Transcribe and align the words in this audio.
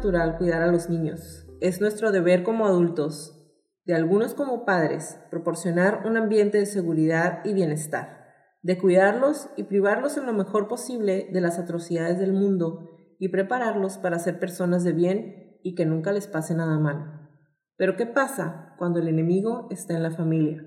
Natural 0.00 0.38
cuidar 0.38 0.62
a 0.62 0.72
los 0.72 0.88
niños. 0.88 1.46
Es 1.60 1.82
nuestro 1.82 2.10
deber 2.10 2.42
como 2.42 2.64
adultos, 2.64 3.36
de 3.84 3.94
algunos 3.94 4.32
como 4.32 4.64
padres, 4.64 5.20
proporcionar 5.30 6.06
un 6.06 6.16
ambiente 6.16 6.56
de 6.56 6.64
seguridad 6.64 7.44
y 7.44 7.52
bienestar, 7.52 8.24
de 8.62 8.78
cuidarlos 8.78 9.50
y 9.58 9.64
privarlos 9.64 10.16
en 10.16 10.24
lo 10.24 10.32
mejor 10.32 10.68
posible 10.68 11.28
de 11.30 11.42
las 11.42 11.58
atrocidades 11.58 12.18
del 12.18 12.32
mundo 12.32 12.88
y 13.18 13.28
prepararlos 13.28 13.98
para 13.98 14.18
ser 14.18 14.40
personas 14.40 14.84
de 14.84 14.92
bien 14.92 15.58
y 15.62 15.74
que 15.74 15.84
nunca 15.84 16.12
les 16.12 16.26
pase 16.28 16.54
nada 16.54 16.78
mal. 16.78 17.28
Pero 17.76 17.96
¿qué 17.96 18.06
pasa 18.06 18.74
cuando 18.78 19.00
el 19.00 19.08
enemigo 19.08 19.68
está 19.70 19.92
en 19.92 20.02
la 20.02 20.12
familia? 20.12 20.64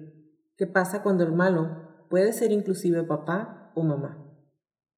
¿Qué 0.57 0.67
pasa 0.67 1.01
cuando 1.01 1.23
el 1.23 1.31
malo 1.31 2.05
puede 2.07 2.33
ser 2.33 2.51
inclusive 2.51 3.01
papá 3.01 3.71
o 3.73 3.81
mamá? 3.81 4.22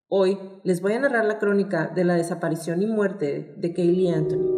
Hoy 0.08 0.38
les 0.64 0.82
voy 0.82 0.94
a 0.94 1.00
narrar 1.00 1.26
la 1.26 1.40
crónica 1.40 1.88
de 1.88 2.04
la 2.04 2.14
desaparición 2.14 2.84
y 2.84 2.86
muerte 2.86 3.56
de 3.58 3.74
Kaylee 3.74 4.14
Anthony. 4.14 4.55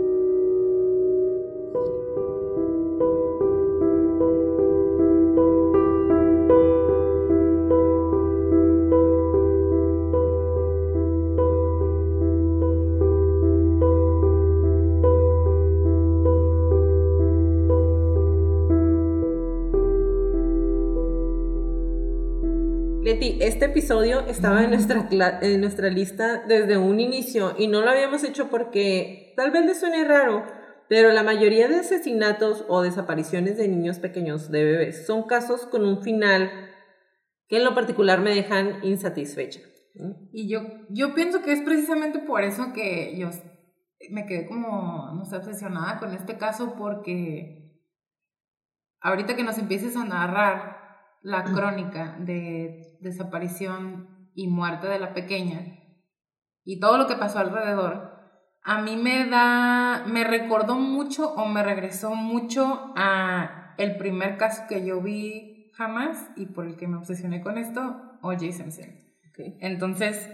Episodio 23.88 24.20
estaba 24.28 24.66
en 24.66 24.72
nuestra, 24.72 25.08
en 25.42 25.62
nuestra 25.62 25.88
lista 25.88 26.44
desde 26.46 26.78
un 26.78 27.00
inicio 27.00 27.56
y 27.58 27.68
no 27.68 27.80
lo 27.80 27.90
habíamos 27.90 28.22
hecho 28.26 28.50
porque 28.50 29.34
tal 29.38 29.52
vez 29.52 29.66
les 29.66 29.80
suene 29.80 30.04
raro, 30.04 30.46
pero 30.90 31.14
la 31.14 31.24
mayoría 31.24 31.70
de 31.70 31.78
asesinatos 31.78 32.66
o 32.68 32.82
desapariciones 32.82 33.56
de 33.56 33.70
niños 33.70 34.00
pequeños, 34.00 34.52
de 34.52 34.66
bebés, 34.66 35.08
son 35.08 35.24
casos 35.24 35.66
con 35.68 35.86
un 35.86 36.04
final 36.04 36.52
que 37.48 37.60
en 37.60 37.64
lo 37.64 37.74
particular 37.74 38.20
me 38.20 38.36
dejan 38.36 38.84
insatisfecha. 38.84 39.62
Y 40.34 40.50
yo, 40.50 40.64
yo 40.90 41.16
pienso 41.16 41.42
que 41.42 41.54
es 41.54 41.62
precisamente 41.62 42.20
por 42.20 42.44
eso 42.44 42.74
que 42.74 43.18
yo 43.18 43.30
me 44.10 44.26
quedé 44.26 44.48
como, 44.48 45.14
no 45.14 45.24
sé, 45.24 45.38
obsesionada 45.38 45.98
con 45.98 46.14
este 46.14 46.38
caso 46.38 46.76
porque 46.78 47.82
ahorita 49.00 49.38
que 49.38 49.46
nos 49.46 49.58
empieces 49.58 49.96
a 49.96 50.04
narrar 50.04 50.76
la 51.22 51.46
crónica 51.46 52.18
de 52.20 52.87
desaparición 53.02 54.30
y 54.34 54.48
muerte 54.48 54.88
de 54.88 55.00
la 55.00 55.14
pequeña 55.14 55.78
y 56.64 56.82
todo 56.82 56.98
lo 56.98 57.08
que 57.08 57.16
pasó 57.16 57.40
alrededor, 57.40 58.12
a 58.62 58.82
mí 58.82 58.98
me 58.98 59.26
da, 59.30 60.04
me 60.06 60.26
recordó 60.26 60.76
mucho 60.76 61.34
o 61.34 61.48
me 61.48 61.64
regresó 61.64 62.14
mucho 62.14 62.92
a 62.98 63.74
el 63.78 63.96
primer 63.96 64.36
caso 64.36 64.64
que 64.68 64.86
yo 64.86 65.02
vi 65.02 65.72
jamás 65.76 66.30
y 66.36 66.48
por 66.48 66.66
el 66.66 66.76
que 66.76 66.88
me 66.88 66.98
obsesioné 66.98 67.42
con 67.42 67.58
esto, 67.58 68.20
O.J. 68.22 68.52
Simpson. 68.52 69.08
Entonces, 69.62 70.30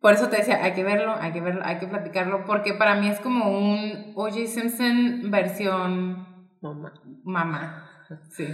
por 0.00 0.14
eso 0.14 0.28
te 0.28 0.38
decía, 0.38 0.64
hay 0.64 0.72
que 0.72 0.82
verlo, 0.82 1.14
hay 1.14 1.30
que 1.30 1.40
verlo, 1.40 1.62
hay 1.64 1.78
que 1.78 1.86
platicarlo, 1.86 2.44
porque 2.44 2.74
para 2.74 2.96
mí 2.96 3.08
es 3.08 3.20
como 3.20 3.56
un 3.56 4.14
O.J. 4.16 4.46
Simpson 4.48 5.30
versión 5.30 6.26
mamá. 6.60 6.92
Mamá, 7.22 7.88
sí. 8.30 8.48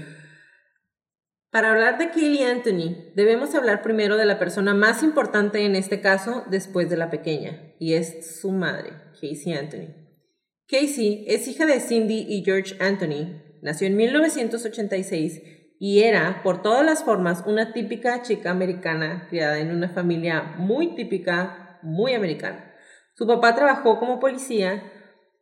Para 1.51 1.71
hablar 1.71 1.97
de 1.97 2.11
Kaylee 2.11 2.45
Anthony, 2.45 3.13
debemos 3.15 3.55
hablar 3.55 3.81
primero 3.81 4.19
de 4.19 4.27
la 4.27 4.39
persona 4.39 4.75
más 4.75 5.03
importante 5.03 5.65
en 5.65 5.77
este 5.77 6.03
caso 6.03 6.45
después 6.51 6.91
de 6.91 6.99
la 6.99 7.09
pequeña, 7.09 7.73
y 7.79 7.95
es 7.95 8.39
su 8.39 8.53
madre, 8.53 8.91
Casey 9.15 9.55
Anthony. 9.55 9.95
Casey 10.69 11.25
es 11.27 11.49
hija 11.49 11.65
de 11.65 11.81
Cindy 11.81 12.27
y 12.29 12.45
George 12.45 12.77
Anthony, 12.81 13.41
nació 13.63 13.87
en 13.87 13.97
1986 13.97 15.41
y 15.81 16.01
era, 16.01 16.43
por 16.43 16.61
todas 16.61 16.85
las 16.85 17.03
formas, 17.03 17.43
una 17.47 17.73
típica 17.73 18.21
chica 18.21 18.51
americana 18.51 19.27
criada 19.31 19.59
en 19.59 19.71
una 19.71 19.89
familia 19.89 20.55
muy 20.59 20.97
típica, 20.97 21.79
muy 21.83 22.13
americana. 22.13 22.75
Su 23.15 23.27
papá 23.27 23.55
trabajó 23.55 23.99
como 23.99 24.21
policía 24.21 24.83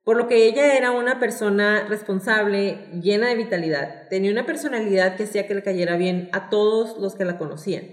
por 0.07 0.17
lo 0.17 0.29
que 0.29 0.47
ella 0.47 0.77
era 0.77 0.93
una 0.93 1.19
persona 1.19 1.85
responsable, 1.89 2.87
llena 3.03 3.27
de 3.27 3.35
vitalidad. 3.35 4.07
Tenía 4.09 4.31
una 4.31 4.47
personalidad 4.47 5.17
que 5.17 5.25
hacía 5.25 5.49
que 5.49 5.55
le 5.57 5.65
cayera 5.65 5.97
bien 5.97 6.29
a 6.31 6.49
todos 6.49 6.97
los 6.97 7.17
que 7.17 7.25
la 7.25 7.39
conocían. 7.39 7.87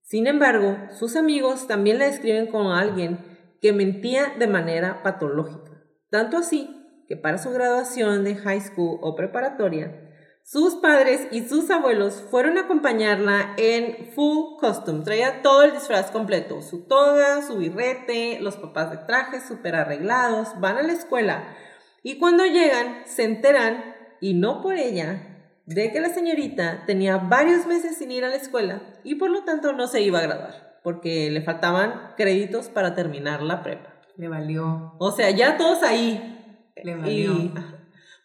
Sin 0.00 0.26
embargo, 0.26 0.78
sus 0.98 1.14
amigos 1.14 1.68
también 1.68 1.98
la 1.98 2.06
describen 2.06 2.46
como 2.46 2.72
alguien 2.72 3.18
que 3.60 3.74
mentía 3.74 4.32
de 4.38 4.46
manera 4.46 5.02
patológica. 5.02 5.84
Tanto 6.08 6.38
así 6.38 6.70
que 7.06 7.18
para 7.18 7.36
su 7.36 7.50
graduación 7.50 8.24
de 8.24 8.36
high 8.36 8.62
school 8.62 8.98
o 9.02 9.14
preparatoria, 9.14 10.11
sus 10.44 10.74
padres 10.76 11.28
y 11.30 11.42
sus 11.48 11.70
abuelos 11.70 12.24
fueron 12.30 12.58
a 12.58 12.62
acompañarla 12.62 13.54
en 13.56 14.10
full 14.12 14.58
costume. 14.60 15.04
Traía 15.04 15.40
todo 15.42 15.62
el 15.62 15.72
disfraz 15.72 16.10
completo, 16.10 16.62
su 16.62 16.82
toga, 16.82 17.42
su 17.42 17.58
birrete, 17.58 18.38
los 18.40 18.56
papás 18.56 18.90
de 18.90 18.98
traje 18.98 19.40
súper 19.40 19.76
arreglados, 19.76 20.48
van 20.60 20.78
a 20.78 20.82
la 20.82 20.92
escuela. 20.92 21.54
Y 22.02 22.18
cuando 22.18 22.44
llegan, 22.44 23.02
se 23.06 23.24
enteran, 23.24 23.94
y 24.20 24.34
no 24.34 24.60
por 24.60 24.76
ella, 24.76 25.32
de 25.66 25.92
que 25.92 26.00
la 26.00 26.08
señorita 26.08 26.84
tenía 26.86 27.18
varios 27.18 27.66
meses 27.66 27.96
sin 27.96 28.10
ir 28.10 28.24
a 28.24 28.28
la 28.28 28.36
escuela 28.36 28.82
y 29.04 29.14
por 29.14 29.30
lo 29.30 29.44
tanto 29.44 29.72
no 29.72 29.86
se 29.86 30.02
iba 30.02 30.18
a 30.18 30.22
graduar, 30.22 30.80
porque 30.82 31.30
le 31.30 31.42
faltaban 31.42 32.14
créditos 32.16 32.68
para 32.68 32.94
terminar 32.94 33.42
la 33.42 33.62
prepa. 33.62 33.94
Le 34.16 34.28
valió. 34.28 34.94
O 34.98 35.12
sea, 35.12 35.30
ya 35.30 35.56
todos 35.56 35.82
ahí. 35.82 36.64
Le 36.82 36.96
valió. 36.96 37.52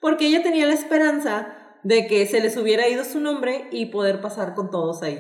porque 0.02 0.28
ella 0.28 0.44
tenía 0.44 0.66
la 0.66 0.74
esperanza 0.74 1.57
de 1.84 2.08
que 2.08 2.26
se 2.26 2.42
les 2.42 2.58
hubiera 2.58 2.88
ido 2.88 3.04
su 3.04 3.20
nombre 3.20 3.68
y 3.72 3.88
poder 3.88 4.22
pasar 4.22 4.56
con 4.56 4.72
todos 4.72 5.04
ahí, 5.04 5.20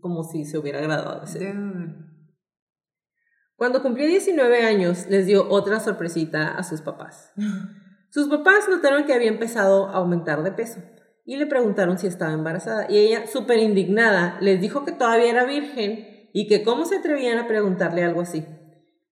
como 0.00 0.24
si 0.24 0.44
se 0.44 0.58
hubiera 0.58 0.80
graduado. 0.80 1.24
Cuando 3.56 3.82
cumplió 3.82 4.06
19 4.06 4.62
años, 4.62 5.06
les 5.08 5.26
dio 5.26 5.48
otra 5.48 5.80
sorpresita 5.80 6.56
a 6.56 6.62
sus 6.62 6.80
papás. 6.80 7.32
Sus 8.12 8.26
papás 8.26 8.68
notaron 8.68 9.04
que 9.04 9.12
había 9.12 9.28
empezado 9.28 9.86
a 9.86 9.98
aumentar 9.98 10.42
de 10.42 10.50
peso 10.50 10.80
y 11.24 11.36
le 11.36 11.46
preguntaron 11.46 11.96
si 11.96 12.08
estaba 12.08 12.32
embarazada. 12.32 12.86
Y 12.90 12.98
ella, 12.98 13.28
súper 13.28 13.58
indignada, 13.58 14.36
les 14.40 14.60
dijo 14.60 14.84
que 14.84 14.90
todavía 14.90 15.30
era 15.30 15.44
virgen 15.44 16.28
y 16.32 16.48
que 16.48 16.64
cómo 16.64 16.86
se 16.86 16.96
atrevían 16.96 17.38
a 17.38 17.46
preguntarle 17.46 18.02
algo 18.02 18.20
así. 18.20 18.44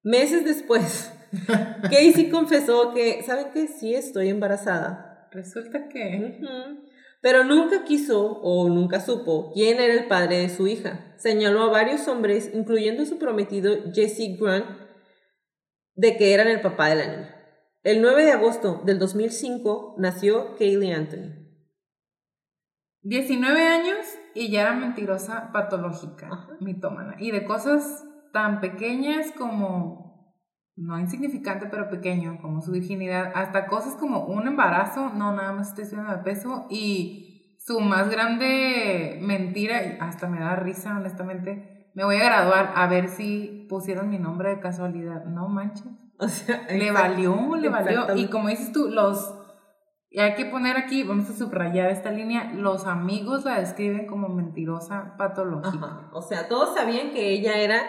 Meses 0.03 0.45
después, 0.45 1.13
Casey 1.83 2.29
confesó 2.29 2.93
que, 2.93 3.23
¿saben 3.25 3.53
qué? 3.55 3.69
Sí, 3.69 3.95
estoy 3.95 4.31
embarazada 4.31 5.08
resulta 5.33 5.89
que... 5.89 6.41
Pero 7.21 7.43
nunca 7.43 7.85
quiso 7.85 8.41
o 8.43 8.69
nunca 8.69 9.01
supo 9.01 9.51
quién 9.53 9.81
era 9.81 9.93
el 9.95 10.07
padre 10.07 10.39
de 10.39 10.49
su 10.51 10.69
hija. 10.69 11.15
Señaló 11.17 11.63
a 11.63 11.71
varios 11.71 12.07
hombres, 12.07 12.51
incluyendo 12.55 13.05
su 13.07 13.19
prometido 13.19 13.93
Jesse 13.93 14.39
Grant, 14.39 14.67
de 15.97 16.17
que 16.17 16.33
eran 16.33 16.47
el 16.47 16.61
papá 16.61 16.89
de 16.89 16.95
la 16.95 17.07
niña. 17.07 17.35
El 17.83 18.03
9 18.03 18.25
de 18.25 18.33
agosto 18.33 18.83
del 18.85 18.99
2005 18.99 19.97
nació 19.99 20.55
Kaylee 20.57 20.93
Anthony. 20.93 21.39
19 23.03 23.63
años 23.63 23.99
y 24.35 24.51
ya 24.51 24.63
era 24.63 24.75
mentirosa 24.75 25.51
patológica, 25.53 26.49
mitómana. 26.61 27.17
Y 27.19 27.31
de 27.31 27.45
cosas 27.45 28.05
tan 28.33 28.61
pequeñas 28.61 29.33
como 29.33 30.08
no 30.79 30.99
insignificante, 30.99 31.67
pero 31.67 31.91
pequeño, 31.91 32.39
como 32.41 32.63
su 32.63 32.71
virginidad, 32.71 33.33
hasta 33.35 33.67
cosas 33.67 33.95
como 33.95 34.27
un 34.27 34.47
embarazo, 34.47 35.11
no 35.11 35.33
nada 35.33 35.53
más 35.53 35.71
estoy 35.71 35.87
subiendo 35.87 36.13
de 36.13 36.23
peso, 36.23 36.67
y 36.71 37.57
su 37.59 37.81
más 37.81 38.09
grande 38.09 39.19
mentira, 39.21 39.85
y 39.85 39.99
hasta 40.01 40.29
me 40.29 40.41
da 40.41 40.55
risa, 40.55 40.97
honestamente, 40.97 41.91
me 41.95 42.05
voy 42.05 42.17
a 42.17 42.25
graduar 42.25 42.73
a 42.77 42.87
ver 42.87 43.09
si 43.09 43.67
pusieron 43.69 44.09
mi 44.09 44.19
nombre 44.19 44.51
de 44.51 44.61
casualidad. 44.61 45.25
No 45.25 45.49
manches. 45.49 45.89
O 46.19 46.29
sea, 46.29 46.65
Le 46.71 46.93
valió, 46.93 47.57
le 47.57 47.69
valió. 47.69 48.17
Y 48.17 48.29
como 48.29 48.49
dices 48.49 48.73
tú, 48.73 48.89
los... 48.89 49.35
Y 50.11 50.21
hay 50.21 50.37
que 50.37 50.47
poner 50.47 50.77
aquí, 50.77 51.03
vamos 51.03 51.29
a 51.29 51.35
subrayar 51.35 51.91
esta 51.91 52.11
línea, 52.11 52.53
los 52.55 52.87
amigos 52.87 53.45
la 53.45 53.59
describen 53.59 54.07
como 54.07 54.29
mentirosa 54.29 55.17
patológica. 55.19 55.87
Ajá. 55.87 56.11
O 56.13 56.23
sea, 56.23 56.49
todos 56.49 56.75
sabían 56.75 57.11
que 57.11 57.31
ella 57.31 57.59
era 57.59 57.83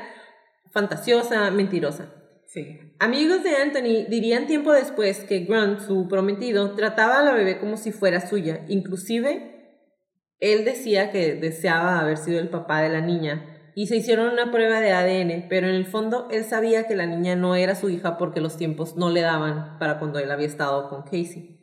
fantasiosa, 0.72 1.50
mentirosa. 1.52 2.19
Amigos 2.98 3.44
de 3.44 3.56
Anthony 3.56 4.10
dirían 4.10 4.48
tiempo 4.48 4.72
después 4.74 5.19
que 5.19 5.42
Grant, 5.42 5.81
su 5.81 6.07
prometido, 6.07 6.74
trataba 6.75 7.19
a 7.19 7.24
la 7.24 7.34
bebé 7.34 7.60
como 7.60 7.78
si 7.78 7.92
fuera 7.92 8.25
suya. 8.25 8.66
Inclusive, 8.68 9.86
él 10.40 10.66
decía 10.66 11.12
que 11.12 11.36
deseaba 11.36 12.00
haber 12.00 12.18
sido 12.18 12.40
el 12.40 12.50
papá 12.50 12.81
de 12.81 12.90
la 12.90 13.01
niña. 13.01 13.72
Y 13.75 13.88
se 13.88 13.98
hicieron 13.98 14.34
una 14.34 14.51
prueba 14.51 14.81
de 14.81 14.92
ADN, 14.92 15.48
pero 15.48 15.68
en 15.68 15.75
el 15.75 15.86
fondo 15.86 16.28
él 16.31 16.44
sabía 16.44 16.88
que 16.88 16.96
la 16.96 17.06
niña 17.06 17.36
no 17.36 17.56
era 17.56 17.75
su 17.75 17.90
hija 17.90 18.18
porque 18.18 18.42
los 18.42 18.57
tiempos 18.57 18.95
no 18.95 19.10
le 19.10 19.22
daban 19.22 19.78
para 19.78 20.00
cuando 20.00 20.19
él 20.19 20.31
había 20.31 20.48
estado 20.48 20.90
con 20.90 21.04
Casey. 21.04 21.60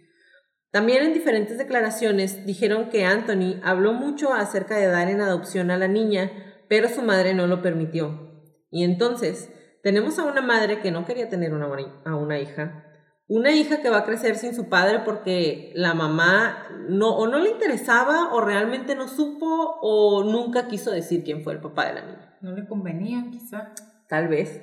También 0.71 1.03
en 1.03 1.15
diferentes 1.15 1.59
declaraciones 1.59 2.47
dijeron 2.47 2.91
que 2.91 3.05
Anthony 3.05 3.61
habló 3.65 3.93
mucho 3.93 4.33
acerca 4.33 4.77
de 4.77 4.87
dar 4.87 5.09
en 5.09 5.21
adopción 5.21 5.71
a 5.71 5.79
la 5.79 5.89
niña, 5.89 6.31
pero 6.69 6.89
su 6.89 7.03
madre 7.03 7.35
no 7.35 7.47
lo 7.47 7.61
permitió. 7.61 8.45
Y 8.71 8.85
entonces, 8.85 9.51
tenemos 9.87 10.19
a 10.19 10.25
una 10.25 10.41
madre 10.41 10.81
que 10.81 10.91
no 10.91 11.05
quería 11.05 11.29
tener 11.29 11.55
una, 11.55 11.69
a 12.05 12.17
una 12.17 12.41
hija, 12.41 12.85
una 13.29 13.53
hija 13.53 13.83
que 13.83 13.89
va 13.89 13.99
a 13.99 14.05
crecer 14.05 14.35
sin 14.35 14.53
su 14.53 14.69
padre 14.69 15.03
porque 15.05 15.71
la 15.77 15.95
mamá 15.95 16.67
no, 16.89 17.17
o 17.17 17.29
no 17.29 17.39
le 17.39 17.51
interesaba 17.51 18.35
o 18.35 18.41
realmente 18.41 18.97
no 18.97 19.07
supo 19.07 19.79
o 19.81 20.25
nunca 20.25 20.67
quiso 20.67 20.91
decir 20.91 21.23
quién 21.23 21.45
fue 21.45 21.53
el 21.53 21.61
papá 21.61 21.87
de 21.87 21.95
la 21.95 22.05
niña. 22.05 22.37
No 22.41 22.51
le 22.51 22.67
convenía, 22.67 23.27
quizá. 23.31 23.75
Tal 24.09 24.27
vez. 24.27 24.61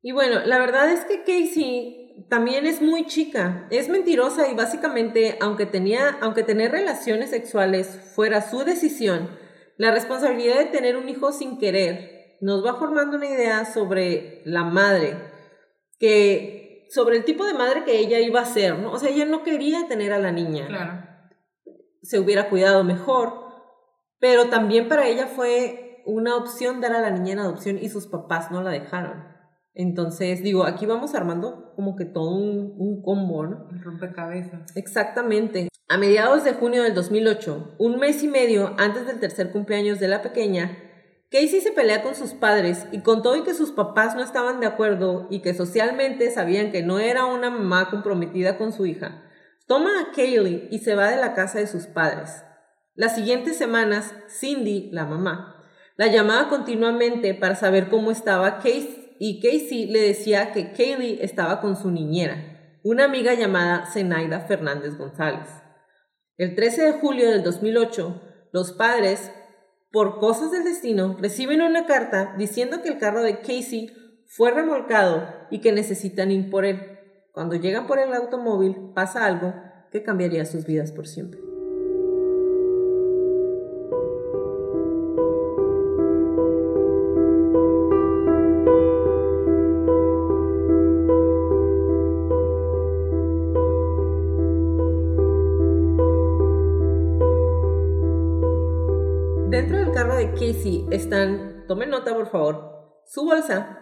Y 0.00 0.10
bueno, 0.10 0.40
la 0.46 0.58
verdad 0.58 0.90
es 0.90 1.04
que 1.04 1.20
Casey 1.20 2.26
también 2.28 2.66
es 2.66 2.82
muy 2.82 3.06
chica, 3.06 3.68
es 3.70 3.88
mentirosa 3.88 4.48
y 4.50 4.56
básicamente, 4.56 5.38
aunque, 5.40 5.66
tenía, 5.66 6.18
aunque 6.20 6.42
tener 6.42 6.72
relaciones 6.72 7.30
sexuales 7.30 7.86
fuera 8.16 8.42
su 8.42 8.64
decisión, 8.64 9.30
la 9.76 9.92
responsabilidad 9.92 10.58
de 10.58 10.64
tener 10.64 10.96
un 10.96 11.08
hijo 11.08 11.30
sin 11.30 11.58
querer 11.58 12.11
nos 12.42 12.66
va 12.66 12.74
formando 12.74 13.16
una 13.16 13.26
idea 13.26 13.64
sobre 13.64 14.42
la 14.44 14.64
madre, 14.64 15.16
que 16.00 16.88
sobre 16.90 17.16
el 17.16 17.24
tipo 17.24 17.44
de 17.44 17.54
madre 17.54 17.84
que 17.84 18.00
ella 18.00 18.18
iba 18.18 18.40
a 18.40 18.44
ser, 18.44 18.80
¿no? 18.80 18.90
O 18.90 18.98
sea, 18.98 19.10
ella 19.10 19.24
no 19.24 19.44
quería 19.44 19.86
tener 19.86 20.12
a 20.12 20.18
la 20.18 20.32
niña. 20.32 20.66
Claro. 20.66 21.06
Se 22.02 22.18
hubiera 22.18 22.50
cuidado 22.50 22.82
mejor, 22.82 23.32
pero 24.18 24.48
también 24.48 24.88
para 24.88 25.06
ella 25.06 25.28
fue 25.28 26.02
una 26.04 26.34
opción 26.34 26.80
dar 26.80 26.94
a 26.94 27.00
la 27.00 27.10
niña 27.10 27.34
en 27.34 27.38
adopción 27.38 27.78
y 27.80 27.88
sus 27.88 28.08
papás 28.08 28.50
no 28.50 28.60
la 28.60 28.70
dejaron. 28.70 29.24
Entonces, 29.72 30.42
digo, 30.42 30.64
aquí 30.64 30.84
vamos 30.84 31.14
armando 31.14 31.72
como 31.76 31.94
que 31.94 32.06
todo 32.06 32.34
un, 32.34 32.74
un 32.76 33.02
combo, 33.02 33.46
¿no? 33.46 33.68
El 33.70 33.84
rompecabezas. 33.84 34.76
Exactamente. 34.76 35.68
A 35.88 35.96
mediados 35.96 36.42
de 36.42 36.54
junio 36.54 36.82
del 36.82 36.94
2008, 36.94 37.76
un 37.78 38.00
mes 38.00 38.20
y 38.24 38.26
medio 38.26 38.74
antes 38.78 39.06
del 39.06 39.20
tercer 39.20 39.52
cumpleaños 39.52 40.00
de 40.00 40.08
la 40.08 40.22
pequeña, 40.22 40.91
Casey 41.32 41.62
se 41.62 41.72
pelea 41.72 42.02
con 42.02 42.14
sus 42.14 42.34
padres 42.34 42.84
y 42.92 43.00
contó 43.00 43.34
y 43.36 43.42
que 43.42 43.54
sus 43.54 43.72
papás 43.72 44.14
no 44.14 44.22
estaban 44.22 44.60
de 44.60 44.66
acuerdo 44.66 45.26
y 45.30 45.40
que 45.40 45.54
socialmente 45.54 46.30
sabían 46.30 46.70
que 46.70 46.82
no 46.82 46.98
era 46.98 47.24
una 47.24 47.48
mamá 47.48 47.88
comprometida 47.88 48.58
con 48.58 48.70
su 48.70 48.84
hija. 48.84 49.22
Toma 49.66 49.88
a 49.98 50.12
Kaylee 50.12 50.68
y 50.70 50.80
se 50.80 50.94
va 50.94 51.08
de 51.10 51.16
la 51.16 51.32
casa 51.32 51.58
de 51.58 51.66
sus 51.66 51.86
padres. 51.86 52.44
Las 52.94 53.14
siguientes 53.14 53.56
semanas, 53.56 54.14
Cindy, 54.28 54.90
la 54.92 55.06
mamá, 55.06 55.56
la 55.96 56.08
llamaba 56.08 56.50
continuamente 56.50 57.32
para 57.32 57.54
saber 57.54 57.88
cómo 57.88 58.10
estaba 58.10 58.58
Casey 58.58 59.16
y 59.18 59.40
Casey 59.40 59.86
le 59.86 60.02
decía 60.02 60.52
que 60.52 60.72
Kaylee 60.72 61.20
estaba 61.22 61.62
con 61.62 61.76
su 61.76 61.90
niñera, 61.90 62.78
una 62.82 63.04
amiga 63.04 63.32
llamada 63.32 63.86
Zenaida 63.86 64.40
Fernández 64.40 64.98
González. 64.98 65.48
El 66.36 66.54
13 66.54 66.82
de 66.82 66.92
julio 66.92 67.30
del 67.30 67.42
2008, 67.42 68.20
los 68.52 68.72
padres, 68.72 69.32
por 69.92 70.18
cosas 70.18 70.50
del 70.50 70.64
destino, 70.64 71.16
reciben 71.20 71.60
una 71.60 71.86
carta 71.86 72.34
diciendo 72.38 72.82
que 72.82 72.88
el 72.88 72.98
carro 72.98 73.22
de 73.22 73.40
Casey 73.40 73.92
fue 74.26 74.50
remolcado 74.50 75.28
y 75.50 75.60
que 75.60 75.72
necesitan 75.72 76.30
ir 76.30 76.48
por 76.48 76.64
él. 76.64 76.98
Cuando 77.32 77.56
llegan 77.56 77.86
por 77.86 77.98
el 77.98 78.14
automóvil, 78.14 78.92
pasa 78.94 79.26
algo 79.26 79.54
que 79.90 80.02
cambiaría 80.02 80.46
sus 80.46 80.64
vidas 80.64 80.92
por 80.92 81.06
siempre. 81.06 81.51
Están, 101.12 101.66
tomen 101.66 101.90
nota 101.90 102.14
por 102.14 102.28
favor, 102.28 103.02
su 103.06 103.24
bolsa. 103.24 103.78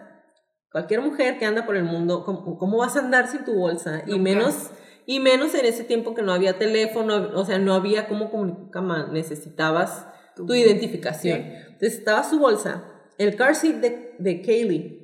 Cualquier 0.71 1.01
mujer 1.01 1.37
que 1.37 1.45
anda 1.45 1.65
por 1.65 1.75
el 1.75 1.83
mundo, 1.83 2.23
¿cómo, 2.23 2.57
cómo 2.57 2.77
vas 2.77 2.95
a 2.95 2.99
andar 2.99 3.27
sin 3.27 3.43
tu 3.43 3.53
bolsa? 3.55 4.03
Y 4.07 4.19
menos, 4.19 4.71
y 5.05 5.19
menos 5.19 5.53
en 5.55 5.65
ese 5.65 5.83
tiempo 5.83 6.13
que 6.15 6.21
no 6.21 6.31
había 6.31 6.57
teléfono, 6.57 7.31
o 7.35 7.45
sea, 7.45 7.59
no 7.59 7.73
había 7.73 8.07
cómo 8.07 8.29
comunicar, 8.31 9.09
necesitabas 9.11 10.07
tu, 10.35 10.45
Tu- 10.45 10.53
identificación. 10.55 11.39
sí. 11.41 11.47
Entonces 11.73 11.99
estaba 11.99 12.23
su 12.23 12.39
bolsa, 12.39 12.85
el 13.17 13.35
car 13.35 13.55
seat 13.55 13.75
de, 13.77 14.15
de 14.19 14.41
Kaylee, 14.41 15.01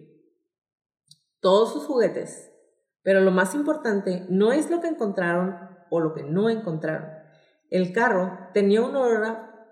todos 1.41 1.73
sus 1.73 1.85
juguetes, 1.85 2.50
pero 3.03 3.19
lo 3.21 3.31
más 3.31 3.53
importante 3.53 4.25
no 4.30 4.53
es 4.53 4.69
lo 4.69 4.80
que 4.80 4.88
encontraron 4.88 5.56
o 5.89 6.00
lo 6.00 6.13
que 6.13 6.23
no 6.23 6.50
encontraron. 6.50 7.09
El 7.69 7.91
carro 7.91 8.38
tenía 8.53 8.81
un 8.81 8.95
olor 8.95 9.25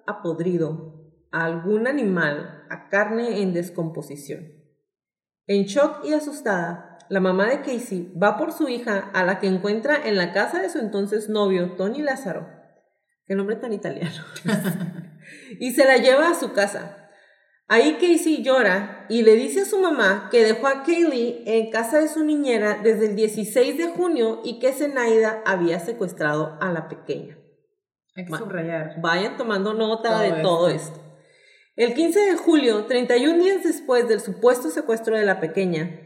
a 0.05 0.21
podrido, 0.21 0.94
a 1.35 1.43
algún 1.43 1.85
animal, 1.85 2.65
a 2.69 2.87
carne 2.87 3.41
en 3.41 3.53
descomposición. 3.53 4.53
En 5.47 5.65
shock 5.65 6.05
y 6.05 6.13
asustada, 6.13 6.97
la 7.09 7.19
mamá 7.19 7.49
de 7.49 7.59
Casey 7.59 8.13
va 8.21 8.37
por 8.37 8.53
su 8.53 8.69
hija 8.69 9.11
a 9.13 9.25
la 9.25 9.39
que 9.39 9.47
encuentra 9.47 10.07
en 10.07 10.15
la 10.15 10.31
casa 10.31 10.61
de 10.61 10.69
su 10.69 10.79
entonces 10.79 11.27
novio, 11.27 11.73
Tony 11.73 12.01
Lázaro. 12.01 12.47
Qué 13.27 13.35
nombre 13.35 13.57
tan 13.57 13.73
italiano. 13.73 14.23
y 15.59 15.71
se 15.71 15.83
la 15.83 15.97
lleva 15.97 16.29
a 16.29 16.35
su 16.35 16.53
casa. 16.53 17.09
Ahí 17.67 17.95
Casey 17.95 18.41
llora 18.41 19.05
y 19.09 19.23
le 19.23 19.33
dice 19.33 19.63
a 19.63 19.65
su 19.65 19.77
mamá 19.79 20.29
que 20.31 20.43
dejó 20.43 20.67
a 20.67 20.83
Kaylee 20.83 21.43
en 21.47 21.69
casa 21.69 21.99
de 21.99 22.07
su 22.07 22.23
niñera 22.23 22.79
desde 22.81 23.07
el 23.07 23.15
16 23.17 23.77
de 23.77 23.87
junio 23.89 24.39
y 24.45 24.59
que 24.59 24.71
Zenaida 24.71 25.41
había 25.45 25.81
secuestrado 25.81 26.57
a 26.61 26.71
la 26.71 26.87
pequeña. 26.87 27.37
Hay 28.15 28.25
que 28.25 28.37
subrayar. 28.37 29.01
Vayan 29.01 29.35
tomando 29.35 29.73
nota 29.73 30.09
Todo 30.11 30.19
de 30.21 30.27
esto. 30.29 30.41
todo 30.41 30.69
esto. 30.69 31.04
El 31.75 31.93
15 31.93 32.19
de 32.19 32.35
julio, 32.37 32.85
31 32.85 33.43
días 33.43 33.63
después 33.63 34.07
del 34.07 34.21
supuesto 34.21 34.69
secuestro 34.69 35.17
de 35.17 35.25
la 35.25 35.41
pequeña, 35.41 35.99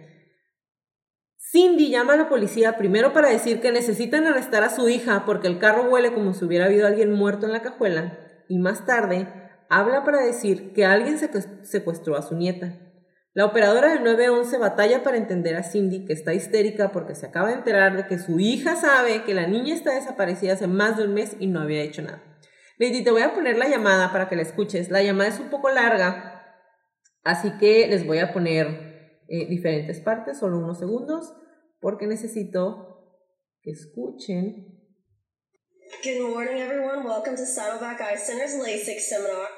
Cindy 1.51 1.89
llama 1.89 2.13
a 2.13 2.17
la 2.17 2.29
policía 2.29 2.77
primero 2.77 3.13
para 3.13 3.29
decir 3.29 3.59
que 3.61 3.71
necesitan 3.71 4.25
arrestar 4.25 4.63
a 4.63 4.69
su 4.69 4.89
hija 4.89 5.23
porque 5.25 5.47
el 5.47 5.57
carro 5.59 5.89
huele 5.89 6.13
como 6.13 6.33
si 6.33 6.45
hubiera 6.45 6.65
habido 6.65 6.85
alguien 6.87 7.11
muerto 7.11 7.45
en 7.45 7.51
la 7.53 7.61
cajuela 7.61 8.19
y 8.47 8.59
más 8.59 8.85
tarde 8.85 9.27
habla 9.69 10.03
para 10.03 10.21
decir 10.23 10.73
que 10.73 10.85
alguien 10.85 11.17
secu- 11.19 11.63
secuestró 11.63 12.15
a 12.17 12.21
su 12.23 12.35
nieta. 12.35 12.73
La 13.33 13.45
operadora 13.45 13.93
del 13.93 14.03
911 14.03 14.57
batalla 14.57 15.03
para 15.03 15.17
entender 15.17 15.55
a 15.55 15.63
Cindy 15.63 16.05
que 16.05 16.13
está 16.13 16.33
histérica 16.33 16.91
porque 16.91 17.15
se 17.15 17.27
acaba 17.27 17.49
de 17.49 17.55
enterar 17.55 17.95
de 17.95 18.07
que 18.07 18.19
su 18.19 18.39
hija 18.39 18.75
sabe 18.75 19.23
que 19.23 19.33
la 19.35 19.47
niña 19.47 19.73
está 19.75 19.93
desaparecida 19.93 20.53
hace 20.53 20.67
más 20.67 20.97
de 20.97 21.05
un 21.05 21.13
mes 21.13 21.35
y 21.39 21.47
no 21.47 21.61
había 21.61 21.81
hecho 21.83 22.01
nada. 22.01 22.23
Lady, 22.79 23.03
te 23.03 23.11
voy 23.11 23.23
a 23.23 23.33
poner 23.33 23.57
la 23.57 23.67
llamada 23.67 24.09
para 24.09 24.29
que 24.29 24.37
la 24.37 24.41
escuches. 24.41 24.89
La 24.89 25.03
llamada 25.03 25.29
es 25.29 25.37
un 25.37 25.49
poco 25.49 25.69
larga, 25.69 26.63
así 27.25 27.51
que 27.57 27.85
les 27.89 28.07
voy 28.07 28.19
a 28.19 28.31
poner 28.31 29.19
eh, 29.27 29.47
diferentes 29.49 29.99
partes, 29.99 30.39
solo 30.39 30.59
unos 30.59 30.79
segundos, 30.79 31.35
porque 31.81 32.07
necesito 32.07 33.19
que 33.61 33.71
escuchen. 33.71 34.79
Good 36.05 36.21
morning, 36.21 36.61
everyone. 36.61 37.03
Welcome 37.03 37.35
to 37.35 37.45
Saddleback 37.45 37.99
Eye 37.99 38.15
Center's 38.15 38.55
LASIK 38.55 39.01
seminar. 39.01 39.49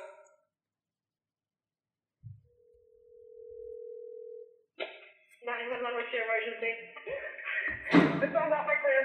911, 5.46 5.94
what's 5.94 6.10
your 6.12 6.26
emergency? 6.26 6.74
I 7.94 8.34
found 8.34 8.52
out 8.52 8.66
my 8.66 8.82
been 8.82 9.01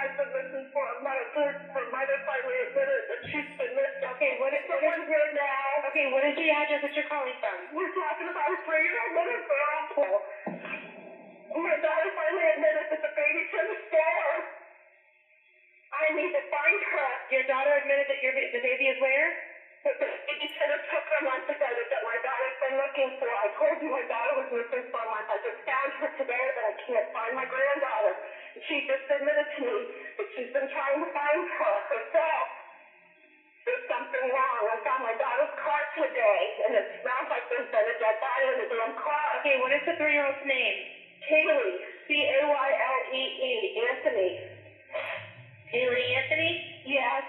taken. 0.00 0.12
She 0.12 0.12
has 0.12 0.12
been 0.18 0.32
missing 0.36 0.66
for 0.72 0.84
a 0.84 0.94
third, 1.34 1.56
for 1.72 1.82
minor 1.92 2.18
finally 2.26 2.58
admitted 2.68 3.00
that 3.08 3.20
she's 3.30 3.50
been 3.58 3.72
missing. 3.74 4.04
Okay, 4.16 4.32
what 4.38 4.52
is- 4.54 4.64
what 4.68 4.78
is- 4.82 4.84
Someone's 4.84 5.08
now. 5.34 5.88
Okay, 5.88 6.06
what 6.06 6.24
is 6.24 6.36
the 6.36 6.50
address 6.50 6.82
that 6.82 6.94
you're 6.96 7.04
calling 7.04 7.34
from? 7.40 7.68
We're 7.72 7.88
talking 7.90 8.28
about 8.28 8.52
a 8.52 8.56
three-year-old 8.64 9.12
little 9.12 9.40
girl. 9.48 10.22
My 11.56 11.76
daughter 11.78 12.10
finally 12.14 12.46
admitted 12.50 12.86
that 12.90 13.00
the 13.02 13.10
baby's 13.16 13.54
in 13.54 13.66
the 13.68 13.76
store. 13.88 14.44
I 15.94 16.10
need 16.12 16.32
to 16.34 16.42
find 16.50 16.80
her. 16.82 17.10
Your 17.30 17.44
daughter 17.44 17.72
admitted 17.78 18.06
that 18.08 18.20
your 18.22 18.32
the 18.34 18.60
baby 18.60 18.88
is 18.90 18.98
where? 19.00 19.32
The 19.84 19.94
the 20.02 20.08
babysitter 20.28 20.78
took 20.90 21.04
her 21.16 21.22
months 21.24 21.48
ago 21.48 21.68
that 21.70 22.02
my 22.04 22.18
daughter's 22.20 22.58
been 22.60 22.76
looking 22.76 23.10
for. 23.18 23.28
I 23.30 23.48
told 23.54 23.78
you 23.80 23.88
my 23.90 24.02
daughter 24.10 24.34
was 24.34 24.50
missing 24.50 24.84
for 24.90 25.00
a 25.00 25.08
month. 25.08 25.30
I 25.30 25.38
just 25.40 25.58
found 25.64 25.92
her 26.02 26.10
today, 26.18 26.46
but 26.58 26.64
I 26.66 26.74
can't 26.82 27.06
find 27.14 27.32
my 27.38 27.46
granddaughter. 27.46 28.14
She 28.64 28.80
just 28.88 29.04
admitted 29.12 29.46
to 29.56 29.60
me 29.64 29.76
that 30.18 30.26
she's 30.34 30.50
been 30.56 30.68
trying 30.72 30.98
to 31.04 31.08
find 31.12 31.40
her 31.44 31.74
herself. 31.92 32.46
There's 33.66 33.84
something 33.90 34.24
wrong. 34.32 34.62
I 34.72 34.76
found 34.82 35.02
my 35.04 35.14
daughter's 35.20 35.52
car 35.60 35.80
today, 35.96 36.40
and 36.66 36.72
it 36.76 36.86
smells 37.02 37.28
like 37.28 37.44
there's 37.52 37.68
been 37.70 37.86
a 37.86 37.96
dead 38.00 38.16
body 38.22 38.46
in 38.54 38.56
the 38.62 38.68
damn 38.70 38.92
car. 38.96 39.24
Okay, 39.40 39.56
what 39.60 39.72
is 39.74 39.82
the 39.84 39.94
three-year-old's 40.00 40.40
name? 40.44 40.76
Kaylee, 41.28 41.76
C-A-Y-L-E-E, 42.08 43.48
E 43.52 43.80
Anthony. 43.90 44.30
Haley 45.72 46.04
Anthony? 46.16 46.52
Yes. 46.86 47.24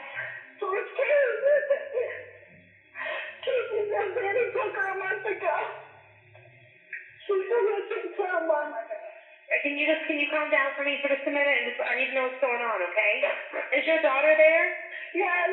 So 0.62 0.70
it's 0.74 0.92
Kaylee. 0.96 1.62
Kaylee 3.46 3.86
said 3.92 4.10
Danny 4.16 4.46
took 4.54 4.74
her 4.76 4.88
a 4.94 4.98
month 4.98 5.26
ago. 5.26 5.58
She's 7.28 7.46
been 7.48 8.08
for 8.16 8.28
a 8.28 8.42
month. 8.48 8.76
Can 9.64 9.80
you 9.80 9.88
just 9.88 10.04
can 10.08 10.20
you 10.20 10.28
calm 10.30 10.52
down 10.52 10.76
for 10.76 10.84
me 10.84 11.00
for 11.02 11.08
just 11.08 11.24
a 11.24 11.32
minute 11.32 11.56
and 11.64 11.72
just 11.72 11.80
I 11.80 11.96
need 11.96 12.12
to 12.12 12.16
know 12.16 12.28
what's 12.28 12.40
going 12.44 12.60
on, 12.60 12.80
okay? 12.92 13.14
Is 13.80 13.88
your 13.88 14.02
daughter 14.04 14.36
there? 14.36 14.68
Yes. 15.16 15.48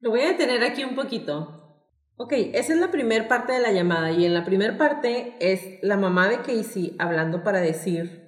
Lo 0.00 0.10
voy 0.10 0.20
a 0.20 0.28
detener 0.28 0.62
aquí 0.64 0.84
un 0.84 0.94
poquito. 0.94 1.80
Ok, 2.16 2.32
esa 2.52 2.74
es 2.74 2.78
la 2.78 2.90
primera 2.90 3.26
parte 3.26 3.54
de 3.54 3.60
la 3.60 3.72
llamada 3.72 4.12
y 4.12 4.26
en 4.26 4.34
la 4.34 4.44
primera 4.44 4.76
parte 4.76 5.32
es 5.40 5.82
la 5.82 5.96
mamá 5.96 6.28
de 6.28 6.42
Casey 6.42 6.94
hablando 6.98 7.42
para 7.42 7.60
decir 7.60 8.22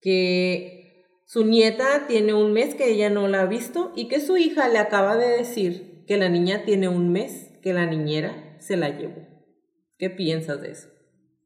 que 0.00 1.04
su 1.26 1.44
nieta 1.44 2.06
tiene 2.06 2.32
un 2.32 2.52
mes 2.52 2.74
que 2.74 2.88
ella 2.90 3.10
no 3.10 3.26
la 3.26 3.42
ha 3.42 3.46
visto 3.46 3.92
y 3.96 4.08
que 4.08 4.20
su 4.20 4.36
hija 4.36 4.68
le 4.68 4.78
acaba 4.78 5.16
de 5.16 5.36
decir 5.36 6.04
que 6.06 6.16
la 6.16 6.28
niña 6.28 6.64
tiene 6.64 6.88
un 6.88 7.12
mes 7.12 7.58
que 7.62 7.72
la 7.72 7.86
niñera 7.86 8.56
se 8.58 8.76
la 8.76 8.88
llevó. 8.88 9.26
¿Qué 9.98 10.10
piensas 10.10 10.62
de 10.62 10.70
eso? 10.70 10.88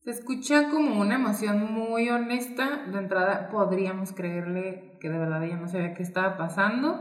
Se 0.06 0.12
escucha 0.12 0.68
como 0.70 1.00
una 1.00 1.16
emoción 1.16 1.72
muy 1.72 2.10
honesta. 2.10 2.84
De 2.86 2.96
entrada, 2.96 3.48
podríamos 3.48 4.12
creerle 4.12 4.96
que 5.00 5.10
de 5.10 5.18
verdad 5.18 5.42
ella 5.42 5.56
no 5.56 5.66
sabía 5.66 5.94
qué 5.94 6.04
estaba 6.04 6.36
pasando. 6.36 7.00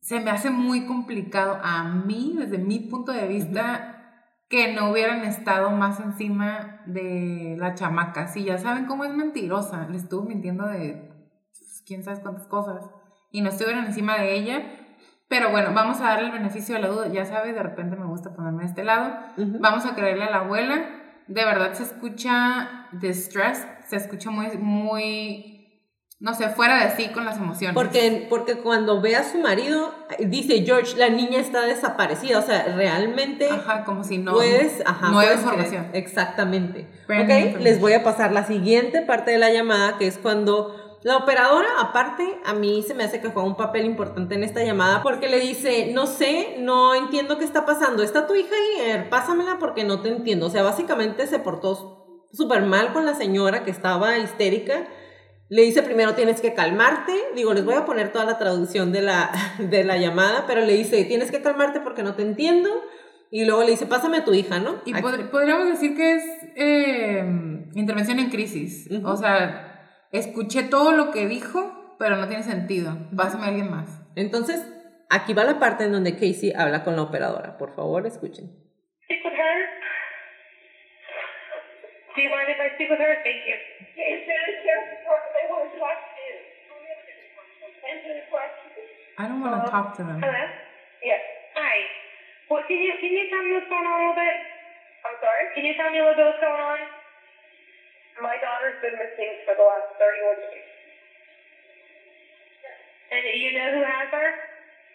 Se 0.00 0.18
me 0.20 0.30
hace 0.30 0.48
muy 0.48 0.86
complicado 0.86 1.58
a 1.62 1.84
mí, 1.84 2.36
desde 2.38 2.56
mi 2.56 2.78
punto 2.78 3.12
de 3.12 3.28
vista, 3.28 4.24
que 4.48 4.72
no 4.72 4.90
hubieran 4.90 5.26
estado 5.26 5.68
más 5.72 6.00
encima 6.00 6.80
de 6.86 7.54
la 7.58 7.74
chamaca. 7.74 8.26
Si 8.28 8.44
ya 8.44 8.56
saben 8.56 8.86
cómo 8.86 9.04
es 9.04 9.14
mentirosa, 9.14 9.86
le 9.90 9.98
estuvo 9.98 10.22
mintiendo 10.22 10.66
de 10.66 11.12
pues, 11.50 11.82
quién 11.86 12.02
sabe 12.02 12.22
cuántas 12.22 12.46
cosas 12.46 12.82
y 13.30 13.42
no 13.42 13.50
estuvieron 13.50 13.84
encima 13.84 14.16
de 14.16 14.38
ella. 14.38 14.87
Pero 15.28 15.50
bueno, 15.50 15.70
vamos 15.74 16.00
a 16.00 16.04
darle 16.04 16.26
el 16.26 16.32
beneficio 16.32 16.74
de 16.74 16.80
la 16.80 16.88
duda. 16.88 17.08
Ya 17.08 17.24
sabes, 17.26 17.54
de 17.54 17.62
repente 17.62 17.96
me 17.96 18.06
gusta 18.06 18.34
ponerme 18.34 18.62
de 18.62 18.68
este 18.70 18.84
lado. 18.84 19.12
Vamos 19.36 19.84
a 19.84 19.94
creerle 19.94 20.24
a 20.24 20.30
la 20.30 20.38
abuela. 20.38 20.82
De 21.26 21.44
verdad 21.44 21.74
se 21.74 21.82
escucha 21.82 22.86
distress, 22.92 23.66
se 23.86 23.96
escucha 23.96 24.30
muy, 24.30 24.48
muy, 24.56 25.84
no 26.20 26.32
sé, 26.32 26.48
fuera 26.48 26.82
de 26.82 26.96
sí 26.96 27.08
con 27.12 27.26
las 27.26 27.36
emociones. 27.36 27.74
Porque, 27.74 28.26
porque 28.30 28.54
cuando 28.56 29.02
ve 29.02 29.16
a 29.16 29.24
su 29.24 29.38
marido, 29.38 29.94
dice 30.18 30.62
George, 30.64 30.96
la 30.96 31.10
niña 31.10 31.38
está 31.40 31.60
desaparecida. 31.60 32.38
O 32.38 32.42
sea, 32.42 32.64
realmente 32.74 33.50
Ajá, 33.50 33.84
como 33.84 34.04
si 34.04 34.16
no. 34.16 34.32
puedes, 34.32 34.82
ajá, 34.86 35.08
nueva 35.10 35.20
puedes 35.24 35.40
información. 35.40 35.84
creer. 35.90 36.02
Exactamente. 36.02 36.88
Brand 37.06 37.30
ok, 37.30 37.60
les 37.60 37.78
voy 37.78 37.92
a 37.92 38.02
pasar 38.02 38.32
la 38.32 38.44
siguiente 38.44 39.02
parte 39.02 39.30
de 39.32 39.36
la 39.38 39.52
llamada, 39.52 39.98
que 39.98 40.06
es 40.06 40.16
cuando 40.16 40.87
la 41.02 41.16
operadora, 41.16 41.68
aparte, 41.80 42.38
a 42.44 42.54
mí 42.54 42.82
se 42.86 42.94
me 42.94 43.04
hace 43.04 43.20
que 43.20 43.28
juega 43.28 43.46
un 43.48 43.56
papel 43.56 43.84
importante 43.84 44.34
en 44.34 44.42
esta 44.44 44.62
llamada, 44.64 45.02
porque 45.02 45.28
le 45.28 45.38
dice, 45.40 45.90
no 45.94 46.06
sé, 46.06 46.56
no 46.58 46.94
entiendo 46.94 47.38
qué 47.38 47.44
está 47.44 47.64
pasando. 47.64 48.02
¿Está 48.02 48.26
tu 48.26 48.34
hija 48.34 48.54
ahí? 48.54 49.06
Pásamela 49.08 49.58
porque 49.60 49.84
no 49.84 50.00
te 50.00 50.08
entiendo. 50.08 50.46
O 50.46 50.50
sea, 50.50 50.62
básicamente 50.62 51.26
se 51.26 51.38
portó 51.38 52.26
súper 52.32 52.62
mal 52.62 52.92
con 52.92 53.06
la 53.06 53.14
señora 53.14 53.62
que 53.64 53.70
estaba 53.70 54.18
histérica. 54.18 54.88
Le 55.50 55.62
dice 55.62 55.82
primero 55.82 56.14
tienes 56.14 56.40
que 56.42 56.52
calmarte, 56.52 57.14
digo, 57.34 57.54
les 57.54 57.64
voy 57.64 57.74
a 57.74 57.84
poner 57.86 58.12
toda 58.12 58.26
la 58.26 58.36
traducción 58.36 58.92
de 58.92 59.00
la, 59.00 59.30
de 59.58 59.82
la 59.84 59.96
llamada, 59.96 60.44
pero 60.46 60.60
le 60.62 60.74
dice 60.74 61.04
tienes 61.04 61.30
que 61.30 61.40
calmarte 61.40 61.80
porque 61.80 62.02
no 62.02 62.14
te 62.14 62.22
entiendo, 62.22 62.68
y 63.30 63.44
luego 63.46 63.62
le 63.62 63.70
dice 63.70 63.86
pásame 63.86 64.18
a 64.18 64.24
tu 64.24 64.34
hija, 64.34 64.58
¿no? 64.58 64.82
Y 64.84 64.92
pod- 64.92 65.30
podríamos 65.30 65.68
decir 65.68 65.96
que 65.96 66.14
es 66.16 66.22
eh, 66.56 67.24
intervención 67.74 68.18
en 68.18 68.28
crisis. 68.30 68.88
O 69.04 69.16
sea, 69.16 69.67
escuché 70.12 70.62
todo 70.62 70.92
lo 70.92 71.10
que 71.10 71.26
dijo, 71.26 71.96
pero 71.98 72.16
no 72.16 72.28
tiene 72.28 72.42
sentido. 72.42 72.96
Pásame 73.16 73.44
a 73.44 73.48
alguien 73.48 73.70
más. 73.70 74.02
Entonces, 74.16 74.64
aquí 75.10 75.34
va 75.34 75.44
la 75.44 75.58
parte 75.58 75.84
en 75.84 75.92
donde 75.92 76.14
Casey 76.14 76.52
habla 76.56 76.84
con 76.84 76.96
la 76.96 77.02
operadora, 77.02 77.58
por 77.58 77.74
favor, 77.74 78.06
escuchen. 78.06 78.46
Speak 79.04 79.24
with 79.24 79.34
her? 79.34 79.66
Do 82.14 82.22
you 82.22 82.30
mind 82.30 82.48
if 82.48 82.58
I 82.58 82.74
speak 82.74 82.90
with 82.90 83.00
her? 83.00 83.14
Thank 83.22 83.46
you. 83.46 83.78
I 89.18 89.26
don't 89.26 89.42
want 89.42 89.58
to 89.58 89.66
talk 89.66 89.96
to 89.98 90.06
them. 90.06 90.22
Hello? 90.22 90.44
Yes. 91.02 91.18
Hi. 91.58 91.76
What 92.46 92.70
can 92.70 92.78
you 92.78 92.94
can 93.02 93.10
you 93.10 93.26
tell 93.26 93.42
me 93.42 93.50
what's 93.58 93.66
going 93.66 93.82
on 93.82 93.98
a 93.98 93.98
little 93.98 94.14
bit? 94.14 94.38
I'm 95.02 95.18
sorry? 95.18 95.44
Can 95.58 95.66
you 95.66 95.74
tell 95.74 95.90
me 95.90 95.98
a 95.98 96.06
little 96.06 96.14
bit 96.14 96.26
what's 96.30 96.38
going 96.38 96.62
on? 96.62 96.78
My 98.18 98.34
daughter's 98.42 98.74
been 98.82 98.98
missing 98.98 99.30
for 99.46 99.54
the 99.54 99.62
last 99.62 99.86
31 99.98 100.42
days. 100.42 100.68
And 103.14 103.22
you 103.24 103.54
know 103.54 103.68
who 103.72 103.82
has 103.82 104.08
her? 104.10 104.28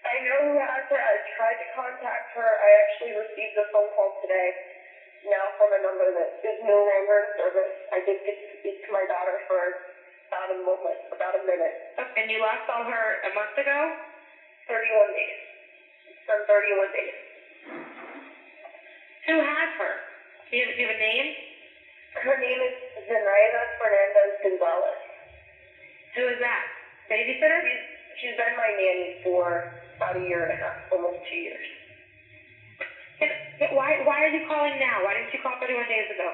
I 0.04 0.20
know 0.28 0.40
who 0.44 0.56
has 0.60 0.84
her. 0.92 1.00
I 1.00 1.16
tried 1.34 1.58
to 1.58 1.68
contact 1.72 2.28
her. 2.36 2.50
I 2.60 2.70
actually 2.84 3.16
received 3.16 3.56
a 3.56 3.66
phone 3.72 3.88
call 3.96 4.12
today 4.20 4.52
now 5.24 5.56
from 5.56 5.72
a 5.72 5.80
number 5.80 6.12
that 6.12 6.30
is 6.44 6.58
no 6.60 6.84
longer 6.84 7.24
in 7.24 7.28
service. 7.40 7.72
I 7.96 8.04
did 8.04 8.20
get 8.28 8.36
to 8.36 8.48
speak 8.60 8.76
to 8.86 8.90
my 8.92 9.08
daughter 9.08 9.40
for 9.48 9.72
about 10.28 10.52
a 10.52 10.60
moment, 10.60 11.00
about 11.16 11.34
a 11.40 11.42
minute. 11.48 11.76
And 12.20 12.28
you 12.28 12.44
last 12.44 12.68
saw 12.68 12.84
her 12.84 13.06
a 13.24 13.32
month 13.32 13.56
ago? 13.56 13.90
31 14.68 15.16
days. 15.16 15.40
It's 16.12 16.24
been 16.28 16.44
31 16.44 16.92
days. 16.92 17.18
Who 19.32 19.36
has 19.40 19.70
her? 19.80 19.94
Do 20.52 20.60
you 20.60 20.68
do 20.68 20.80
you 20.84 20.88
have 20.92 20.96
a 20.96 21.00
name? 21.00 21.28
Her 22.20 22.36
name 22.38 22.60
is 22.62 22.76
Zenaida 23.08 23.62
Fernandez 23.80 24.32
Gonzalez. 24.44 25.00
Who 26.16 26.24
is 26.30 26.40
that? 26.40 26.64
Babysitter? 27.10 27.60
She's, 27.64 27.82
she's 28.22 28.36
been 28.38 28.56
my 28.56 28.70
nanny 28.78 29.12
for 29.26 29.66
about 29.98 30.16
a 30.18 30.24
year 30.24 30.44
and 30.46 30.54
a 30.54 30.60
half, 30.60 30.78
almost 30.94 31.20
two 31.30 31.40
years. 31.42 31.66
And 33.22 33.32
Why 33.78 34.02
why 34.04 34.26
are 34.26 34.32
you 34.34 34.42
calling 34.48 34.76
now? 34.80 35.04
Why 35.06 35.14
didn't 35.16 35.32
you 35.32 35.40
call 35.40 35.56
31 35.62 35.88
days 35.88 36.10
ago? 36.12 36.28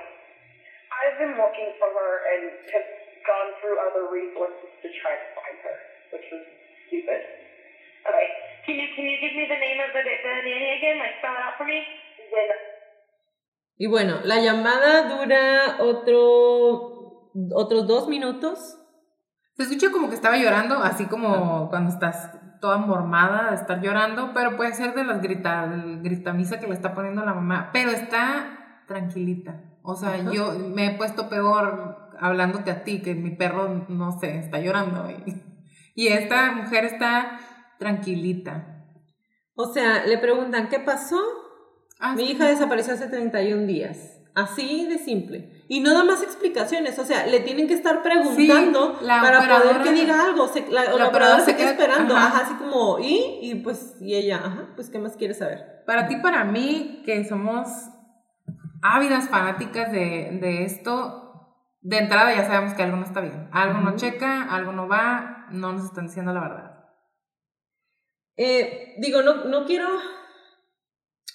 I've 0.89 1.17
been 1.21 1.35
looking 1.37 1.69
for 1.77 1.89
her 1.91 2.11
and 2.33 2.41
have 2.73 2.87
gone 3.27 3.49
through 3.61 3.77
other 3.83 4.09
resources 4.09 4.69
to 4.81 4.87
try 5.03 5.13
to 5.13 5.27
find 5.37 5.55
her, 5.61 5.75
which 6.15 6.25
was 6.33 6.43
stupid. 6.87 7.21
Okay. 8.09 8.27
Can 8.65 8.75
you 8.79 8.87
can 8.95 9.05
you 9.05 9.17
give 9.21 9.33
me 9.35 9.45
the 9.45 9.59
name 9.59 9.79
of 9.83 9.91
the, 9.93 10.01
the 10.01 10.33
nanny 10.47 10.71
again? 10.79 10.97
Like 10.97 11.13
spell 11.19 11.35
it 11.35 11.43
out 11.43 11.53
for 11.59 11.65
me? 11.67 11.83
Then 12.31 12.47
Y 13.81 13.87
bueno, 13.87 14.17
la 14.25 14.41
llamada 14.41 15.07
dura 15.07 15.77
otro, 15.79 17.31
otros 17.55 17.87
dos 17.87 18.09
minutos. 18.09 18.77
Se 19.55 19.63
escucha 19.63 19.89
como 19.89 20.09
que 20.09 20.15
estaba 20.15 20.37
llorando, 20.37 20.83
así 20.83 21.05
como 21.05 21.69
cuando 21.69 21.89
estás 21.89 22.29
toda 22.59 22.77
mormada 22.77 23.51
de 23.51 23.55
estar 23.55 23.81
llorando, 23.81 24.31
pero 24.33 24.57
puede 24.57 24.73
ser 24.73 24.93
de 24.95 25.05
las 25.05 25.21
grita, 25.21 25.65
gritamisa 26.01 26.59
que 26.59 26.67
le 26.67 26.73
está 26.73 26.93
poniendo 26.93 27.23
la 27.23 27.33
mamá, 27.33 27.69
pero 27.71 27.91
está 27.91 28.83
tranquilita. 28.85 29.61
O 29.81 29.95
sea, 29.95 30.15
Ajá. 30.15 30.29
yo 30.29 30.51
me 30.59 30.87
he 30.87 30.97
puesto 30.97 31.29
peor 31.29 32.09
hablándote 32.19 32.71
a 32.71 32.83
ti, 32.83 33.01
que 33.01 33.15
mi 33.15 33.31
perro, 33.31 33.85
no 33.87 34.11
sé, 34.19 34.39
está 34.39 34.59
llorando. 34.59 35.09
Y, 35.09 35.41
y 35.95 36.07
esta 36.09 36.51
mujer 36.51 36.83
está 36.83 37.39
tranquilita. 37.79 38.83
O 39.55 39.71
sea, 39.71 40.05
le 40.05 40.17
preguntan, 40.17 40.67
¿qué 40.67 40.81
pasó? 40.81 41.17
Ah, 41.99 42.15
Mi 42.15 42.25
sí. 42.25 42.31
hija 42.31 42.45
desapareció 42.47 42.93
hace 42.93 43.07
31 43.07 43.67
días. 43.67 44.15
Así 44.35 44.85
de 44.87 44.99
simple. 44.99 45.65
Y 45.67 45.81
no 45.81 45.93
da 45.93 46.03
más 46.05 46.23
explicaciones. 46.23 46.97
O 46.97 47.03
sea, 47.05 47.25
le 47.27 47.41
tienen 47.41 47.67
que 47.67 47.73
estar 47.73 48.01
preguntando 48.01 48.97
Sí, 48.99 49.05
para 49.05 49.39
poder 49.59 49.81
que 49.83 49.91
diga 49.91 50.23
algo. 50.23 50.47
Se- 50.47 50.67
la, 50.69 50.85
la 50.85 50.95
la 50.95 51.07
operadora 51.09 51.41
se 51.43 51.55
queda 51.57 51.71
esperando. 51.71 52.15
ajá. 52.15 52.27
Ajá. 52.27 52.45
así 52.45 52.53
como, 52.55 52.99
¿y? 52.99 53.39
Y 53.41 53.55
pues, 53.55 53.97
y 53.99 54.15
ella, 54.15 54.37
ajá, 54.37 54.69
pues, 54.75 54.89
¿qué 54.89 54.97
más 54.99 55.17
quiere 55.17 55.33
saber? 55.33 55.83
Para 55.85 56.07
ti, 56.07 56.15
para 56.17 56.45
mí, 56.45 57.01
que 57.05 57.25
somos 57.27 57.67
ávidas 58.81 59.27
fanáticas 59.27 59.91
de, 59.91 60.37
de 60.41 60.63
esto, 60.63 61.25
de 61.81 61.97
entrada 61.97 62.33
ya 62.33 62.45
sabemos 62.47 62.73
que 62.75 62.83
algo 62.83 62.95
no 62.97 63.05
está 63.05 63.19
bien. 63.19 63.49
Algo 63.51 63.81
no 63.81 63.95
checa, 63.97 64.43
algo 64.43 64.71
no 64.71 64.87
va, 64.87 65.47
no 65.51 65.73
nos 65.73 65.83
están 65.85 66.07
diciendo 66.07 66.31
la 66.33 66.39
verdad. 66.39 66.85
Eh, 68.37 68.95
digo, 68.99 69.21
no, 69.21 69.45
no 69.45 69.65
quiero 69.65 69.87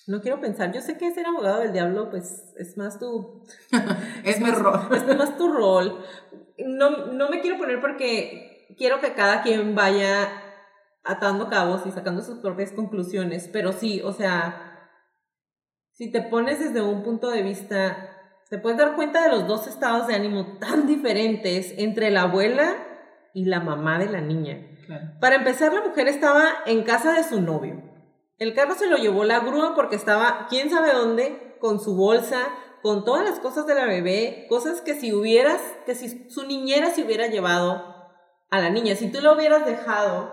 no 0.07 0.21
quiero 0.21 0.41
pensar, 0.41 0.73
yo 0.73 0.81
sé 0.81 0.99
que 0.99 1.13
ser 1.13 1.27
abogado 1.27 1.61
del 1.61 1.73
diablo, 1.73 2.11
pues 2.11 2.53
es 2.59 2.77
más 2.77 2.99
tu, 2.99 3.43
es 4.25 4.41
mi 4.41 4.51
rol. 4.51 4.81
es 4.93 5.17
más 5.17 5.37
tu 5.37 5.53
rol. 5.53 6.05
No, 6.59 7.07
no 7.07 7.31
me 7.31 7.41
quiero 7.41 7.59
poner 7.59 7.81
porque 7.81 8.67
quiero 8.77 9.01
que 9.01 9.15
cada 9.15 9.43
quien 9.43 9.75
vaya 9.75 10.29
atando 11.05 11.49
cabos 11.49 11.87
y 11.87 11.91
sacando 11.91 12.23
sus 12.23 12.39
propias 12.39 12.73
conclusiones, 12.73 13.49
pero 13.53 13.73
sí, 13.73 14.01
o 14.03 14.13
sea, 14.13 14.91
si 15.93 16.11
te 16.11 16.23
pones 16.23 16.59
desde 16.59 16.83
un 16.83 17.03
punto 17.03 17.31
de 17.31 17.43
vista, 17.43 18.11
te 18.51 18.59
puedes 18.59 18.79
dar 18.79 18.97
cuenta 18.97 19.23
de 19.23 19.31
los 19.31 19.47
dos 19.47 19.67
estados 19.67 20.07
de 20.07 20.15
ánimo 20.15 20.59
tan 20.59 20.87
diferentes 20.87 21.75
entre 21.79 22.11
la 22.11 22.23
abuela 22.23 22.75
y 23.33 23.47
la 23.47 23.61
mamá 23.61 23.99
de 23.99 24.09
la 24.09 24.21
niña. 24.21 24.67
Claro. 24.87 25.13
Para 25.21 25.37
empezar, 25.37 25.73
la 25.73 25.83
mujer 25.83 26.09
estaba 26.09 26.45
en 26.67 26.83
casa 26.83 27.15
de 27.15 27.25
su 27.25 27.41
novio. 27.41 27.94
El 28.39 28.55
carro 28.55 28.75
se 28.75 28.87
lo 28.89 28.97
llevó 28.97 29.25
la 29.25 29.41
grúa 29.41 29.75
porque 29.75 29.97
estaba, 29.97 30.47
quién 30.49 30.71
sabe 30.71 30.93
dónde, 30.93 31.57
con 31.61 31.81
su 31.81 31.97
bolsa, 31.97 32.49
con 32.83 33.05
todas 33.05 33.25
las 33.25 33.39
cosas 33.39 33.67
de 33.67 33.75
la 33.75 33.87
bebé, 33.87 34.47
cosas 34.49 34.81
que 34.81 34.95
si 34.95 35.13
hubieras, 35.13 35.61
que 35.87 35.95
si 35.95 36.29
su 36.29 36.47
niñera 36.47 36.91
se 36.91 37.05
hubiera 37.05 37.29
llevado 37.29 37.95
a 38.51 38.61
la 38.61 38.71
niña, 38.71 38.97
si 38.97 39.11
tú 39.11 39.21
lo 39.21 39.35
hubieras 39.35 39.65
dejado 39.65 40.33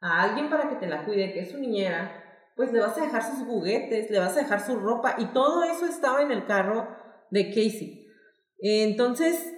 a 0.00 0.22
alguien 0.22 0.50
para 0.50 0.68
que 0.68 0.76
te 0.76 0.86
la 0.86 1.04
cuide, 1.04 1.32
que 1.32 1.40
es 1.40 1.50
su 1.50 1.58
niñera, 1.58 2.22
pues 2.56 2.72
le 2.72 2.78
vas 2.78 2.96
a 2.96 3.00
dejar 3.00 3.24
sus 3.24 3.44
juguetes, 3.46 4.10
le 4.10 4.18
vas 4.18 4.36
a 4.36 4.40
dejar 4.40 4.64
su 4.64 4.76
ropa 4.76 5.16
y 5.18 5.26
todo 5.32 5.64
eso 5.64 5.86
estaba 5.86 6.22
en 6.22 6.30
el 6.30 6.46
carro 6.46 6.88
de 7.30 7.48
Casey. 7.48 8.06
Entonces, 8.60 9.52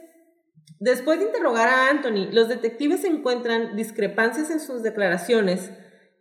después 0.78 1.18
de 1.18 1.26
interrogar 1.26 1.68
a 1.68 1.90
Anthony, 1.90 2.30
los 2.32 2.48
detectives 2.48 3.04
encuentran 3.04 3.76
discrepancias 3.76 4.50
en 4.50 4.60
sus 4.60 4.82
declaraciones 4.82 5.70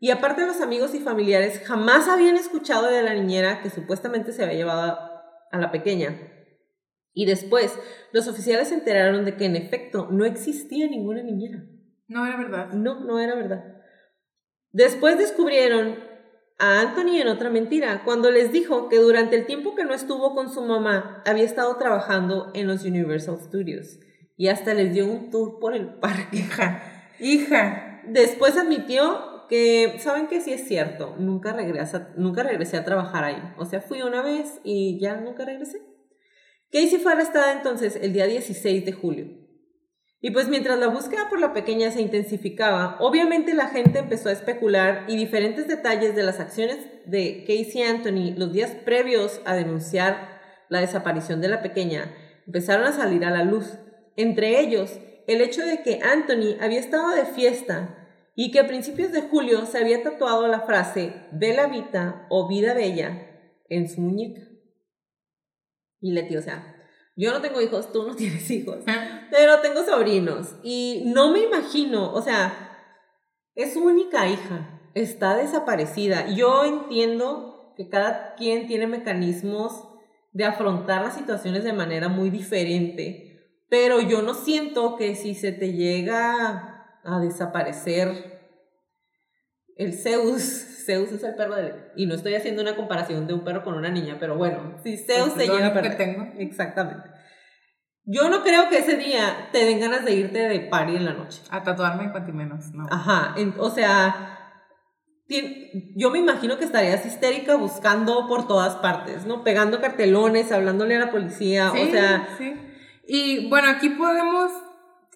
y 0.05 0.11
aparte 0.11 0.45
los 0.45 0.61
amigos 0.61 0.93
y 0.93 0.99
familiares 0.99 1.63
jamás 1.65 2.07
habían 2.07 2.35
escuchado 2.35 2.91
de 2.91 3.01
la 3.01 3.15
niñera 3.15 3.63
que 3.63 3.71
supuestamente 3.71 4.33
se 4.33 4.43
había 4.43 4.53
llevado 4.53 4.99
a 5.49 5.57
la 5.57 5.71
pequeña. 5.71 6.15
Y 7.11 7.25
después, 7.25 7.75
los 8.11 8.27
oficiales 8.27 8.67
se 8.67 8.75
enteraron 8.75 9.25
de 9.25 9.35
que 9.35 9.45
en 9.45 9.55
efecto 9.55 10.07
no 10.11 10.23
existía 10.23 10.87
ninguna 10.87 11.23
niñera. 11.23 11.65
No 12.07 12.23
era 12.23 12.37
verdad. 12.37 12.67
No, 12.73 12.99
no 12.99 13.19
era 13.19 13.33
verdad. 13.33 13.81
Después 14.71 15.17
descubrieron 15.17 15.95
a 16.59 16.81
Anthony 16.81 17.19
en 17.19 17.27
otra 17.27 17.49
mentira, 17.49 18.03
cuando 18.05 18.29
les 18.29 18.51
dijo 18.51 18.89
que 18.89 18.99
durante 18.99 19.35
el 19.35 19.47
tiempo 19.47 19.73
que 19.73 19.85
no 19.85 19.95
estuvo 19.95 20.35
con 20.35 20.53
su 20.53 20.61
mamá 20.61 21.23
había 21.25 21.45
estado 21.45 21.77
trabajando 21.77 22.51
en 22.53 22.67
los 22.67 22.83
Universal 22.83 23.39
Studios 23.41 23.97
y 24.37 24.49
hasta 24.49 24.75
les 24.75 24.93
dio 24.93 25.07
un 25.07 25.31
tour 25.31 25.57
por 25.59 25.73
el 25.73 25.95
parque. 25.95 26.37
Hija, 26.37 27.09
hija. 27.19 28.01
Después 28.07 28.55
admitió 28.55 29.34
que, 29.47 29.97
saben 29.99 30.27
que 30.27 30.41
sí 30.41 30.53
es 30.53 30.67
cierto, 30.67 31.15
nunca 31.17 31.53
regresé, 31.53 32.01
nunca 32.17 32.43
regresé 32.43 32.77
a 32.77 32.85
trabajar 32.85 33.23
ahí. 33.23 33.53
O 33.57 33.65
sea, 33.65 33.81
fui 33.81 34.01
una 34.01 34.21
vez 34.21 34.59
y 34.63 34.99
ya 34.99 35.15
nunca 35.15 35.45
regresé. 35.45 35.81
Casey 36.71 36.97
fue 36.97 37.13
arrestada 37.13 37.53
entonces 37.53 37.97
el 38.01 38.13
día 38.13 38.27
16 38.27 38.85
de 38.85 38.91
julio. 38.91 39.27
Y 40.21 40.31
pues 40.31 40.47
mientras 40.47 40.79
la 40.79 40.87
búsqueda 40.87 41.29
por 41.29 41.39
la 41.39 41.53
pequeña 41.53 41.91
se 41.91 42.01
intensificaba, 42.01 42.97
obviamente 42.99 43.53
la 43.53 43.67
gente 43.67 43.99
empezó 43.99 44.29
a 44.29 44.31
especular 44.31 45.05
y 45.07 45.15
diferentes 45.15 45.67
detalles 45.67 46.15
de 46.15 46.23
las 46.23 46.39
acciones 46.39 46.79
de 47.05 47.43
Casey 47.47 47.83
Anthony 47.83 48.33
los 48.35 48.51
días 48.51 48.71
previos 48.71 49.39
a 49.45 49.55
denunciar 49.55 50.39
la 50.69 50.81
desaparición 50.81 51.41
de 51.41 51.49
la 51.49 51.61
pequeña 51.61 52.11
empezaron 52.47 52.85
a 52.85 52.93
salir 52.93 53.25
a 53.25 53.31
la 53.31 53.43
luz. 53.43 53.77
Entre 54.15 54.59
ellos, 54.59 54.99
el 55.27 55.41
hecho 55.41 55.65
de 55.65 55.81
que 55.81 55.99
Anthony 56.01 56.57
había 56.59 56.79
estado 56.79 57.09
de 57.11 57.25
fiesta 57.25 58.04
y 58.35 58.51
que 58.51 58.59
a 58.59 58.67
principios 58.67 59.11
de 59.11 59.21
julio 59.21 59.65
se 59.65 59.77
había 59.77 60.03
tatuado 60.03 60.47
la 60.47 60.61
frase 60.61 61.13
Bella 61.31 61.67
Vita 61.67 62.27
o 62.29 62.47
Vida 62.47 62.73
Bella 62.73 63.31
en 63.69 63.89
su 63.89 64.01
muñeca. 64.01 64.41
Y 66.01 66.11
Leti, 66.11 66.35
o 66.35 66.41
sea, 66.41 66.75
yo 67.15 67.31
no 67.31 67.41
tengo 67.41 67.61
hijos, 67.61 67.91
tú 67.91 68.05
no 68.05 68.15
tienes 68.15 68.49
hijos, 68.51 68.83
pero 69.31 69.61
tengo 69.61 69.83
sobrinos 69.83 70.55
y 70.63 71.03
no 71.05 71.31
me 71.31 71.39
imagino, 71.39 72.13
o 72.13 72.21
sea, 72.21 72.61
es 73.55 73.73
su 73.73 73.83
única 73.83 74.27
hija, 74.27 74.81
está 74.93 75.35
desaparecida. 75.37 76.29
Yo 76.35 76.65
entiendo 76.65 77.73
que 77.77 77.87
cada 77.89 78.35
quien 78.35 78.67
tiene 78.67 78.85
mecanismos 78.87 79.87
de 80.33 80.43
afrontar 80.43 81.01
las 81.01 81.15
situaciones 81.15 81.63
de 81.63 81.71
manera 81.71 82.09
muy 82.09 82.29
diferente, 82.29 83.61
pero 83.69 84.01
yo 84.01 84.21
no 84.21 84.33
siento 84.33 84.97
que 84.97 85.15
si 85.15 85.33
se 85.35 85.53
te 85.53 85.71
llega 85.71 86.99
a 87.05 87.19
desaparecer 87.19 88.34
el 89.75 89.93
Zeus, 89.93 90.41
Zeus 90.85 91.11
es 91.11 91.23
el 91.23 91.35
perro 91.35 91.55
de... 91.55 91.73
Y 91.95 92.05
no 92.05 92.15
estoy 92.15 92.35
haciendo 92.35 92.61
una 92.61 92.75
comparación 92.75 93.27
de 93.27 93.33
un 93.33 93.43
perro 93.43 93.63
con 93.63 93.75
una 93.75 93.89
niña, 93.89 94.17
pero 94.19 94.35
bueno, 94.37 94.75
si 94.83 94.97
Zeus 94.97 95.29
Pues 95.29 95.41
se 95.43 95.47
lo 95.47 95.55
llega 95.55 95.67
a 95.67 95.71
único 95.71 95.83
que 95.89 95.95
tengo. 95.95 96.27
Exactamente. 96.37 97.09
Yo 98.07 98.29
no 98.29 98.43
creo 98.43 98.69
que 98.69 98.77
ese 98.79 98.97
día 98.97 99.49
te 99.51 99.65
den 99.65 99.79
ganas 99.79 100.05
de 100.05 100.13
irte 100.13 100.47
de 100.47 100.59
party 100.59 100.95
en 100.95 101.05
la 101.05 101.13
noche. 101.13 101.41
A 101.49 101.63
tatuarme 101.63 102.11
cuanto 102.11 102.31
menos, 102.33 102.71
no. 102.71 102.85
Ajá, 102.91 103.33
en- 103.35 103.55
o 103.57 103.69
sea, 103.71 104.61
ti- 105.27 105.91
yo 105.95 106.11
me 106.11 106.19
imagino 106.19 106.57
que 106.59 106.65
estarías 106.65 107.03
histérica 107.05 107.55
buscando 107.55 108.27
por 108.27 108.47
todas 108.47 108.75
partes, 108.75 109.25
¿no? 109.25 109.43
Pegando 109.43 109.81
cartelones, 109.81 110.51
hablándole 110.51 110.95
a 110.95 110.99
la 110.99 111.11
policía, 111.11 111.71
Sí, 111.73 111.81
o 111.81 111.91
sea, 111.91 112.27
sí. 112.37 112.53
Y 113.07 113.49
bueno, 113.49 113.69
aquí 113.69 113.89
podemos. 113.89 114.51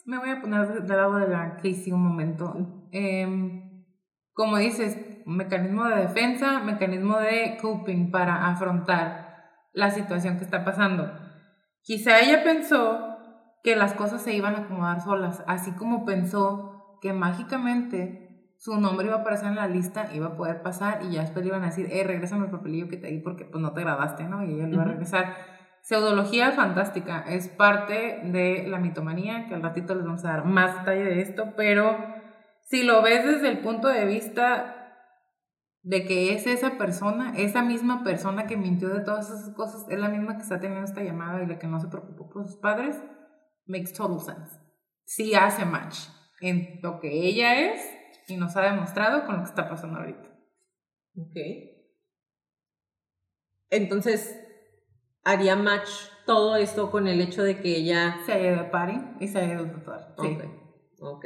Me 0.05 0.17
voy 0.17 0.31
a 0.31 0.41
poner 0.41 0.67
del 0.83 0.87
lado 0.97 1.17
de 1.17 1.27
la 1.27 1.57
Casey 1.57 1.91
un 1.91 2.01
momento. 2.01 2.87
Em, 2.91 3.68
como 4.39 4.57
dices, 4.57 4.97
un 5.25 5.35
mecanismo 5.35 5.83
de 5.83 5.97
defensa, 5.97 6.61
mecanismo 6.61 7.19
de 7.19 7.57
coping 7.61 8.09
para 8.09 8.47
afrontar 8.47 9.35
la 9.73 9.91
situación 9.91 10.37
que 10.37 10.45
está 10.45 10.63
pasando. 10.63 11.11
Quizá 11.81 12.21
ella 12.21 12.41
pensó 12.45 13.17
que 13.65 13.75
las 13.75 13.93
cosas 13.95 14.21
se 14.21 14.33
iban 14.33 14.55
a 14.55 14.59
acomodar 14.59 15.01
solas, 15.01 15.43
así 15.45 15.73
como 15.73 16.05
pensó 16.05 16.97
que 17.01 17.11
mágicamente 17.11 18.55
su 18.57 18.79
nombre 18.79 19.07
iba 19.07 19.17
a 19.17 19.19
aparecer 19.19 19.49
en 19.49 19.55
la 19.55 19.67
lista, 19.67 20.07
iba 20.13 20.27
a 20.27 20.37
poder 20.37 20.61
pasar 20.61 21.01
y 21.03 21.15
ya 21.15 21.21
después 21.23 21.43
le 21.43 21.49
iban 21.49 21.63
a 21.63 21.65
decir, 21.65 21.89
eh, 21.91 22.05
regrésame 22.05 22.45
el 22.45 22.51
papelillo 22.51 22.87
que 22.87 22.95
te 22.95 23.07
di 23.07 23.19
porque 23.19 23.43
pues 23.43 23.61
no 23.61 23.73
te 23.73 23.81
grabaste, 23.81 24.23
¿no? 24.23 24.45
Y 24.45 24.53
ella 24.53 24.67
le 24.67 24.73
iba 24.73 24.83
a 24.83 24.87
regresar. 24.87 25.35
Pseudología 25.81 26.53
fantástica, 26.53 27.25
es 27.27 27.49
parte 27.49 28.21
de 28.23 28.65
la 28.69 28.79
mitomanía, 28.79 29.49
que 29.49 29.55
al 29.55 29.63
ratito 29.63 29.95
les 29.95 30.05
vamos 30.05 30.23
a 30.23 30.29
dar 30.29 30.45
más 30.45 30.79
detalle 30.79 31.03
de 31.03 31.21
esto, 31.23 31.55
pero 31.57 32.18
si 32.69 32.83
lo 32.83 33.01
ves 33.01 33.25
desde 33.25 33.49
el 33.49 33.59
punto 33.59 33.87
de 33.87 34.05
vista 34.05 34.75
de 35.81 36.05
que 36.05 36.33
es 36.33 36.45
esa 36.45 36.77
persona, 36.77 37.33
esa 37.35 37.63
misma 37.63 38.03
persona 38.03 38.45
que 38.45 38.57
mintió 38.57 38.89
de 38.89 38.99
todas 38.99 39.29
esas 39.29 39.55
cosas, 39.55 39.85
es 39.89 39.97
la 39.97 40.09
misma 40.09 40.35
que 40.37 40.43
está 40.43 40.59
teniendo 40.59 40.85
esta 40.85 41.03
llamada 41.03 41.41
y 41.41 41.47
la 41.47 41.57
que 41.57 41.67
no 41.67 41.79
se 41.79 41.87
preocupó 41.87 42.29
por 42.29 42.47
sus 42.47 42.57
padres, 42.57 42.95
makes 43.65 43.91
total 43.93 44.19
sense. 44.19 44.59
Sí 45.03 45.33
hace 45.33 45.65
match 45.65 45.97
en 46.41 46.79
lo 46.83 46.99
que 46.99 47.11
ella 47.11 47.71
es 47.71 47.81
y 48.27 48.37
nos 48.37 48.55
ha 48.55 48.61
demostrado 48.61 49.25
con 49.25 49.37
lo 49.37 49.43
que 49.43 49.49
está 49.49 49.67
pasando 49.67 49.99
ahorita. 49.99 50.29
ok. 51.17 51.35
Entonces, 53.71 54.39
haría 55.23 55.55
match 55.55 55.89
todo 56.25 56.55
esto 56.55 56.91
con 56.91 57.07
el 57.07 57.21
hecho 57.21 57.43
de 57.43 57.59
que 57.59 57.77
ella 57.77 58.17
Se 58.25 58.33
ha 58.33 58.39
ido 58.39 58.63
de 58.63 58.69
party 58.69 58.99
y 59.19 59.27
se 59.27 59.39
ha 59.39 59.45
ido 59.45 59.63
de 59.63 59.71
tatuar. 59.71 60.15
Sí. 60.19 60.37
Ok, 60.99 61.25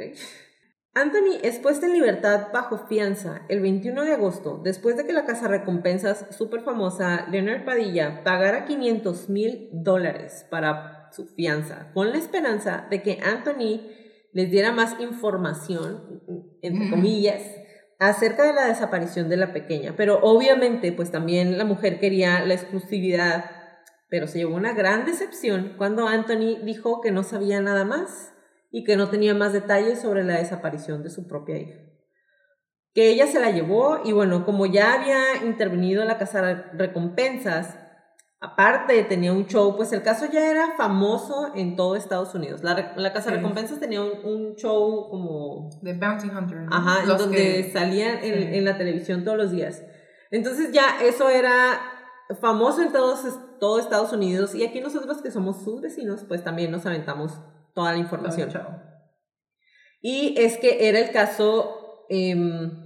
Anthony 0.96 1.40
es 1.42 1.58
puesta 1.58 1.86
en 1.86 1.92
libertad 1.92 2.52
bajo 2.52 2.86
fianza 2.86 3.42
el 3.48 3.60
21 3.60 4.04
de 4.04 4.12
agosto, 4.12 4.60
después 4.62 4.96
de 4.96 5.04
que 5.04 5.12
la 5.12 5.24
casa 5.24 5.48
recompensas 5.48 6.26
súper 6.30 6.60
famosa 6.60 7.26
Leonard 7.28 7.64
Padilla 7.64 8.22
pagara 8.22 8.64
500 8.64 9.28
mil 9.28 9.70
dólares 9.72 10.46
para 10.50 11.10
su 11.10 11.26
fianza, 11.26 11.90
con 11.94 12.10
la 12.10 12.18
esperanza 12.18 12.86
de 12.90 13.02
que 13.02 13.18
Anthony 13.24 13.80
les 14.32 14.52
diera 14.52 14.70
más 14.70 15.00
información, 15.00 16.22
entre 16.62 16.88
comillas, 16.88 17.42
acerca 17.98 18.44
de 18.44 18.52
la 18.52 18.66
desaparición 18.66 19.28
de 19.28 19.36
la 19.36 19.52
pequeña. 19.52 19.94
Pero 19.96 20.20
obviamente, 20.22 20.92
pues 20.92 21.10
también 21.10 21.58
la 21.58 21.64
mujer 21.64 21.98
quería 21.98 22.44
la 22.44 22.54
exclusividad, 22.54 23.50
pero 24.08 24.28
se 24.28 24.38
llevó 24.38 24.54
una 24.54 24.74
gran 24.74 25.06
decepción 25.06 25.74
cuando 25.76 26.06
Anthony 26.06 26.60
dijo 26.62 27.00
que 27.00 27.10
no 27.10 27.24
sabía 27.24 27.60
nada 27.60 27.84
más 27.84 28.33
y 28.76 28.82
que 28.82 28.96
no 28.96 29.08
tenía 29.08 29.34
más 29.34 29.52
detalles 29.52 30.00
sobre 30.02 30.24
la 30.24 30.38
desaparición 30.38 31.04
de 31.04 31.10
su 31.10 31.28
propia 31.28 31.56
hija. 31.58 31.78
Que 32.92 33.08
ella 33.10 33.28
se 33.28 33.38
la 33.38 33.50
llevó 33.52 34.00
y 34.04 34.10
bueno, 34.10 34.44
como 34.44 34.66
ya 34.66 34.94
había 34.94 35.44
intervenido 35.46 36.02
en 36.02 36.08
la 36.08 36.18
casa 36.18 36.42
de 36.42 36.54
recompensas, 36.76 37.78
aparte 38.40 39.00
tenía 39.04 39.32
un 39.32 39.46
show, 39.46 39.76
pues 39.76 39.92
el 39.92 40.02
caso 40.02 40.26
ya 40.32 40.50
era 40.50 40.72
famoso 40.76 41.52
en 41.54 41.76
todo 41.76 41.94
Estados 41.94 42.34
Unidos. 42.34 42.64
La, 42.64 42.94
la 42.96 43.12
casa 43.12 43.30
de 43.30 43.36
Sí. 43.36 43.42
recompensas 43.42 43.78
tenía 43.78 44.02
un, 44.02 44.12
un 44.24 44.54
show 44.56 45.08
como 45.08 45.70
The 45.82 45.94
Bounty 45.94 46.28
Hunter. 46.30 46.58
¿no? 46.62 46.74
Ajá, 46.74 47.04
Los 47.06 47.18
donde 47.18 47.36
que- 47.36 47.70
salían 47.72 48.18
en, 48.24 48.34
sí. 48.34 48.56
en 48.58 48.64
la 48.64 48.76
televisión 48.76 49.22
todos 49.22 49.38
los 49.38 49.52
días. 49.52 49.84
Entonces 50.32 50.72
ya 50.72 51.00
eso 51.00 51.30
era 51.30 51.80
famoso 52.40 52.82
en 52.82 52.90
todos, 52.92 53.20
todo 53.60 53.78
Estados 53.78 54.12
Unidos 54.12 54.52
y 54.56 54.64
aquí 54.64 54.80
nosotros 54.80 55.22
que 55.22 55.30
somos 55.30 55.62
sus 55.62 55.80
vecinos, 55.80 56.24
pues 56.26 56.42
también 56.42 56.72
nos 56.72 56.84
aventamos 56.86 57.38
toda 57.74 57.92
la 57.92 57.98
información. 57.98 58.50
Chao. 58.50 58.80
Y 60.00 60.34
es 60.38 60.58
que 60.58 60.88
era 60.88 60.98
el 60.98 61.10
caso, 61.10 62.06
em, 62.08 62.82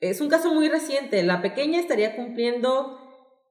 Es 0.00 0.20
un 0.20 0.28
caso 0.28 0.52
muy 0.52 0.68
reciente. 0.68 1.22
La 1.22 1.40
pequeña 1.42 1.78
estaría 1.78 2.16
cumpliendo 2.16 2.98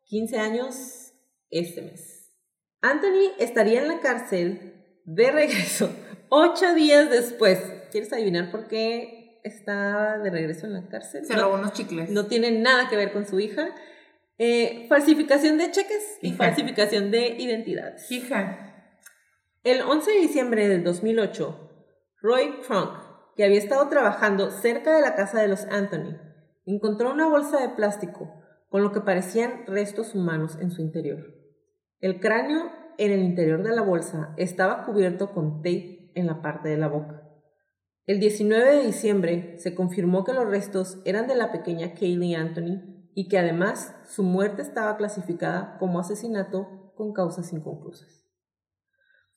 15 0.06 0.38
años 0.38 1.14
este 1.50 1.82
mes. 1.82 2.36
Anthony 2.82 3.32
estaría 3.40 3.82
en 3.82 3.88
la 3.88 4.02
cárcel 4.02 5.00
de 5.06 5.32
regreso 5.32 5.90
ocho 6.30 6.74
días 6.74 7.10
después. 7.10 7.58
¿Quieres 7.92 8.12
adivinar 8.12 8.52
por 8.52 8.68
qué 8.68 9.40
está 9.46 10.18
de 10.20 10.30
regreso 10.30 10.66
en 10.66 10.74
la 10.74 10.90
cárcel? 10.90 11.26
Se 11.26 11.36
No- 11.36 11.44
robó 11.44 11.56
unos 11.56 11.72
chicles. 11.72 12.10
no 12.10 12.26
tiene 12.28 12.52
nada 12.52 12.90
que 12.90 12.98
ver 12.98 13.14
con 13.14 13.26
su 13.26 13.40
hija. 13.40 13.74
Eh, 14.38 14.88
falsificación 14.90 15.58
de 15.58 15.72
cheques 15.72 16.18
y 16.22 16.30
Hija. 16.30 16.38
falsificación 16.38 17.12
de 17.12 17.28
identidades. 17.30 18.12
Hija. 18.12 18.71
El 19.64 19.84
11 19.84 20.10
de 20.10 20.18
diciembre 20.22 20.68
del 20.68 20.84
2008, 20.84 21.70
Roy 22.20 22.62
Crunk, 22.66 22.98
que 23.36 23.44
había 23.44 23.60
estado 23.60 23.88
trabajando 23.90 24.50
cerca 24.50 24.96
de 24.96 25.02
la 25.02 25.14
casa 25.14 25.40
de 25.40 25.48
los 25.48 25.66
Anthony, 25.66 26.18
encontró 26.66 27.12
una 27.12 27.30
bolsa 27.30 27.62
de 27.62 27.70
plástico 27.70 28.42
con 28.70 28.82
lo 28.82 28.92
que 28.92 29.02
parecían 29.02 29.68
restos 29.68 30.16
humanos 30.16 30.58
en 30.60 30.72
su 30.72 30.82
interior. 30.82 31.36
El 32.00 32.20
cráneo 32.20 32.72
en 32.98 33.12
el 33.12 33.22
interior 33.22 33.62
de 33.62 33.76
la 33.76 33.84
bolsa 33.84 34.34
estaba 34.36 34.84
cubierto 34.84 35.32
con 35.32 35.58
tape 35.58 36.12
en 36.16 36.26
la 36.26 36.42
parte 36.42 36.70
de 36.70 36.78
la 36.78 36.88
boca. 36.88 37.22
El 38.08 38.20
19 38.20 38.78
de 38.78 38.88
diciembre 38.88 39.60
se 39.60 39.76
confirmó 39.76 40.24
que 40.24 40.34
los 40.34 40.50
restos 40.50 41.04
eran 41.06 41.28
de 41.28 41.36
la 41.36 41.52
pequeña 41.52 41.94
Kaylee 41.94 42.34
Anthony 42.34 43.12
y 43.14 43.28
que 43.28 43.38
además 43.38 43.96
su 44.06 44.24
muerte 44.24 44.64
estaba 44.64 44.98
clasificada 44.98 45.78
como 45.78 46.00
asesinato 46.00 46.94
con 46.96 47.14
causas 47.14 47.54
inconclusas. 47.54 48.21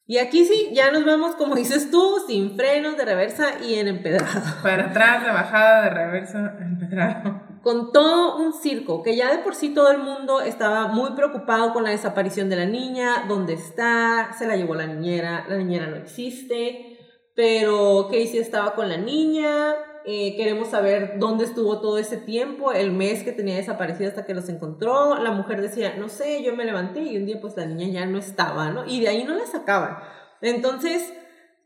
Y 0.07 0.19
aquí 0.19 0.45
sí, 0.45 0.71
ya 0.73 0.91
nos 0.91 1.07
vamos, 1.07 1.35
como 1.35 1.55
dices 1.55 1.91
tú, 1.91 2.23
sin 2.27 2.57
frenos 2.57 2.99
de 2.99 3.07
reversa 3.07 3.63
y 3.63 3.77
en 3.77 3.89
empedrado. 3.89 4.43
Para 4.63 4.91
atrás, 4.91 5.25
de 5.25 5.31
bajada, 5.31 5.85
de 5.85 5.91
reverso, 5.91 6.39
empedrado. 6.39 7.41
Con 7.63 7.91
todo 7.93 8.37
un 8.37 8.53
circo, 8.53 9.03
que 9.03 9.17
ya 9.17 9.35
de 9.35 9.39
por 9.39 9.55
sí 9.55 9.73
todo 9.73 9.91
el 9.91 9.99
mundo 9.99 10.43
estaba 10.43 10.89
muy 10.89 11.13
preocupado 11.13 11.73
con 11.73 11.85
la 11.85 11.91
desaparición 11.91 12.51
de 12.51 12.57
la 12.57 12.67
niña, 12.67 13.25
dónde 13.27 13.55
está, 13.55 14.35
se 14.39 14.47
la 14.47 14.57
llevó 14.57 14.75
la 14.75 14.87
niñera, 14.87 15.47
la 15.49 15.57
niñera 15.57 15.87
no 15.87 15.97
existe, 15.97 16.99
pero 17.35 18.09
Casey 18.09 18.39
estaba 18.39 18.75
con 18.75 18.91
la 18.91 18.99
niña, 18.99 19.75
eh, 20.07 20.37
queremos 20.37 20.69
saber 20.69 21.15
dónde 21.19 21.45
estuvo 21.45 21.81
todo 21.81 21.99
ese 21.99 22.19
tiempo, 22.19 22.73
el 22.73 22.93
mes 22.93 23.23
que 23.23 23.33
tenía 23.33 23.57
desaparecido 23.57 24.11
hasta 24.11 24.27
que 24.27 24.35
los 24.35 24.49
encontró, 24.49 25.17
la 25.17 25.31
mujer 25.31 25.63
decía, 25.63 25.97
no 25.97 26.09
sé, 26.09 26.43
yo 26.43 26.55
me 26.55 26.65
levanté 26.65 27.01
y 27.03 27.17
un 27.17 27.27
día 27.27 27.41
pues 27.41 27.57
la 27.57 27.65
niña 27.65 27.89
ya 27.89 28.07
no 28.07 28.19
estaba, 28.19 28.71
¿no? 28.71 28.85
Y 28.87 29.01
de 29.01 29.09
ahí 29.09 29.25
no 29.25 29.35
la 29.35 29.47
sacaban. 29.47 29.97
Entonces, 30.43 31.13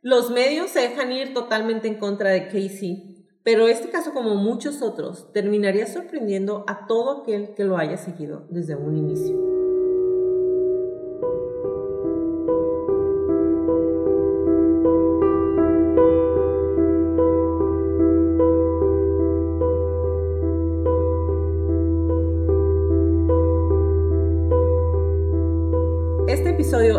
los 0.02 0.30
medios 0.30 0.70
se 0.70 0.80
dejan 0.80 1.10
ir 1.10 1.34
totalmente 1.34 1.88
en 1.88 1.96
contra 1.96 2.30
de 2.30 2.46
Casey, 2.46 3.26
pero 3.42 3.66
este 3.66 3.88
caso, 3.88 4.12
como 4.12 4.36
muchos 4.36 4.82
otros, 4.82 5.32
terminaría 5.32 5.86
sorprendiendo 5.86 6.64
a 6.68 6.86
todo 6.86 7.22
aquel 7.22 7.54
que 7.54 7.64
lo 7.64 7.76
haya 7.76 7.96
seguido 7.96 8.46
desde 8.50 8.76
un 8.76 8.96
inicio. 8.96 9.57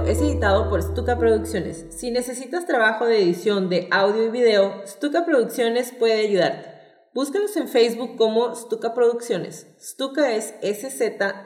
Es 0.09 0.21
editado 0.21 0.69
por 0.69 0.81
Stuka 0.81 1.19
Producciones. 1.19 1.85
Si 1.91 2.09
necesitas 2.09 2.65
trabajo 2.65 3.05
de 3.05 3.21
edición 3.21 3.69
de 3.69 3.87
audio 3.91 4.25
y 4.25 4.29
video, 4.29 4.81
Stuka 4.87 5.23
Producciones 5.23 5.91
puede 5.91 6.27
ayudarte. 6.27 6.67
Búscanos 7.13 7.55
en 7.57 7.67
Facebook 7.67 8.15
como 8.17 8.55
Stuka 8.55 8.95
Producciones. 8.95 9.67
Stuka 9.79 10.33
es 10.33 10.55
S-Z-T-U-K-A 10.63 11.43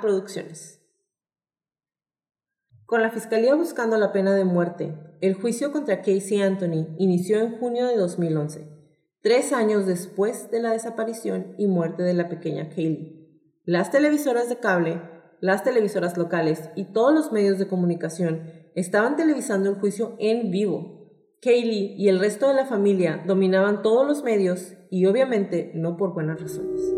Producciones. 0.00 0.82
Con 2.84 3.02
la 3.02 3.12
Fiscalía 3.12 3.54
buscando 3.54 3.96
la 3.96 4.10
pena 4.10 4.34
de 4.34 4.44
muerte, 4.44 4.98
el 5.20 5.34
juicio 5.34 5.70
contra 5.70 5.98
Casey 5.98 6.42
Anthony 6.42 6.96
inició 6.98 7.38
en 7.38 7.58
junio 7.58 7.86
de 7.86 7.96
2011, 7.96 8.66
tres 9.22 9.52
años 9.52 9.86
después 9.86 10.50
de 10.50 10.60
la 10.60 10.72
desaparición 10.72 11.54
y 11.58 11.68
muerte 11.68 12.02
de 12.02 12.14
la 12.14 12.28
pequeña 12.28 12.70
Kaylee. 12.70 13.14
Las 13.64 13.92
televisoras 13.92 14.48
de 14.48 14.58
cable, 14.58 15.00
las 15.40 15.64
televisoras 15.64 16.16
locales 16.16 16.70
y 16.74 16.92
todos 16.92 17.14
los 17.14 17.32
medios 17.32 17.58
de 17.58 17.68
comunicación 17.68 18.42
estaban 18.74 19.16
televisando 19.16 19.70
el 19.70 19.76
juicio 19.76 20.16
en 20.18 20.50
vivo. 20.50 21.10
Kaylee 21.42 21.94
y 21.96 22.08
el 22.08 22.18
resto 22.18 22.48
de 22.48 22.54
la 22.54 22.64
familia 22.64 23.22
dominaban 23.26 23.82
todos 23.82 24.06
los 24.06 24.22
medios 24.24 24.74
y 24.90 25.06
obviamente 25.06 25.72
no 25.74 25.96
por 25.96 26.14
buenas 26.14 26.40
razones. 26.40 26.95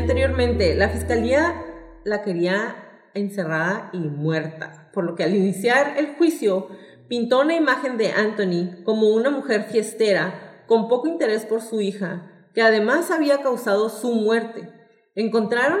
Anteriormente, 0.00 0.74
la 0.74 0.88
fiscalía 0.88 1.64
la 2.04 2.22
quería 2.22 3.08
encerrada 3.14 3.90
y 3.92 3.98
muerta, 3.98 4.90
por 4.92 5.04
lo 5.04 5.14
que 5.14 5.24
al 5.24 5.34
iniciar 5.34 5.94
el 5.98 6.14
juicio 6.16 6.68
pintó 7.08 7.40
una 7.40 7.56
imagen 7.56 7.96
de 7.96 8.12
Anthony 8.12 8.82
como 8.84 9.08
una 9.08 9.30
mujer 9.30 9.64
fiestera 9.64 10.64
con 10.66 10.88
poco 10.88 11.08
interés 11.08 11.44
por 11.44 11.60
su 11.60 11.80
hija, 11.80 12.30
que 12.54 12.62
además 12.62 13.10
había 13.10 13.42
causado 13.42 13.88
su 13.88 14.12
muerte. 14.12 14.72
Encontraron 15.14 15.80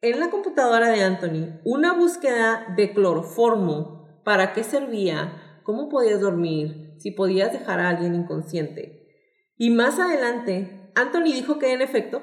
en 0.00 0.18
la 0.20 0.30
computadora 0.30 0.88
de 0.88 1.02
Anthony 1.02 1.60
una 1.64 1.92
búsqueda 1.92 2.66
de 2.76 2.92
cloroformo, 2.92 4.02
para 4.24 4.52
qué 4.52 4.62
servía, 4.64 5.60
cómo 5.62 5.88
podías 5.88 6.20
dormir, 6.20 6.94
si 6.98 7.10
podías 7.10 7.52
dejar 7.52 7.80
a 7.80 7.88
alguien 7.88 8.14
inconsciente. 8.14 9.08
Y 9.56 9.70
más 9.70 9.98
adelante, 9.98 10.90
Anthony 10.94 11.32
dijo 11.34 11.58
que 11.58 11.72
en 11.72 11.82
efecto, 11.82 12.22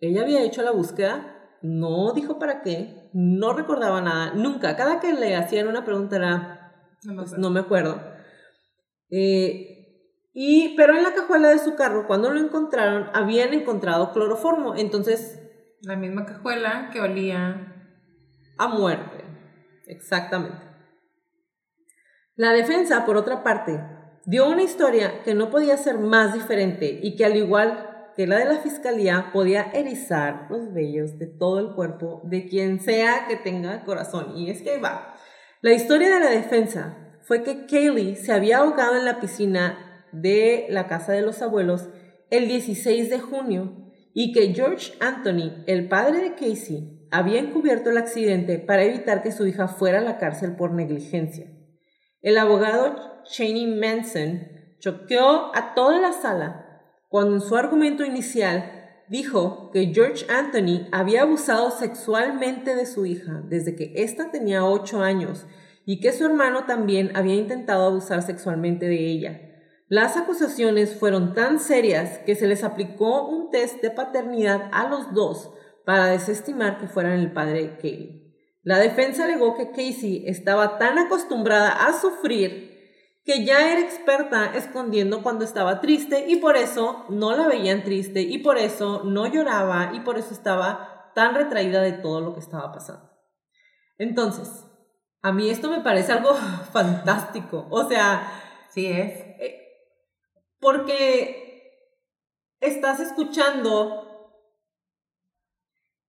ella 0.00 0.22
había 0.22 0.42
hecho 0.42 0.62
la 0.62 0.70
búsqueda, 0.72 1.32
no 1.62 2.12
dijo 2.12 2.38
para 2.38 2.62
qué, 2.62 3.10
no 3.12 3.52
recordaba 3.52 4.00
nada, 4.00 4.32
nunca. 4.34 4.76
Cada 4.76 5.00
que 5.00 5.12
le 5.12 5.36
hacían 5.36 5.68
una 5.68 5.84
pregunta 5.84 6.16
era, 6.16 6.72
No 7.04 7.12
me 7.14 7.16
pues, 7.22 7.28
acuerdo. 7.32 7.42
no 7.42 7.50
me 7.50 7.60
acuerdo. 7.60 8.02
Eh, 9.10 9.72
y, 10.32 10.74
pero 10.76 10.96
en 10.96 11.02
la 11.02 11.14
cajuela 11.14 11.48
de 11.48 11.58
su 11.58 11.74
carro, 11.76 12.06
cuando 12.06 12.30
lo 12.30 12.38
encontraron, 12.40 13.08
habían 13.14 13.54
encontrado 13.54 14.12
cloroformo, 14.12 14.74
entonces 14.76 15.40
La 15.80 15.96
misma 15.96 16.26
cajuela 16.26 16.90
que 16.92 17.00
olía. 17.00 17.72
a 18.58 18.68
muerte. 18.68 19.24
Exactamente. 19.86 20.58
La 22.34 22.52
defensa, 22.52 23.06
por 23.06 23.16
otra 23.16 23.42
parte, 23.42 23.80
dio 24.26 24.48
una 24.48 24.62
historia 24.62 25.22
que 25.22 25.34
no 25.34 25.48
podía 25.50 25.76
ser 25.78 25.98
más 25.98 26.34
diferente 26.34 27.00
y 27.02 27.16
que 27.16 27.24
al 27.24 27.36
igual 27.36 27.85
que 28.16 28.26
la 28.26 28.38
de 28.38 28.46
la 28.46 28.60
fiscalía 28.60 29.30
podía 29.32 29.70
erizar 29.74 30.46
los 30.48 30.72
vellos 30.72 31.18
de 31.18 31.26
todo 31.26 31.60
el 31.60 31.74
cuerpo 31.74 32.22
de 32.24 32.48
quien 32.48 32.80
sea 32.80 33.26
que 33.28 33.36
tenga 33.36 33.84
corazón. 33.84 34.36
Y 34.36 34.50
es 34.50 34.62
que 34.62 34.78
va. 34.78 35.14
La 35.60 35.74
historia 35.74 36.08
de 36.08 36.20
la 36.20 36.30
defensa 36.30 36.96
fue 37.22 37.42
que 37.42 37.66
Kaylee 37.66 38.16
se 38.16 38.32
había 38.32 38.58
ahogado 38.58 38.96
en 38.96 39.04
la 39.04 39.20
piscina 39.20 40.04
de 40.12 40.66
la 40.70 40.86
casa 40.86 41.12
de 41.12 41.22
los 41.22 41.42
abuelos 41.42 41.88
el 42.30 42.48
16 42.48 43.10
de 43.10 43.20
junio 43.20 43.92
y 44.14 44.32
que 44.32 44.54
George 44.54 44.94
Anthony, 45.00 45.64
el 45.66 45.88
padre 45.88 46.20
de 46.20 46.34
Casey, 46.34 47.06
había 47.10 47.38
encubierto 47.38 47.90
el 47.90 47.98
accidente 47.98 48.58
para 48.58 48.84
evitar 48.84 49.22
que 49.22 49.32
su 49.32 49.46
hija 49.46 49.68
fuera 49.68 49.98
a 49.98 50.02
la 50.02 50.18
cárcel 50.18 50.56
por 50.56 50.72
negligencia. 50.72 51.46
El 52.22 52.38
abogado 52.38 53.22
Cheney 53.24 53.66
Manson 53.66 54.48
choqueó 54.78 55.54
a 55.54 55.74
toda 55.74 56.00
la 56.00 56.12
sala 56.12 56.65
cuando 57.16 57.36
en 57.36 57.40
su 57.40 57.56
argumento 57.56 58.04
inicial 58.04 58.92
dijo 59.08 59.70
que 59.72 59.86
George 59.86 60.26
Anthony 60.30 60.86
había 60.92 61.22
abusado 61.22 61.70
sexualmente 61.70 62.74
de 62.74 62.84
su 62.84 63.06
hija 63.06 63.42
desde 63.48 63.74
que 63.74 63.94
ésta 63.96 64.30
tenía 64.30 64.66
8 64.66 65.00
años 65.00 65.46
y 65.86 66.00
que 66.00 66.12
su 66.12 66.26
hermano 66.26 66.66
también 66.66 67.12
había 67.16 67.34
intentado 67.34 67.86
abusar 67.86 68.20
sexualmente 68.20 68.84
de 68.84 68.98
ella. 68.98 69.40
Las 69.88 70.18
acusaciones 70.18 70.94
fueron 70.94 71.32
tan 71.32 71.58
serias 71.58 72.18
que 72.18 72.34
se 72.34 72.46
les 72.46 72.62
aplicó 72.62 73.26
un 73.26 73.48
test 73.48 73.80
de 73.80 73.90
paternidad 73.90 74.68
a 74.70 74.86
los 74.86 75.14
dos 75.14 75.54
para 75.86 76.08
desestimar 76.08 76.76
que 76.76 76.86
fueran 76.86 77.18
el 77.18 77.32
padre 77.32 77.78
de. 77.82 78.34
La 78.62 78.78
defensa 78.78 79.24
alegó 79.24 79.56
que 79.56 79.70
Casey 79.70 80.24
estaba 80.26 80.76
tan 80.76 80.98
acostumbrada 80.98 81.70
a 81.86 81.98
sufrir 81.98 82.75
que 83.26 83.44
ya 83.44 83.70
era 83.72 83.80
experta 83.82 84.56
escondiendo 84.56 85.22
cuando 85.22 85.44
estaba 85.44 85.80
triste 85.82 86.24
y 86.28 86.36
por 86.36 86.56
eso 86.56 87.04
no 87.10 87.36
la 87.36 87.48
veían 87.48 87.82
triste 87.84 88.22
y 88.22 88.38
por 88.38 88.56
eso 88.56 89.02
no 89.04 89.26
lloraba 89.26 89.90
y 89.92 90.00
por 90.00 90.16
eso 90.16 90.32
estaba 90.32 91.12
tan 91.14 91.34
retraída 91.34 91.82
de 91.82 91.92
todo 91.92 92.22
lo 92.22 92.32
que 92.32 92.40
estaba 92.40 92.72
pasando. 92.72 93.10
Entonces, 93.98 94.64
a 95.20 95.32
mí 95.32 95.50
esto 95.50 95.68
me 95.68 95.80
parece 95.80 96.12
algo 96.12 96.34
fantástico. 96.72 97.66
O 97.70 97.86
sea, 97.88 98.42
Sí 98.76 98.86
es. 98.88 99.24
porque 100.60 101.72
estás 102.60 103.00
escuchando 103.00 104.42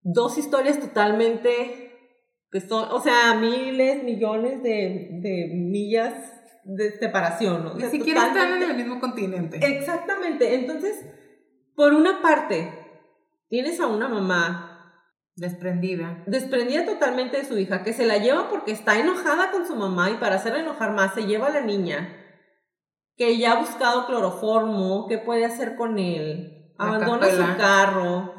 dos 0.01 0.37
historias 0.37 0.77
totalmente 0.77 1.93
que 2.51 2.59
son, 2.59 2.91
o 2.91 2.99
sea, 2.99 3.35
miles, 3.35 4.03
millones 4.03 4.61
de, 4.63 5.19
de 5.21 5.49
millas 5.53 6.13
de 6.67 6.91
separación, 6.97 7.63
¿no? 7.63 7.71
O 7.71 7.75
Ni 7.75 7.81
sea, 7.81 7.89
siquiera 7.89 8.27
están 8.27 8.61
en 8.61 8.69
el 8.69 8.75
mismo 8.75 8.99
continente. 8.99 9.59
Exactamente. 9.61 10.55
Entonces, 10.55 11.05
por 11.75 11.93
una 11.93 12.21
parte, 12.21 12.71
tienes 13.49 13.79
a 13.79 13.87
una 13.87 14.07
mamá 14.07 14.73
Desprendida. 15.35 16.23
desprendida 16.25 16.83
totalmente 16.85 17.37
de 17.37 17.45
su 17.45 17.57
hija, 17.57 17.83
que 17.83 17.93
se 17.93 18.05
la 18.07 18.17
lleva 18.17 18.49
porque 18.49 18.71
está 18.71 18.99
enojada 18.99 19.51
con 19.51 19.67
su 19.67 19.75
mamá 19.75 20.09
y 20.09 20.15
para 20.15 20.35
hacerla 20.35 20.61
enojar 20.61 20.93
más 20.93 21.13
se 21.13 21.25
lleva 21.27 21.47
a 21.47 21.51
la 21.51 21.61
niña, 21.61 22.09
que 23.15 23.37
ya 23.37 23.51
ha 23.53 23.59
buscado 23.59 24.07
cloroformo, 24.07 25.05
¿qué 25.07 25.19
puede 25.19 25.45
hacer 25.45 25.75
con 25.75 25.99
él? 25.99 26.73
La 26.79 26.85
Abandona 26.87 27.27
su 27.29 27.57
carro, 27.57 28.33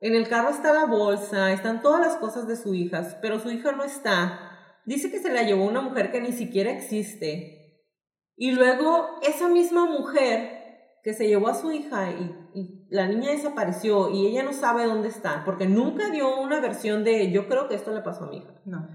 en 0.00 0.14
el 0.14 0.28
carro 0.28 0.50
está 0.50 0.72
la 0.72 0.86
bolsa, 0.86 1.50
están 1.52 1.82
todas 1.82 2.00
las 2.00 2.16
cosas 2.16 2.46
de 2.46 2.56
su 2.56 2.72
hija, 2.74 3.02
pero 3.20 3.40
su 3.40 3.50
hija 3.50 3.72
no 3.72 3.82
está. 3.84 4.50
Dice 4.86 5.10
que 5.10 5.18
se 5.18 5.32
la 5.32 5.42
llevó 5.42 5.64
una 5.64 5.80
mujer 5.80 6.12
que 6.12 6.20
ni 6.20 6.32
siquiera 6.32 6.70
existe. 6.70 7.63
Y 8.36 8.52
luego 8.52 9.20
esa 9.22 9.48
misma 9.48 9.86
mujer 9.86 10.62
que 11.02 11.12
se 11.12 11.28
llevó 11.28 11.48
a 11.48 11.54
su 11.54 11.70
hija 11.70 12.10
y, 12.10 12.34
y 12.54 12.86
la 12.90 13.06
niña 13.06 13.30
desapareció 13.30 14.10
y 14.10 14.26
ella 14.26 14.42
no 14.42 14.52
sabe 14.52 14.86
dónde 14.86 15.08
está, 15.08 15.42
porque 15.44 15.66
nunca 15.66 16.10
dio 16.10 16.40
una 16.40 16.60
versión 16.60 17.04
de 17.04 17.30
yo 17.30 17.46
creo 17.48 17.68
que 17.68 17.74
esto 17.74 17.92
le 17.92 18.00
pasó 18.00 18.24
a 18.24 18.30
mi 18.30 18.38
hija. 18.38 18.60
No. 18.64 18.88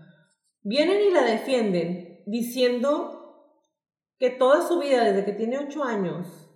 Vienen 0.61 1.01
y 1.01 1.11
la 1.11 1.23
defienden 1.23 2.23
diciendo 2.25 3.19
que 4.17 4.29
toda 4.29 4.67
su 4.67 4.79
vida, 4.79 5.03
desde 5.03 5.25
que 5.25 5.31
tiene 5.31 5.57
ocho 5.57 5.83
años, 5.83 6.49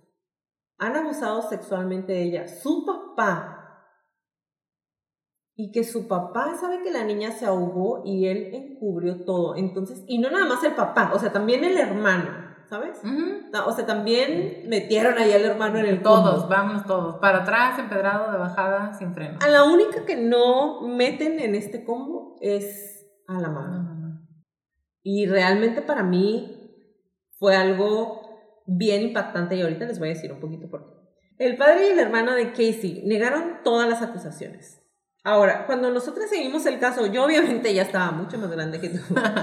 han 0.78 0.96
abusado 0.96 1.42
sexualmente 1.42 2.12
de 2.12 2.22
ella. 2.22 2.48
Su 2.48 2.84
papá. 2.84 3.50
Y 5.56 5.70
que 5.72 5.84
su 5.84 6.08
papá 6.08 6.56
sabe 6.60 6.82
que 6.82 6.90
la 6.90 7.04
niña 7.04 7.30
se 7.30 7.46
ahogó 7.46 8.02
y 8.04 8.26
él 8.26 8.50
encubrió 8.54 9.24
todo. 9.24 9.56
Entonces, 9.56 10.02
y 10.06 10.18
no 10.18 10.30
nada 10.30 10.46
más 10.46 10.64
el 10.64 10.74
papá, 10.74 11.12
o 11.14 11.18
sea, 11.18 11.32
también 11.32 11.64
el 11.64 11.78
hermano, 11.78 12.43
¿sabes? 12.74 12.98
Ujú. 13.04 13.68
O 13.68 13.72
sea, 13.72 13.86
también 13.86 14.64
metieron 14.68 15.16
ahí 15.16 15.32
al 15.32 15.44
hermano 15.44 15.78
en 15.78 15.86
el 15.86 16.02
Todos, 16.02 16.40
combo. 16.40 16.48
vámonos 16.48 16.84
todos. 16.86 17.16
Para 17.20 17.42
atrás, 17.42 17.78
empedrado, 17.78 18.32
de 18.32 18.38
bajada, 18.38 18.94
sin 18.94 19.14
freno. 19.14 19.38
A 19.40 19.48
la 19.48 19.62
única 19.62 20.04
que 20.04 20.16
no 20.16 20.80
meten 20.80 21.38
en 21.38 21.54
este 21.54 21.84
combo 21.84 22.36
es 22.40 23.06
a 23.28 23.34
la 23.34 23.48
mamá. 23.48 23.78
mamá. 23.78 24.26
Y 25.04 25.26
realmente 25.26 25.82
para 25.82 26.02
mí 26.02 26.72
fue 27.38 27.54
algo 27.54 28.22
bien 28.66 29.02
impactante 29.02 29.54
y 29.54 29.62
ahorita 29.62 29.84
les 29.84 29.98
voy 30.00 30.08
a 30.08 30.14
decir 30.14 30.32
un 30.32 30.40
poquito 30.40 30.68
por 30.68 30.84
qué. 30.84 30.94
El 31.38 31.56
padre 31.56 31.88
y 31.88 31.90
el 31.92 31.98
hermano 32.00 32.32
de 32.32 32.50
Casey 32.50 33.02
negaron 33.04 33.58
todas 33.62 33.88
las 33.88 34.02
acusaciones. 34.02 34.80
Ahora, 35.22 35.66
cuando 35.66 35.90
nosotros 35.90 36.28
seguimos 36.28 36.66
el 36.66 36.80
caso, 36.80 37.06
yo 37.06 37.24
obviamente 37.24 37.72
ya 37.72 37.82
estaba 37.82 38.10
mucho 38.10 38.36
más 38.38 38.50
grande 38.50 38.80
que 38.80 38.88
tú, 38.90 38.98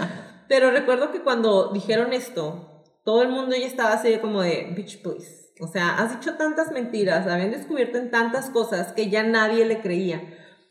pero 0.49 0.69
recuerdo 0.71 1.11
que 1.11 1.21
cuando 1.21 1.71
dijeron 1.71 2.13
esto, 2.13 2.70
todo 3.03 3.23
el 3.23 3.29
mundo 3.29 3.55
ya 3.55 3.67
estaba 3.67 3.93
así 3.93 4.17
como 4.19 4.41
de, 4.41 4.71
bitch, 4.75 5.01
please. 5.01 5.53
O 5.59 5.67
sea, 5.67 5.97
has 5.97 6.19
dicho 6.19 6.37
tantas 6.37 6.71
mentiras, 6.71 7.27
habían 7.27 7.51
descubierto 7.51 7.97
en 7.97 8.09
tantas 8.09 8.49
cosas 8.49 8.93
que 8.93 9.09
ya 9.09 9.23
nadie 9.23 9.65
le 9.65 9.81
creía. 9.81 10.21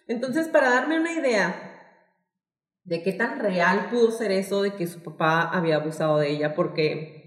Entonces, 0.09 0.49
para 0.49 0.71
darme 0.71 0.99
una 0.99 1.12
idea 1.12 1.71
de 2.85 3.03
qué 3.03 3.12
tan 3.12 3.38
real 3.38 3.88
pudo 3.90 4.11
ser 4.11 4.33
eso 4.33 4.62
de 4.62 4.75
que 4.75 4.87
su 4.87 5.03
papá 5.03 5.43
había 5.43 5.77
abusado 5.77 6.19
de 6.19 6.31
ella, 6.31 6.55
porque 6.55 7.21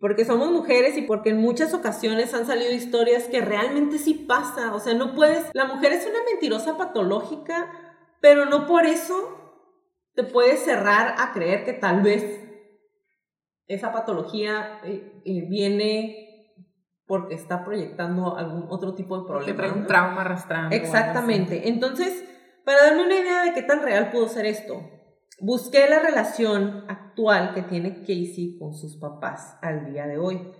porque 0.00 0.26
somos 0.26 0.50
mujeres 0.50 0.98
y 0.98 1.02
porque 1.02 1.30
en 1.30 1.38
muchas 1.38 1.72
ocasiones 1.72 2.34
han 2.34 2.44
salido 2.44 2.72
historias 2.72 3.24
que 3.24 3.40
realmente 3.40 3.96
sí 3.96 4.12
pasa, 4.12 4.74
o 4.74 4.78
sea, 4.78 4.92
no 4.92 5.14
puedes, 5.14 5.46
la 5.54 5.64
mujer 5.64 5.92
es 5.92 6.04
una 6.04 6.22
mentirosa 6.30 6.76
patológica, 6.76 7.72
pero 8.20 8.44
no 8.44 8.66
por 8.66 8.84
eso 8.84 9.62
te 10.14 10.22
puedes 10.24 10.60
cerrar 10.60 11.14
a 11.18 11.32
creer 11.32 11.64
que 11.64 11.72
tal 11.72 12.02
vez 12.02 12.40
esa 13.66 13.92
patología 13.92 14.80
eh, 14.84 15.22
eh, 15.24 15.46
viene 15.48 16.24
porque 17.06 17.34
está 17.34 17.64
proyectando 17.64 18.36
algún 18.36 18.66
otro 18.70 18.94
tipo 18.94 19.18
de 19.18 19.26
problema. 19.26 19.56
trae 19.56 19.72
un 19.72 19.82
¿no? 19.82 19.86
trauma 19.86 20.22
arrastrando. 20.22 20.74
Exactamente. 20.74 21.68
Entonces, 21.68 22.24
para 22.64 22.82
darme 22.84 23.04
una 23.04 23.16
idea 23.16 23.44
de 23.44 23.52
qué 23.52 23.62
tan 23.62 23.82
real 23.82 24.10
pudo 24.10 24.28
ser 24.28 24.46
esto, 24.46 24.90
busqué 25.40 25.88
la 25.88 25.98
relación 25.98 26.84
actual 26.88 27.52
que 27.54 27.62
tiene 27.62 28.00
Casey 28.00 28.56
con 28.58 28.74
sus 28.74 28.98
papás 28.98 29.58
al 29.60 29.92
día 29.92 30.06
de 30.06 30.18
hoy. 30.18 30.50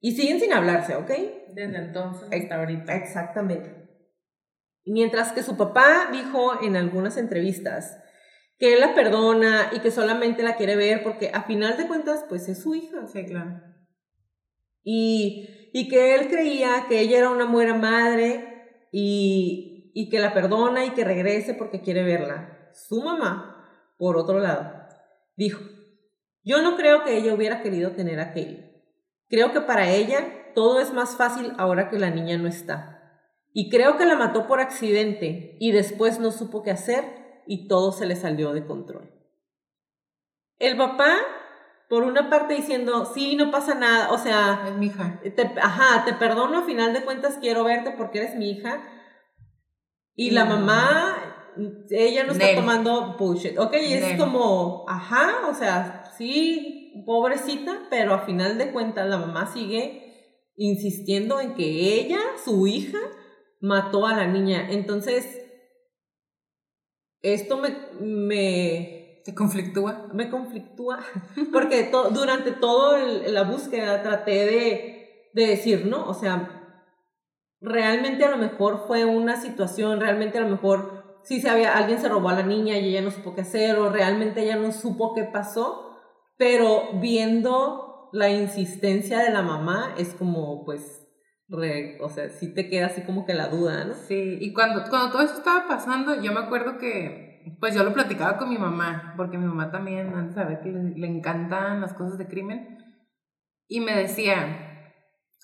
Y 0.00 0.12
siguen 0.12 0.40
sin 0.40 0.52
hablarse, 0.54 0.96
¿ok? 0.96 1.10
Desde 1.54 1.76
entonces 1.76 2.28
hasta 2.32 2.56
ahorita. 2.56 2.96
Exactamente. 2.96 3.80
Mientras 4.86 5.32
que 5.32 5.42
su 5.42 5.58
papá 5.58 6.08
dijo 6.10 6.62
en 6.62 6.76
algunas 6.76 7.18
entrevistas 7.18 7.99
que 8.60 8.74
él 8.74 8.80
la 8.80 8.94
perdona 8.94 9.70
y 9.72 9.80
que 9.80 9.90
solamente 9.90 10.42
la 10.42 10.56
quiere 10.56 10.76
ver 10.76 11.02
porque 11.02 11.30
a 11.32 11.44
final 11.44 11.78
de 11.78 11.88
cuentas, 11.88 12.26
pues 12.28 12.46
es 12.46 12.62
su 12.62 12.74
hija. 12.74 13.06
Sí, 13.06 13.24
claro. 13.24 13.62
Y, 14.84 15.70
y 15.72 15.88
que 15.88 16.14
él 16.14 16.28
creía 16.28 16.84
que 16.86 17.00
ella 17.00 17.18
era 17.18 17.30
una 17.30 17.46
buena 17.46 17.74
madre 17.74 18.86
y, 18.92 19.90
y 19.94 20.10
que 20.10 20.18
la 20.18 20.34
perdona 20.34 20.84
y 20.84 20.90
que 20.90 21.04
regrese 21.04 21.54
porque 21.54 21.80
quiere 21.80 22.04
verla. 22.04 22.70
Su 22.74 23.00
mamá, 23.00 23.66
por 23.96 24.18
otro 24.18 24.38
lado, 24.38 24.70
dijo, 25.36 25.62
yo 26.44 26.60
no 26.60 26.76
creo 26.76 27.02
que 27.02 27.16
ella 27.16 27.32
hubiera 27.32 27.62
querido 27.62 27.92
tener 27.92 28.20
a 28.20 28.34
Kelly. 28.34 28.62
Creo 29.30 29.52
que 29.52 29.62
para 29.62 29.90
ella 29.90 30.52
todo 30.54 30.80
es 30.80 30.92
más 30.92 31.16
fácil 31.16 31.52
ahora 31.56 31.88
que 31.88 31.98
la 31.98 32.10
niña 32.10 32.36
no 32.36 32.46
está. 32.46 33.24
Y 33.54 33.70
creo 33.70 33.96
que 33.96 34.04
la 34.04 34.16
mató 34.16 34.46
por 34.46 34.60
accidente 34.60 35.56
y 35.58 35.72
después 35.72 36.20
no 36.20 36.30
supo 36.30 36.62
qué 36.62 36.72
hacer 36.72 37.19
y 37.50 37.66
todo 37.66 37.90
se 37.90 38.06
le 38.06 38.14
salió 38.14 38.52
de 38.52 38.64
control. 38.64 39.10
El 40.60 40.76
papá, 40.76 41.16
por 41.88 42.04
una 42.04 42.30
parte 42.30 42.54
diciendo, 42.54 43.04
sí, 43.12 43.34
no 43.34 43.50
pasa 43.50 43.74
nada, 43.74 44.12
o 44.12 44.18
sea, 44.18 44.66
Es 44.68 44.76
mi 44.76 44.86
hija. 44.86 45.20
te, 45.20 45.42
ajá, 45.60 46.04
te 46.04 46.12
perdono, 46.12 46.60
a 46.60 46.64
final 46.64 46.92
de 46.92 47.02
cuentas 47.02 47.38
quiero 47.40 47.64
verte 47.64 47.90
porque 47.98 48.18
eres 48.20 48.36
mi 48.36 48.52
hija. 48.52 48.80
Y 50.14 50.30
la 50.30 50.44
mamá, 50.44 51.16
ella 51.90 52.22
no 52.22 52.34
está 52.34 52.54
tomando 52.54 53.16
bullshit. 53.18 53.58
Ok, 53.58 53.72
es 53.74 54.00
Nel. 54.00 54.18
como, 54.18 54.84
ajá, 54.88 55.48
o 55.50 55.54
sea, 55.54 56.04
sí, 56.16 57.02
pobrecita, 57.04 57.88
pero 57.90 58.14
a 58.14 58.20
final 58.26 58.58
de 58.58 58.70
cuentas 58.70 59.08
la 59.08 59.18
mamá 59.18 59.52
sigue 59.52 60.52
insistiendo 60.54 61.40
en 61.40 61.54
que 61.54 61.64
ella, 61.64 62.20
su 62.44 62.68
hija, 62.68 62.98
mató 63.60 64.06
a 64.06 64.14
la 64.14 64.28
niña. 64.28 64.68
Entonces, 64.70 65.49
esto 67.22 67.58
me, 67.58 67.76
me, 68.00 69.20
Se 69.24 69.34
conflictúa. 69.34 70.08
me 70.12 70.30
conflictúa 70.30 70.98
porque 71.52 71.84
to- 71.84 72.10
durante 72.10 72.52
todo 72.52 72.96
el- 72.96 73.32
la 73.34 73.42
búsqueda 73.44 74.02
traté 74.02 74.46
de, 74.46 75.30
de 75.34 75.46
decir, 75.46 75.86
¿no? 75.86 76.08
O 76.08 76.14
sea, 76.14 76.56
realmente 77.60 78.24
a 78.24 78.30
lo 78.30 78.38
mejor 78.38 78.84
fue 78.86 79.04
una 79.04 79.40
situación, 79.40 80.00
realmente 80.00 80.38
a 80.38 80.42
lo 80.42 80.48
mejor 80.48 81.20
sí 81.22 81.40
se 81.40 81.50
había, 81.50 81.76
alguien 81.76 82.00
se 82.00 82.08
robó 82.08 82.30
a 82.30 82.34
la 82.34 82.42
niña 82.42 82.78
y 82.78 82.88
ella 82.88 83.02
no 83.02 83.10
supo 83.10 83.34
qué 83.34 83.42
hacer 83.42 83.76
o 83.78 83.90
realmente 83.90 84.42
ella 84.42 84.56
no 84.56 84.72
supo 84.72 85.14
qué 85.14 85.24
pasó, 85.24 85.96
pero 86.38 86.84
viendo 87.00 88.08
la 88.12 88.30
insistencia 88.30 89.18
de 89.18 89.30
la 89.30 89.42
mamá 89.42 89.94
es 89.98 90.14
como, 90.14 90.64
pues, 90.64 91.06
o 91.50 92.08
sea, 92.08 92.30
sí 92.30 92.54
te 92.54 92.68
queda 92.68 92.86
así 92.86 93.02
como 93.02 93.26
que 93.26 93.34
la 93.34 93.48
duda, 93.48 93.84
¿no? 93.84 93.94
Sí, 93.94 94.38
y 94.40 94.52
cuando, 94.52 94.84
cuando 94.88 95.10
todo 95.10 95.22
eso 95.22 95.34
estaba 95.38 95.66
pasando, 95.66 96.20
yo 96.22 96.32
me 96.32 96.40
acuerdo 96.40 96.78
que, 96.78 97.56
pues 97.58 97.74
yo 97.74 97.82
lo 97.82 97.92
platicaba 97.92 98.36
con 98.36 98.48
mi 98.48 98.58
mamá, 98.58 99.14
porque 99.16 99.38
mi 99.38 99.46
mamá 99.46 99.70
también, 99.70 100.14
antes 100.14 100.36
de 100.36 100.42
saber 100.42 100.60
que 100.60 100.70
le, 100.70 100.90
le 100.90 101.06
encantan 101.06 101.80
las 101.80 101.94
cosas 101.94 102.18
de 102.18 102.28
crimen, 102.28 102.78
y 103.66 103.80
me 103.80 103.96
decía, 103.96 104.70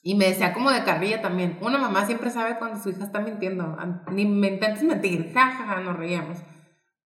y 0.02 0.14
me 0.14 0.26
decía 0.26 0.52
como 0.52 0.70
de 0.70 0.84
carrilla 0.84 1.20
también, 1.20 1.58
una 1.60 1.78
mamá 1.78 2.06
siempre 2.06 2.30
sabe 2.30 2.58
cuando 2.58 2.80
su 2.80 2.90
hija 2.90 3.04
está 3.04 3.20
mintiendo, 3.20 3.76
ni 4.12 4.24
me 4.24 4.48
intentes 4.48 4.84
mentir, 4.84 5.32
jajaja, 5.32 5.80
nos 5.80 5.96
reíamos. 5.96 6.38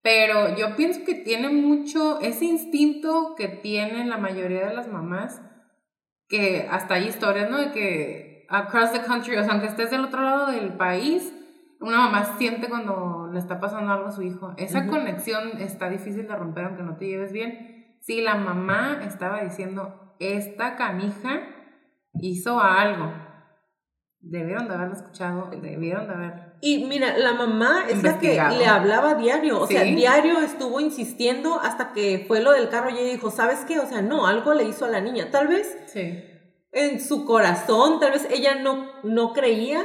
Pero 0.03 0.55
yo 0.55 0.75
pienso 0.75 1.01
que 1.05 1.15
tiene 1.15 1.49
mucho 1.49 2.19
ese 2.21 2.45
instinto 2.45 3.35
que 3.35 3.47
tienen 3.47 4.09
la 4.09 4.17
mayoría 4.17 4.67
de 4.67 4.73
las 4.73 4.87
mamás, 4.87 5.41
que 6.27 6.67
hasta 6.69 6.95
hay 6.95 7.07
historias, 7.07 7.49
¿no? 7.49 7.57
De 7.57 7.71
que 7.71 8.30
across 8.51 8.91
the 8.91 9.01
country, 9.01 9.35
o 9.37 9.43
sea, 9.43 9.53
aunque 9.53 9.67
estés 9.67 9.89
del 9.91 10.05
otro 10.05 10.21
lado 10.21 10.51
del 10.51 10.73
país, 10.77 11.33
una 11.79 11.97
mamá 11.97 12.35
siente 12.37 12.69
cuando 12.69 13.29
le 13.33 13.39
está 13.39 13.59
pasando 13.59 13.91
algo 13.91 14.07
a 14.07 14.11
su 14.11 14.21
hijo. 14.21 14.53
Esa 14.57 14.81
Ujú. 14.81 14.89
conexión 14.91 15.57
está 15.59 15.89
difícil 15.89 16.27
de 16.27 16.35
romper 16.35 16.65
aunque 16.65 16.83
no 16.83 16.95
te 16.97 17.07
lleves 17.07 17.31
bien. 17.31 17.97
Si 18.01 18.21
la 18.21 18.35
mamá 18.35 18.99
estaba 19.03 19.41
diciendo, 19.41 20.15
esta 20.19 20.75
canija 20.75 21.41
hizo 22.13 22.59
algo, 22.59 23.11
debieron 24.19 24.67
de 24.67 24.75
haberlo 24.75 24.95
escuchado, 24.95 25.49
debieron 25.61 26.07
de 26.07 26.13
haber... 26.13 26.51
Y 26.61 26.85
mira, 26.85 27.17
la 27.17 27.33
mamá 27.33 27.85
es 27.89 28.03
la 28.03 28.19
que 28.19 28.33
le 28.35 28.67
hablaba 28.67 29.15
diario, 29.15 29.59
o 29.59 29.65
sea, 29.65 29.81
Sí. 29.83 29.95
diario 29.95 30.39
estuvo 30.41 30.79
insistiendo 30.79 31.59
hasta 31.59 31.91
que 31.93 32.25
fue 32.27 32.41
lo 32.41 32.51
del 32.51 32.69
carro 32.69 32.91
y 32.91 32.99
ella 32.99 33.13
dijo, 33.13 33.31
¿sabes 33.31 33.65
qué? 33.65 33.79
O 33.79 33.87
sea, 33.87 34.03
no, 34.03 34.27
algo 34.27 34.53
le 34.53 34.65
hizo 34.65 34.85
a 34.85 34.89
la 34.89 35.01
niña. 35.01 35.31
Tal 35.31 35.47
vez 35.47 35.75
Sí. 35.87 36.23
En 36.71 37.01
su 37.01 37.25
corazón, 37.25 37.99
tal 37.99 38.11
vez 38.11 38.27
ella 38.31 38.55
no, 38.55 38.87
no 39.03 39.33
creía 39.33 39.83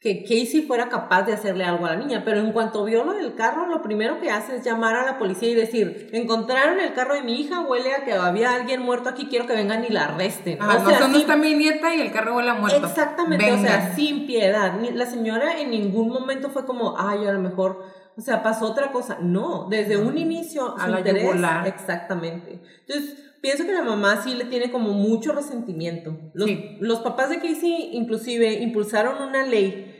que 0.00 0.22
Casey 0.22 0.62
fuera 0.62 0.88
capaz 0.88 1.24
de 1.24 1.34
hacerle 1.34 1.62
algo 1.64 1.84
a 1.84 1.90
la 1.90 1.96
niña, 1.96 2.22
pero 2.24 2.40
en 2.40 2.52
cuanto 2.52 2.84
vio 2.86 3.04
lo 3.04 3.12
del 3.12 3.34
carro, 3.34 3.66
lo 3.66 3.82
primero 3.82 4.18
que 4.18 4.30
hace 4.30 4.56
es 4.56 4.64
llamar 4.64 4.96
a 4.96 5.04
la 5.04 5.18
policía 5.18 5.50
y 5.50 5.54
decir, 5.54 6.08
encontraron 6.14 6.80
el 6.80 6.94
carro 6.94 7.14
de 7.14 7.22
mi 7.22 7.38
hija, 7.38 7.60
huele 7.60 7.94
a 7.94 8.02
que 8.04 8.14
había 8.14 8.54
alguien 8.54 8.80
muerto 8.80 9.10
aquí, 9.10 9.26
quiero 9.26 9.46
que 9.46 9.52
vengan 9.52 9.84
y 9.84 9.90
la 9.90 10.04
arresten. 10.04 10.56
Ajá, 10.58 10.78
o 10.78 10.82
no 10.84 10.88
sea, 10.88 11.00
dónde 11.00 11.18
sin- 11.18 11.28
está 11.30 11.36
mi 11.36 11.52
nieta 11.54 11.94
y 11.94 12.00
el 12.00 12.12
carro 12.12 12.34
huele 12.34 12.48
a 12.48 12.54
muerto. 12.54 12.86
Exactamente, 12.86 13.52
o 13.52 13.58
sea, 13.58 13.94
sin 13.94 14.26
piedad. 14.26 14.72
La 14.94 15.04
señora 15.04 15.60
en 15.60 15.70
ningún 15.70 16.08
momento 16.08 16.48
fue 16.48 16.64
como, 16.64 16.94
ay, 16.98 17.26
a 17.26 17.32
lo 17.32 17.40
mejor, 17.40 17.84
o 18.16 18.20
sea, 18.22 18.42
pasó 18.42 18.70
otra 18.70 18.92
cosa. 18.92 19.18
No, 19.20 19.66
desde 19.68 19.98
un 19.98 20.16
inicio, 20.16 20.78
A 20.78 20.86
su 20.86 20.90
la 20.92 20.98
interés. 21.00 21.24
yugular. 21.24 21.66
Exactamente. 21.66 22.62
Entonces, 22.86 23.29
pienso 23.40 23.64
que 23.64 23.72
la 23.72 23.82
mamá 23.82 24.22
sí 24.22 24.34
le 24.34 24.44
tiene 24.44 24.70
como 24.70 24.92
mucho 24.92 25.32
resentimiento. 25.32 26.16
Los, 26.34 26.48
Sí. 26.48 26.76
los 26.80 27.00
papás 27.00 27.30
de 27.30 27.36
Casey, 27.38 27.90
inclusive, 27.92 28.54
impulsaron 28.54 29.22
una 29.26 29.44
ley 29.44 29.96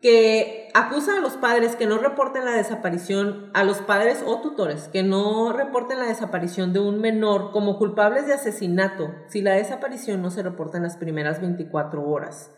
que 0.00 0.68
acusa 0.72 1.18
a 1.18 1.20
los 1.20 1.34
padres 1.34 1.76
que 1.76 1.86
no 1.86 1.98
reporten 1.98 2.46
la 2.46 2.52
desaparición, 2.52 3.50
a 3.52 3.64
los 3.64 3.78
padres 3.82 4.22
o 4.26 4.40
tutores 4.40 4.88
que 4.88 5.02
no 5.02 5.52
reporten 5.52 5.98
la 5.98 6.06
desaparición 6.06 6.72
de 6.72 6.80
un 6.80 7.00
menor 7.00 7.50
como 7.52 7.76
culpables 7.76 8.26
de 8.26 8.32
asesinato 8.32 9.10
si 9.28 9.42
la 9.42 9.52
desaparición 9.52 10.22
no 10.22 10.30
se 10.30 10.42
reporta 10.42 10.78
en 10.78 10.84
las 10.84 10.96
primeras 10.96 11.40
24 11.42 12.02
horas. 12.08 12.50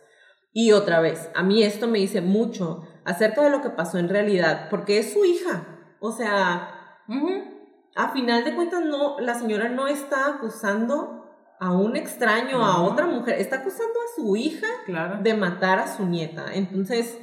Y 0.53 0.71
otra 0.73 1.01
vez, 1.01 1.31
a 1.35 1.43
mí 1.43 1.65
esto 1.65 1.89
me 1.89 1.99
dice 1.99 2.21
mucho 2.21 2.83
acerca 3.05 3.43
de 3.43 3.51
lo 3.51 3.61
que 3.63 3.71
pasó 3.71 3.99
en 3.99 4.09
realidad, 4.09 4.69
porque 4.71 4.99
es 4.99 5.13
su 5.13 5.25
hija. 5.25 5.67
O 5.99 6.13
sea, 6.13 6.69
Ujú. 7.09 7.52
A 7.95 8.09
final 8.13 8.45
de 8.45 8.55
cuentas 8.55 8.85
no, 8.85 9.19
la 9.21 9.35
señora 9.35 9.69
no 9.69 9.87
está 9.87 10.27
acusando 10.29 11.19
a 11.61 11.73
un 11.73 11.95
extraño, 11.97 12.65
a 12.65 12.83
otra 12.83 13.07
mujer, 13.07 13.37
está 13.41 13.57
acusando 13.57 13.93
a 14.01 14.15
su 14.17 14.35
hija 14.37 14.67
Claro. 14.87 15.19
de 15.23 15.35
matar 15.35 15.79
a 15.79 15.87
su 15.87 16.05
nieta. 16.07 16.47
Entonces, 16.55 17.17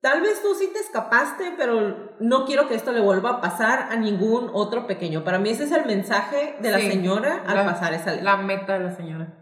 tal 0.00 0.20
vez 0.22 0.40
tú 0.42 0.54
sí 0.54 0.70
te 0.72 0.78
escapaste, 0.78 1.54
pero 1.56 2.16
no 2.20 2.44
quiero 2.44 2.68
que 2.68 2.74
esto 2.76 2.92
le 2.92 3.00
vuelva 3.00 3.30
a 3.30 3.40
pasar 3.40 3.88
a 3.90 3.96
ningún 3.96 4.50
otro 4.52 4.86
pequeño. 4.86 5.24
Para 5.24 5.38
mí 5.40 5.50
ese 5.50 5.64
es 5.64 5.72
el 5.72 5.86
mensaje 5.86 6.56
de 6.60 6.70
la 6.70 6.78
Sí, 6.78 6.90
señora 6.90 7.42
al 7.46 7.56
la- 7.56 7.64
pasar 7.64 7.94
esa 7.94 8.12
ley. 8.12 8.22
La 8.22 8.36
meta 8.36 8.74
de 8.78 8.84
la 8.84 8.92
señora. 8.94 9.34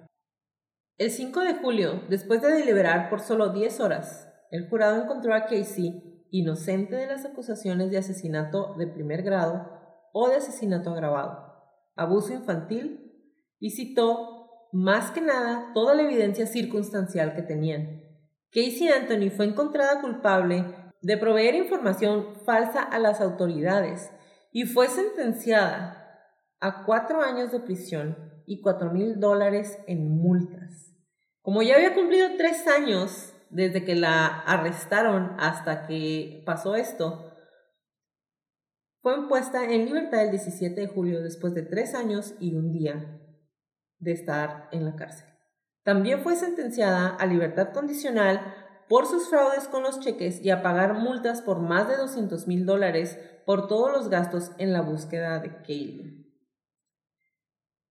El 0.98 1.10
5 1.10 1.40
de 1.40 1.54
julio, 1.56 2.02
después 2.08 2.40
de 2.40 2.52
deliberar 2.52 3.10
por 3.10 3.20
solo 3.20 3.50
10 3.50 3.80
horas, 3.80 4.32
el 4.50 4.66
jurado 4.70 5.02
encontró 5.02 5.34
a 5.34 5.42
Casey 5.44 6.24
inocente 6.30 6.96
de 6.96 7.06
las 7.06 7.26
acusaciones 7.26 7.90
de 7.90 7.98
asesinato 7.98 8.74
de 8.78 8.86
primer 8.86 9.22
grado 9.22 9.75
o 10.18 10.30
de 10.30 10.36
asesinato 10.36 10.88
agravado, 10.88 11.52
abuso 11.94 12.32
infantil 12.32 13.12
y 13.58 13.72
citó 13.72 14.68
más 14.72 15.10
que 15.10 15.20
nada 15.20 15.72
toda 15.74 15.94
la 15.94 16.04
evidencia 16.04 16.46
circunstancial 16.46 17.34
que 17.34 17.42
tenían. 17.42 18.02
Casey 18.50 18.88
Anthony 18.88 19.28
fue 19.28 19.44
encontrada 19.44 20.00
culpable 20.00 20.64
de 21.02 21.18
proveer 21.18 21.54
información 21.54 22.34
falsa 22.46 22.82
a 22.82 22.98
las 22.98 23.20
autoridades 23.20 24.10
y 24.52 24.64
fue 24.64 24.88
sentenciada 24.88 26.18
a 26.60 26.86
cuatro 26.86 27.20
años 27.20 27.52
de 27.52 27.60
prisión 27.60 28.16
y 28.46 28.62
cuatro 28.62 28.90
mil 28.90 29.20
dólares 29.20 29.78
en 29.86 30.16
multas. 30.16 30.94
Como 31.42 31.60
ya 31.60 31.74
había 31.74 31.94
cumplido 31.94 32.28
tres 32.38 32.66
años 32.66 33.34
desde 33.50 33.84
que 33.84 33.94
la 33.94 34.24
arrestaron 34.24 35.36
hasta 35.38 35.86
que 35.86 36.42
pasó 36.46 36.74
esto, 36.74 37.25
fue 39.06 39.14
impuesta 39.14 39.62
en 39.62 39.84
libertad 39.84 40.24
el 40.24 40.32
17 40.32 40.80
de 40.80 40.88
julio 40.88 41.22
después 41.22 41.54
de 41.54 41.62
tres 41.62 41.94
años 41.94 42.34
y 42.40 42.56
un 42.56 42.72
día 42.72 43.20
de 44.00 44.10
estar 44.10 44.68
en 44.72 44.84
la 44.84 44.96
cárcel. 44.96 45.28
También 45.84 46.24
fue 46.24 46.34
sentenciada 46.34 47.14
a 47.14 47.24
libertad 47.26 47.72
condicional 47.72 48.52
por 48.88 49.06
sus 49.06 49.28
fraudes 49.28 49.68
con 49.68 49.84
los 49.84 50.00
cheques 50.00 50.44
y 50.44 50.50
a 50.50 50.60
pagar 50.60 50.94
multas 50.94 51.40
por 51.40 51.60
más 51.60 51.88
de 51.88 51.96
200 51.96 52.48
mil 52.48 52.66
dólares 52.66 53.16
por 53.46 53.68
todos 53.68 53.92
los 53.92 54.08
gastos 54.10 54.50
en 54.58 54.72
la 54.72 54.80
búsqueda 54.80 55.38
de 55.38 55.54
Kaylee. 55.62 56.26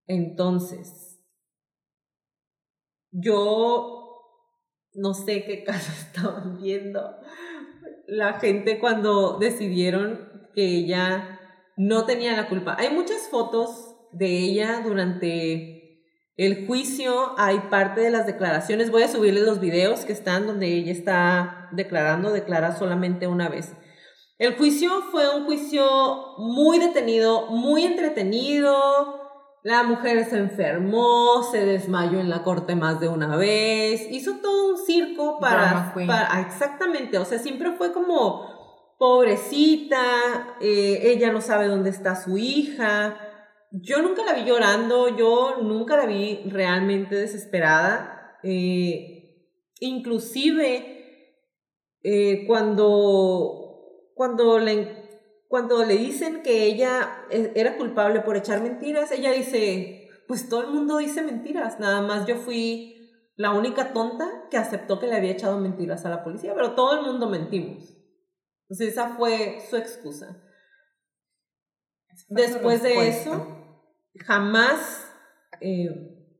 Entonces, 0.07 1.23
yo 3.11 4.21
no 4.91 5.13
sé 5.13 5.45
qué 5.45 5.63
caso 5.63 5.93
estaban 5.93 6.57
viendo 6.57 7.21
la 8.05 8.33
gente 8.33 8.79
cuando 8.81 9.39
decidieron 9.39 10.34
que 10.55 10.65
ella 10.65 11.39
no 11.77 12.05
tenía 12.05 12.35
la 12.35 12.47
culpa. 12.47 12.75
Hay 12.79 12.89
muchas 12.89 13.27
fotos 13.29 13.95
de 14.11 14.27
ella 14.27 14.81
durante 14.83 15.75
el 16.37 16.67
juicio, 16.67 17.33
hay 17.37 17.59
parte 17.69 18.01
de 18.01 18.11
las 18.11 18.25
declaraciones, 18.25 18.91
voy 18.91 19.03
a 19.03 19.07
subirles 19.07 19.43
los 19.43 19.59
videos 19.59 20.05
que 20.05 20.13
están 20.13 20.47
donde 20.47 20.67
ella 20.67 20.91
está 20.91 21.69
declarando, 21.71 22.31
declara 22.31 22.75
solamente 22.75 23.27
una 23.27 23.49
vez. 23.49 23.73
El 24.37 24.55
juicio 24.57 24.89
fue 25.11 25.33
un 25.33 25.45
juicio 25.45 25.85
muy 26.37 26.79
detenido, 26.79 27.47
muy 27.47 27.83
entretenido. 27.83 29.21
La 29.63 29.83
mujer 29.83 30.25
se 30.25 30.37
enfermó, 30.37 31.41
se 31.51 31.65
desmayó 31.65 32.19
en 32.19 32.29
la 32.29 32.43
corte 32.43 32.75
más 32.75 32.99
de 32.99 33.07
una 33.07 33.35
vez, 33.35 34.05
hizo 34.11 34.35
todo 34.41 34.73
un 34.73 34.85
circo 34.85 35.39
para, 35.39 35.93
exactamente, 36.45 37.17
o 37.17 37.25
sea, 37.25 37.39
siempre 37.39 37.71
fue 37.71 37.91
como 37.91 38.54
pobrecita, 38.97 40.57
eh, 40.61 41.01
ella 41.03 41.31
no 41.31 41.41
sabe 41.41 41.67
dónde 41.67 41.89
está 41.89 42.15
su 42.15 42.37
hija. 42.37 43.19
Yo 43.71 44.01
nunca 44.01 44.23
la 44.23 44.33
vi 44.33 44.45
llorando, 44.45 45.15
yo 45.17 45.57
nunca 45.61 45.97
la 45.97 46.05
vi 46.05 46.41
realmente 46.45 47.15
desesperada. 47.15 48.39
Eh, 48.43 49.49
inclusive 49.79 51.35
eh, 52.03 52.45
cuando, 52.47 54.11
cuando, 54.13 54.59
le, 54.59 55.09
cuando 55.47 55.83
le 55.83 55.97
dicen 55.97 56.41
que 56.43 56.63
ella 56.63 57.25
era 57.29 57.77
culpable 57.77 58.21
por 58.21 58.37
echar 58.37 58.61
mentiras, 58.61 59.11
ella 59.11 59.31
dice, 59.31 60.09
pues 60.27 60.47
todo 60.47 60.61
el 60.61 60.67
mundo 60.67 60.97
dice 60.97 61.21
mentiras, 61.21 61.79
nada 61.79 62.01
más 62.01 62.25
yo 62.27 62.37
fui 62.37 62.95
la 63.35 63.51
única 63.51 63.91
tonta 63.91 64.45
que 64.49 64.57
aceptó 64.57 64.99
que 64.99 65.07
le 65.07 65.15
había 65.15 65.31
echado 65.31 65.59
mentiras 65.59 66.05
a 66.05 66.09
la 66.09 66.23
policía, 66.23 66.53
pero 66.55 66.73
todo 66.73 66.99
el 66.99 67.05
mundo 67.05 67.29
mentimos. 67.29 67.95
Entonces 68.69 68.93
esa 68.93 69.15
fue 69.15 69.61
su 69.69 69.77
excusa. 69.77 70.41
Después 72.29 72.81
de 72.81 73.07
eso, 73.07 73.83
jamás 74.19 75.05
eh, 75.61 75.89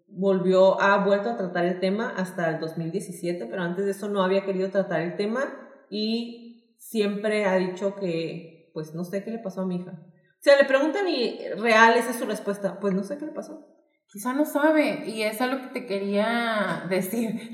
volvió, 0.08 0.82
ha 0.82 1.04
vuelto 1.06 1.30
a 1.30 1.38
tratar 1.38 1.66
el 1.66 1.80
tema 1.80 2.14
hasta 2.16 2.50
el 2.50 2.60
2017, 2.60 3.46
pero 3.46 3.62
antes 3.62 3.86
de 3.86 3.92
eso 3.92 4.10
no 4.10 4.24
había 4.24 4.46
querido 4.46 4.70
tratar 4.70 5.02
el 5.02 5.16
tema 5.16 5.54
y 5.90 6.76
siempre 6.80 7.46
ha 7.46 7.58
dicho 7.58 7.96
que, 7.96 8.72
pues 8.74 8.94
no 8.94 9.04
sé 9.04 9.24
qué 9.24 9.32
le 9.32 9.40
pasó 9.40 9.62
a 9.62 9.66
mi 9.66 9.78
hija. 9.78 9.92
O 9.92 10.42
sea, 10.46 10.58
le 10.58 10.66
preguntan 10.66 11.08
y 11.08 11.40
real, 11.58 11.96
esa 11.98 12.12
es 12.12 12.18
su 12.18 12.26
respuesta, 12.26 12.80
pues 12.80 12.94
no 12.94 13.04
sé 13.04 13.18
qué 13.18 13.26
le 13.26 13.32
pasó. 13.32 13.68
Quizá 14.08 14.34
no 14.34 14.46
sabe, 14.46 15.04
y 15.08 15.24
es 15.24 15.42
algo 15.42 15.62
que 15.62 15.82
te 15.82 15.86
quería 15.86 16.86
decir. 16.90 17.52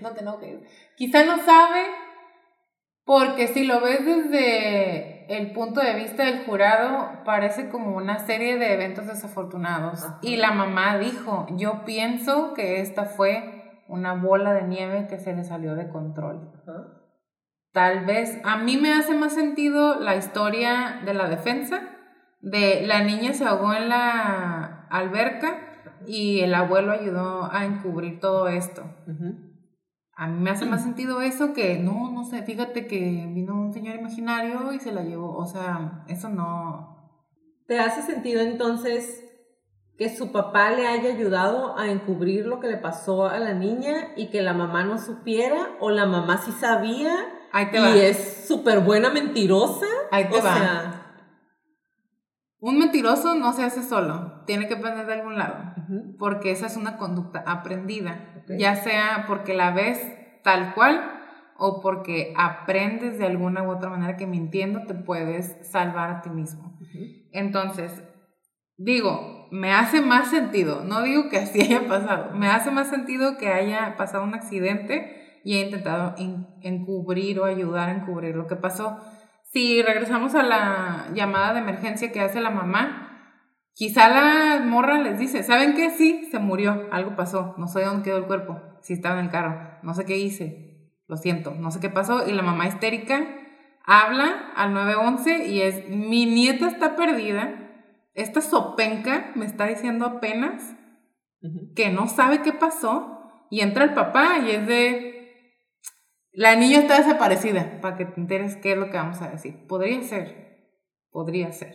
no 0.00 0.12
te 0.12 0.20
enojes. 0.20 0.60
Quizá 0.96 1.24
no 1.24 1.44
sabe, 1.44 1.82
porque 3.10 3.48
si 3.48 3.64
lo 3.64 3.80
ves 3.80 4.06
desde 4.06 5.36
el 5.36 5.50
punto 5.50 5.80
de 5.80 5.94
vista 5.96 6.26
del 6.26 6.44
jurado, 6.44 7.24
parece 7.24 7.68
como 7.68 7.96
una 7.96 8.20
serie 8.20 8.56
de 8.56 8.72
eventos 8.72 9.08
desafortunados. 9.08 10.04
Ajá. 10.04 10.18
Y 10.22 10.36
la 10.36 10.52
mamá 10.52 10.96
dijo: 10.96 11.48
Yo 11.56 11.84
pienso 11.84 12.54
que 12.54 12.80
esta 12.80 13.06
fue 13.06 13.82
una 13.88 14.14
bola 14.14 14.52
de 14.52 14.62
nieve 14.62 15.08
que 15.08 15.18
se 15.18 15.34
le 15.34 15.42
salió 15.42 15.74
de 15.74 15.88
control. 15.88 16.52
Tal 17.72 18.04
vez 18.04 18.40
a 18.44 18.58
mí 18.58 18.76
me 18.76 18.92
hace 18.92 19.14
más 19.14 19.34
sentido 19.34 19.98
la 19.98 20.14
historia 20.14 21.00
de 21.04 21.12
la 21.12 21.28
defensa, 21.28 21.80
de 22.40 22.86
la 22.86 23.02
niña 23.02 23.32
se 23.32 23.44
ahogó 23.44 23.74
en 23.74 23.88
la 23.88 24.86
alberca 24.88 25.58
y 26.06 26.42
el 26.42 26.54
abuelo 26.54 26.92
ayudó 26.92 27.50
a 27.50 27.64
encubrir 27.64 28.20
todo 28.20 28.46
esto. 28.46 28.84
Ujú. 29.08 29.49
A 30.20 30.26
mí 30.26 30.38
me 30.38 30.50
hace 30.50 30.66
más 30.66 30.82
sentido 30.82 31.22
eso 31.22 31.54
que 31.54 31.78
no, 31.78 32.10
no 32.10 32.24
sé, 32.24 32.42
fíjate 32.42 32.86
que 32.86 32.98
vino 33.32 33.54
un 33.54 33.72
señor 33.72 33.96
imaginario 33.96 34.70
y 34.74 34.78
se 34.78 34.92
la 34.92 35.00
llevó, 35.02 35.34
o 35.34 35.46
sea, 35.46 36.04
eso 36.08 36.28
no. 36.28 37.24
¿Te 37.66 37.78
hace 37.78 38.02
sentido 38.02 38.42
entonces 38.42 39.24
que 39.96 40.14
su 40.14 40.30
papá 40.30 40.72
le 40.72 40.86
haya 40.86 41.08
ayudado 41.14 41.78
a 41.78 41.88
encubrir 41.90 42.44
lo 42.44 42.60
que 42.60 42.68
le 42.68 42.76
pasó 42.76 43.24
a 43.30 43.38
la 43.38 43.54
niña 43.54 44.08
y 44.14 44.26
que 44.28 44.42
la 44.42 44.52
mamá 44.52 44.84
no 44.84 44.98
supiera 44.98 45.76
o 45.80 45.88
la 45.88 46.04
mamá 46.04 46.36
sí 46.36 46.52
sabía 46.52 47.16
Ahí 47.50 47.70
te 47.70 47.78
y 47.78 47.80
va. 47.80 47.96
es 47.96 48.44
súper 48.46 48.80
buena 48.80 49.08
mentirosa? 49.08 49.86
Ahí 50.10 50.28
te 50.28 50.36
o 50.38 50.42
va. 50.42 50.54
sea, 50.54 50.99
Un 52.60 52.78
mentiroso 52.78 53.34
no 53.34 53.52
se 53.52 53.64
hace 53.64 53.82
solo, 53.82 54.42
tiene 54.46 54.68
que 54.68 54.74
aprender 54.74 55.06
de 55.06 55.14
algún 55.14 55.38
lado. 55.38 55.56
porque 56.18 56.50
esa 56.50 56.66
es 56.66 56.76
una 56.76 56.96
conducta 56.98 57.42
aprendida, 57.46 58.42
ya 58.58 58.76
sea 58.76 59.24
porque 59.26 59.54
la 59.54 59.70
ves 59.72 59.98
tal 60.44 60.74
cual 60.74 61.00
o 61.56 61.80
porque 61.80 62.32
aprendes 62.36 63.18
de 63.18 63.26
alguna 63.26 63.62
u 63.62 63.70
otra 63.70 63.88
manera 63.90 64.16
que 64.16 64.26
mintiendo 64.26 64.84
te 64.86 64.94
puedes 64.94 65.56
salvar 65.70 66.10
a 66.10 66.20
ti 66.22 66.30
mismo. 66.30 66.78
Entonces, 67.32 68.02
digo, 68.76 69.48
me 69.50 69.72
hace 69.72 70.00
más 70.00 70.28
sentido, 70.30 70.84
no 70.84 71.02
digo 71.02 71.28
que 71.28 71.38
así 71.38 71.60
haya 71.62 71.86
pasado, 71.88 72.34
me 72.34 72.48
hace 72.48 72.70
más 72.70 72.88
sentido 72.88 73.36
que 73.38 73.48
haya 73.48 73.96
pasado 73.96 74.24
un 74.24 74.34
accidente 74.34 75.40
y 75.44 75.56
he 75.56 75.64
intentado 75.64 76.14
en- 76.18 76.46
encubrir 76.62 77.40
o 77.40 77.44
ayudar 77.44 77.88
a 77.88 77.92
encubrir 77.94 78.36
lo 78.36 78.46
que 78.46 78.56
pasó. 78.56 78.98
Si 79.52 79.82
regresamos 79.82 80.36
a 80.36 80.44
la 80.44 81.08
llamada 81.12 81.54
de 81.54 81.60
emergencia 81.60 82.12
que 82.12 82.20
hace 82.20 82.40
la 82.40 82.50
mamá, 82.50 83.34
quizá 83.74 84.08
la 84.08 84.64
morra 84.64 85.00
les 85.00 85.18
dice, 85.18 85.42
¿saben 85.42 85.74
qué? 85.74 85.90
Sí, 85.90 86.28
se 86.30 86.38
murió, 86.38 86.86
algo 86.92 87.16
pasó, 87.16 87.56
no 87.58 87.66
sé 87.66 87.82
dónde 87.82 88.04
quedó 88.04 88.18
el 88.18 88.26
cuerpo, 88.26 88.60
si 88.80 88.92
estaba 88.92 89.18
en 89.18 89.24
el 89.24 89.30
carro, 89.32 89.78
no 89.82 89.92
sé 89.92 90.04
qué 90.04 90.18
hice, 90.18 90.92
lo 91.08 91.16
siento, 91.16 91.52
no 91.56 91.72
sé 91.72 91.80
qué 91.80 91.90
pasó, 91.90 92.28
y 92.28 92.32
la 92.32 92.42
mamá 92.42 92.68
histérica 92.68 93.26
habla 93.84 94.52
al 94.54 94.72
911 94.72 95.48
y 95.48 95.62
es, 95.62 95.88
mi 95.88 96.26
nieta 96.26 96.68
está 96.68 96.94
perdida, 96.94 97.70
esta 98.14 98.42
sopenca 98.42 99.32
me 99.34 99.46
está 99.46 99.66
diciendo 99.66 100.06
apenas 100.06 100.76
que 101.74 101.90
no 101.90 102.06
sabe 102.06 102.42
qué 102.42 102.52
pasó 102.52 103.46
y 103.50 103.62
entra 103.62 103.82
el 103.82 103.94
papá 103.94 104.38
y 104.38 104.50
es 104.50 104.66
de 104.68 105.19
la 106.40 106.56
niña 106.56 106.78
está 106.78 106.96
desaparecida 106.96 107.80
para 107.82 107.96
que 107.98 108.06
te 108.06 108.18
enteres 108.18 108.56
qué 108.56 108.72
es 108.72 108.78
lo 108.78 108.86
que 108.90 108.96
vamos 108.96 109.20
a 109.20 109.28
decir. 109.28 109.66
Podría 109.66 110.02
ser, 110.02 110.70
podría 111.10 111.52
ser. 111.52 111.74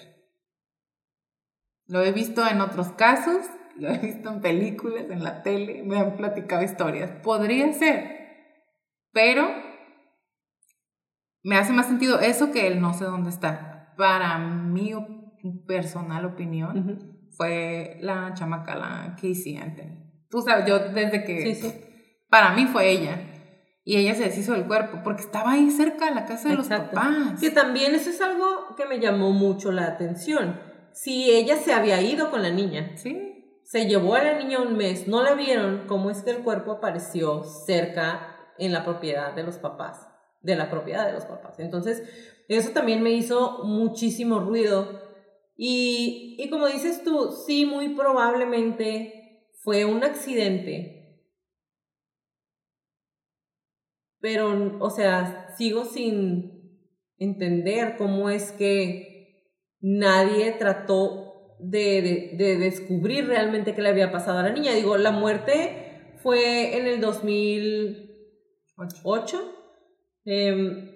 Lo 1.85 2.01
he 2.03 2.11
visto 2.11 2.47
en 2.47 2.61
otros 2.61 2.89
casos, 2.93 3.45
lo 3.77 3.89
he 3.89 3.99
visto 3.99 4.27
en 4.31 4.41
películas, 4.41 5.05
en 5.11 5.23
la 5.23 5.43
tele, 5.43 5.83
me 5.83 5.99
han 5.99 6.17
platicado 6.17 6.63
historias. 6.63 7.11
Podría 7.21 7.71
ser, 7.73 8.27
pero 9.11 9.47
me 11.43 11.57
hace 11.57 11.71
más 11.71 11.85
sentido 11.85 12.19
eso 12.19 12.51
que 12.51 12.65
el 12.65 12.81
no 12.81 12.95
sé 12.95 13.05
dónde 13.05 13.29
está. 13.29 13.93
Para 13.97 14.39
mi 14.39 14.95
op- 14.95 15.35
personal 15.67 16.25
opinión, 16.25 17.29
fue 17.37 17.97
la 18.01 18.33
chamaca, 18.33 18.75
la 18.75 19.15
Casey 19.15 19.57
Anthony. 19.57 20.25
Tú 20.27 20.41
sabes, 20.41 20.65
yo 20.65 20.79
desde 20.79 21.23
que... 21.23 21.53
Sí, 21.53 21.69
sí. 21.69 21.81
Para 22.29 22.49
mí 22.55 22.65
fue 22.65 22.89
ella. 22.89 23.19
Y 23.87 23.97
ella 23.97 24.15
se 24.15 24.23
deshizo 24.23 24.53
del 24.53 24.65
cuerpo 24.65 25.01
porque 25.03 25.21
estaba 25.21 25.51
ahí 25.51 25.69
cerca 25.69 26.05
de 26.09 26.15
la 26.15 26.25
casa 26.25 26.49
de 26.49 26.55
Exacto. 26.55 26.95
los 26.95 27.05
papás. 27.05 27.39
Que 27.39 27.51
también 27.51 27.93
eso 27.93 28.09
es 28.09 28.19
algo 28.19 28.75
que 28.75 28.85
me 28.85 28.99
llamó 28.99 29.31
mucho 29.31 29.71
la 29.71 29.85
atención. 29.85 30.59
Si 30.91 31.29
ella 31.29 31.55
se 31.57 31.71
había 31.71 32.01
ido 32.01 32.31
con 32.31 32.41
la 32.41 32.49
niña, 32.49 32.93
Sí, 32.97 33.61
se 33.63 33.85
llevó 33.87 34.15
a 34.15 34.23
la 34.23 34.39
niña 34.39 34.59
un 34.61 34.75
mes, 34.75 35.07
no 35.07 35.21
la 35.21 35.35
vieron, 35.35 35.83
¿cómo 35.87 36.09
es 36.09 36.23
que 36.23 36.31
el 36.31 36.39
cuerpo 36.43 36.71
apareció 36.71 37.43
cerca 37.43 38.35
en 38.57 38.71
la 38.73 38.83
propiedad 38.83 39.33
de 39.33 39.43
los 39.43 39.57
papás? 39.57 40.07
De 40.41 40.55
la 40.55 40.69
propiedad 40.71 41.05
de 41.05 41.13
los 41.13 41.25
papás. 41.25 41.59
Entonces, 41.59 42.03
eso 42.47 42.71
también 42.71 43.03
me 43.03 43.11
hizo 43.11 43.63
muchísimo 43.65 44.39
ruido. 44.39 45.01
Y, 45.57 46.35
y 46.39 46.49
como 46.49 46.67
dices 46.67 47.03
tú, 47.03 47.31
sí, 47.45 47.65
muy 47.65 47.89
probablemente 47.89 49.45
fue 49.63 49.85
un 49.85 50.03
accidente. 50.03 50.94
Pero, 54.25 54.77
o 54.79 54.89
sea, 54.89 55.53
sigo 55.55 55.85
sin 55.85 56.81
entender 57.19 57.95
cómo 57.95 58.31
es 58.31 58.51
que 58.51 59.51
nadie 59.81 60.51
trató 60.53 61.55
de, 61.59 62.01
de- 62.01 62.43
de 62.43 62.57
descubrir 62.57 63.27
realmente 63.27 63.75
qué 63.75 63.83
le 63.83 63.89
había 63.89 64.11
pasado 64.11 64.39
a 64.39 64.41
la 64.41 64.49
niña. 64.49 64.73
Digo, 64.73 64.97
la 64.97 65.11
muerte 65.11 66.15
fue 66.23 66.75
en 66.75 66.87
el 66.87 67.01
2008. 67.01 68.95
ocho. 69.03 69.53
Em, 70.25 70.89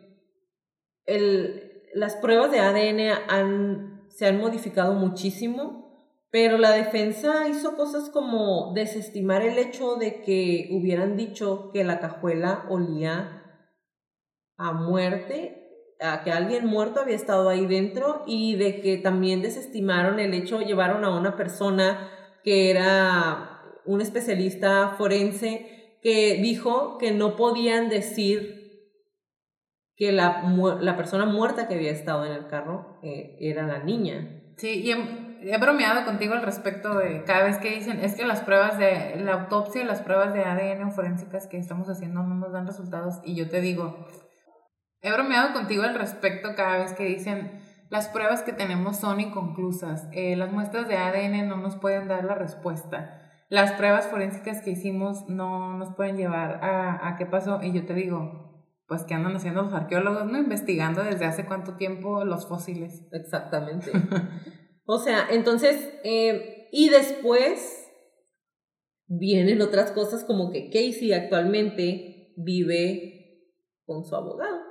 el- 1.06 1.84
las 1.94 2.16
pruebas 2.16 2.50
de 2.52 2.62
ADN 2.62 3.12
han, 3.30 4.08
se 4.10 4.26
han 4.26 4.40
modificado 4.40 4.94
muchísimo, 4.94 5.89
pero 6.32 6.58
la 6.58 6.72
defensa 6.72 7.48
hizo 7.48 7.76
cosas 7.76 8.10
como 8.10 8.74
desestimar 8.74 9.42
el 9.42 9.58
hecho 9.58 9.96
de 9.96 10.22
que 10.22 10.70
hubieran 10.72 11.18
dicho 11.18 11.72
que 11.74 11.84
la 11.84 12.00
cajuela 12.00 12.66
olía 12.70 13.44
a 14.58 14.74
muerte, 14.74 15.96
a 16.00 16.24
que 16.24 16.32
alguien 16.32 16.66
muerto 16.66 17.00
había 17.00 17.16
estado 17.16 17.50
ahí 17.50 17.66
dentro 17.66 18.24
y 18.28 18.56
de 18.58 18.82
que 18.82 18.98
también 18.98 19.42
desestimaron 19.42 20.20
el 20.20 20.34
hecho, 20.34 20.62
llevaron 20.62 21.04
a 21.04 21.18
una 21.18 21.36
persona 21.36 22.12
que 22.44 22.70
era 22.70 23.62
un 23.86 24.02
especialista 24.02 24.96
forense 24.98 25.98
que 26.04 26.36
dijo 26.42 26.98
que 26.98 27.12
no 27.12 27.36
podían 27.36 27.90
decir 27.90 28.60
que 29.96 30.12
la, 30.12 30.44
la 30.80 30.96
persona 30.96 31.26
muerta 31.26 31.68
que 31.68 31.76
había 31.76 31.92
estado 31.92 32.26
en 32.26 32.32
el 32.32 32.48
carro 32.48 33.00
eh, 33.04 33.36
era 33.40 33.68
la 33.68 33.84
niña. 33.84 34.44
Sí, 34.58 34.82
y 34.82 34.92
he, 34.92 35.29
he 35.42 35.58
bromeado 35.58 36.06
contigo 36.06 36.34
al 36.34 36.42
respecto 36.42 36.98
de 36.98 37.24
cada 37.24 37.44
vez 37.44 37.58
que 37.58 37.76
dicen, 37.76 38.00
es 38.00 38.16
que 38.16 38.26
las 38.26 38.42
pruebas 38.42 38.78
de 38.78 39.16
la 39.18 39.34
autopsia, 39.34 39.84
las 39.86 40.02
pruebas 40.02 40.34
de 40.34 40.44
ADN 40.44 40.84
o 40.84 40.92
forensicas 40.92 41.48
que 41.48 41.58
estamos 41.58 41.90
haciendo 41.90 42.24
no 42.24 42.36
nos 42.36 42.52
dan 42.52 42.68
resultados. 42.68 43.20
Y 43.24 43.36
yo 43.36 43.50
te 43.50 43.62
digo, 43.62 44.08
he 45.02 45.12
bromeado 45.12 45.54
contigo 45.54 45.84
al 45.84 45.96
respecto 45.96 46.56
cada 46.56 46.78
vez 46.78 46.94
que 46.94 47.06
dicen, 47.06 47.62
las 47.90 48.08
pruebas 48.08 48.44
que 48.44 48.54
tenemos 48.54 48.98
son 48.98 49.20
inconclusas, 49.20 50.08
eh, 50.12 50.36
las 50.36 50.52
muestras 50.52 50.88
de 50.88 50.98
ADN 50.98 51.48
no 51.48 51.58
nos 51.58 51.76
pueden 51.76 52.08
dar 52.08 52.24
la 52.24 52.36
respuesta. 52.36 53.16
Las 53.50 53.72
pruebas 53.72 54.08
forensicas 54.08 54.62
que 54.62 54.72
hicimos 54.72 55.28
no 55.28 55.76
nos 55.78 55.96
pueden 55.96 56.18
llevar 56.18 56.64
a, 56.64 57.08
a 57.08 57.16
qué 57.16 57.26
pasó. 57.26 57.64
Y 57.64 57.72
yo 57.72 57.86
te 57.86 57.96
digo, 57.96 58.64
pues 58.88 59.04
que 59.04 59.16
andan 59.16 59.36
haciendo 59.36 59.64
los 59.64 59.74
arqueólogos, 59.74 60.26
¿no? 60.28 60.38
Investigando 60.38 61.04
desde 61.04 61.26
hace 61.26 61.46
cuánto 61.46 61.74
tiempo 61.74 62.26
los 62.26 62.48
fósiles. 62.48 63.08
Exactamente. 63.12 63.92
o 64.92 64.98
sea, 64.98 65.28
entonces, 65.30 65.92
eh, 66.04 66.68
y 66.72 66.90
después 66.90 67.88
vienen 69.08 69.62
otras 69.62 69.92
cosas 69.92 70.24
como 70.24 70.52
que 70.52 70.70
Casey 70.70 71.14
actualmente 71.14 72.34
vive 72.38 73.46
con 73.86 74.04
su 74.04 74.16
abogado. 74.16 74.62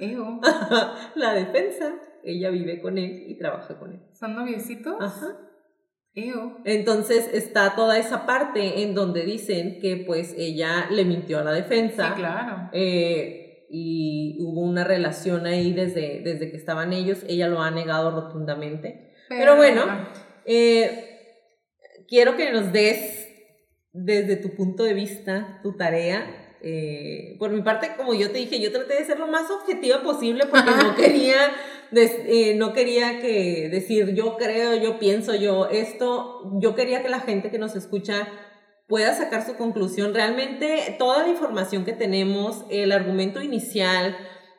Ew. 0.00 0.40
la 1.14 1.32
defensa, 1.34 1.94
ella 2.24 2.50
vive 2.50 2.80
con 2.80 2.98
él 2.98 3.24
y 3.28 3.38
trabaja 3.38 3.78
con 3.78 3.92
él. 3.92 4.00
¿Son 4.12 4.34
noviecitos? 4.34 4.96
Ajá. 5.00 5.38
Ew. 6.14 6.58
Entonces 6.64 7.30
está 7.32 7.76
toda 7.76 7.98
esa 7.98 8.26
parte 8.26 8.82
en 8.82 8.94
donde 8.94 9.24
dicen 9.24 9.78
que 9.80 10.02
pues 10.06 10.34
ella 10.36 10.88
le 10.90 11.04
mintió 11.04 11.38
a 11.38 11.44
la 11.44 11.54
Sí, 11.54 11.62
defensa. 11.62 12.14
claro. 12.16 12.68
eh, 12.72 13.66
y 13.70 14.38
hubo 14.40 14.60
una 14.62 14.82
relación 14.84 15.44
ahí 15.46 15.72
desde, 15.72 16.20
desde 16.22 16.50
que 16.50 16.56
estaban 16.56 16.92
ellos. 16.92 17.24
Ella 17.28 17.48
lo 17.48 17.60
ha 17.60 17.70
negado 17.70 18.10
rotundamente. 18.12 19.05
Pero 19.28 19.56
bueno, 19.56 19.84
Eh, 20.48 21.18
quiero 22.08 22.36
que 22.36 22.52
nos 22.52 22.72
des 22.72 23.28
desde 23.92 24.36
tu 24.36 24.54
punto 24.54 24.84
de 24.84 24.94
vista 24.94 25.58
tu 25.62 25.76
tarea. 25.76 26.54
Eh, 26.62 27.34
por 27.40 27.50
mi 27.50 27.62
parte, 27.62 27.90
como 27.96 28.14
yo 28.14 28.30
te 28.30 28.38
dije, 28.38 28.60
yo 28.60 28.70
traté 28.72 28.94
de 28.94 29.04
ser 29.04 29.18
lo 29.18 29.26
más 29.26 29.50
objetiva 29.50 30.02
posible 30.02 30.44
porque 30.46 30.70
no 30.70 30.94
quería, 30.94 31.36
des- 31.90 32.16
eh, 32.26 32.54
no 32.56 32.72
quería 32.72 33.20
que 33.20 33.68
decir 33.70 34.14
yo 34.14 34.36
creo, 34.36 34.74
yo 34.76 34.98
pienso, 35.00 35.34
yo 35.34 35.68
esto. 35.68 36.42
Yo 36.60 36.74
quería 36.76 37.02
que 37.02 37.08
la 37.08 37.20
gente 37.20 37.50
que 37.50 37.58
nos 37.58 37.74
escucha 37.76 38.28
pueda 38.86 39.14
sacar 39.14 39.44
su 39.44 39.56
conclusión. 39.56 40.14
Realmente 40.14 40.94
toda 40.98 41.22
la 41.24 41.28
información 41.28 41.84
que 41.84 41.92
tenemos, 41.92 42.64
el 42.70 42.92
argumento 42.92 43.42
inicial, 43.42 44.16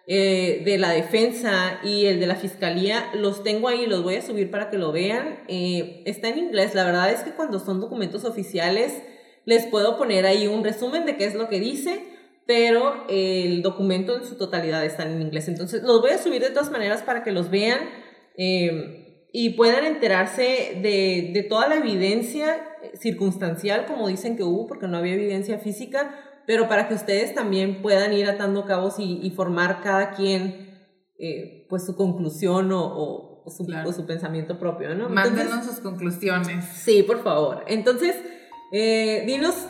eh, 0.09 0.61
de 0.63 0.77
la 0.77 0.91
defensa 0.91 1.81
y 1.83 2.05
el 2.05 2.21
de 2.21 2.27
la 2.27 2.37
fiscalía, 2.37 3.09
los 3.13 3.43
tengo 3.43 3.67
ahí, 3.67 3.87
los 3.87 4.03
voy 4.03 4.15
a 4.15 4.21
subir 4.21 4.49
para 4.49 4.69
que 4.69 4.77
lo 4.77 4.93
vean. 4.93 5.39
Eh, 5.49 6.01
está 6.05 6.29
en 6.29 6.37
inglés, 6.37 6.73
la 6.75 6.85
verdad 6.85 7.11
es 7.11 7.23
que 7.23 7.31
cuando 7.31 7.59
son 7.59 7.81
documentos 7.81 8.23
oficiales 8.23 9.03
les 9.43 9.65
puedo 9.65 9.97
poner 9.97 10.25
ahí 10.25 10.47
un 10.47 10.63
resumen 10.63 11.05
de 11.05 11.17
qué 11.17 11.25
es 11.25 11.35
lo 11.35 11.49
que 11.49 11.59
dice, 11.59 12.03
pero 12.45 13.05
el 13.09 13.61
documento 13.61 14.15
en 14.15 14.23
su 14.23 14.37
totalidad 14.37 14.85
está 14.85 15.03
en 15.03 15.21
inglés. 15.21 15.49
Entonces 15.49 15.83
los 15.83 15.99
voy 15.99 16.11
a 16.11 16.17
subir 16.17 16.41
de 16.41 16.51
todas 16.51 16.71
maneras 16.71 17.01
para 17.01 17.21
que 17.23 17.33
los 17.33 17.49
vean 17.49 17.79
eh, 18.37 19.27
y 19.33 19.51
puedan 19.51 19.85
enterarse 19.85 20.79
de, 20.81 21.31
de 21.33 21.43
toda 21.43 21.67
la 21.67 21.75
evidencia 21.75 22.61
circunstancial, 22.93 23.85
como 23.85 24.07
dicen 24.07 24.37
que 24.37 24.43
hubo, 24.43 24.67
porque 24.67 24.87
no 24.87 24.97
había 24.97 25.15
evidencia 25.15 25.59
física, 25.59 26.26
pero 26.47 26.67
para 26.67 26.87
que 26.87 26.95
ustedes 26.95 27.35
también 27.35 27.81
puedan 27.83 28.11
ir 28.13 28.27
atando 28.27 28.65
cabos 28.65 28.97
y, 28.97 29.19
y 29.21 29.29
formar 29.29 29.81
cada 29.81 30.11
quien 30.11 30.65
eh, 31.19 31.65
pues 31.69 31.85
su 31.85 31.95
conclusión 31.95 32.71
o, 32.71 32.81
o- 32.83 33.43
o 33.45 33.49
su, 33.51 33.65
Claro. 33.65 33.89
o 33.89 33.93
su 33.93 34.05
pensamiento 34.05 34.57
propio, 34.59 34.93
¿no? 34.95 35.07
Mándenos 35.09 35.63
sus 35.65 35.79
conclusiones. 35.79 36.65
sí, 36.65 37.03
por 37.03 37.23
favor. 37.23 37.63
Entonces, 37.67 38.15
eh, 38.73 39.23
dinos 39.25 39.67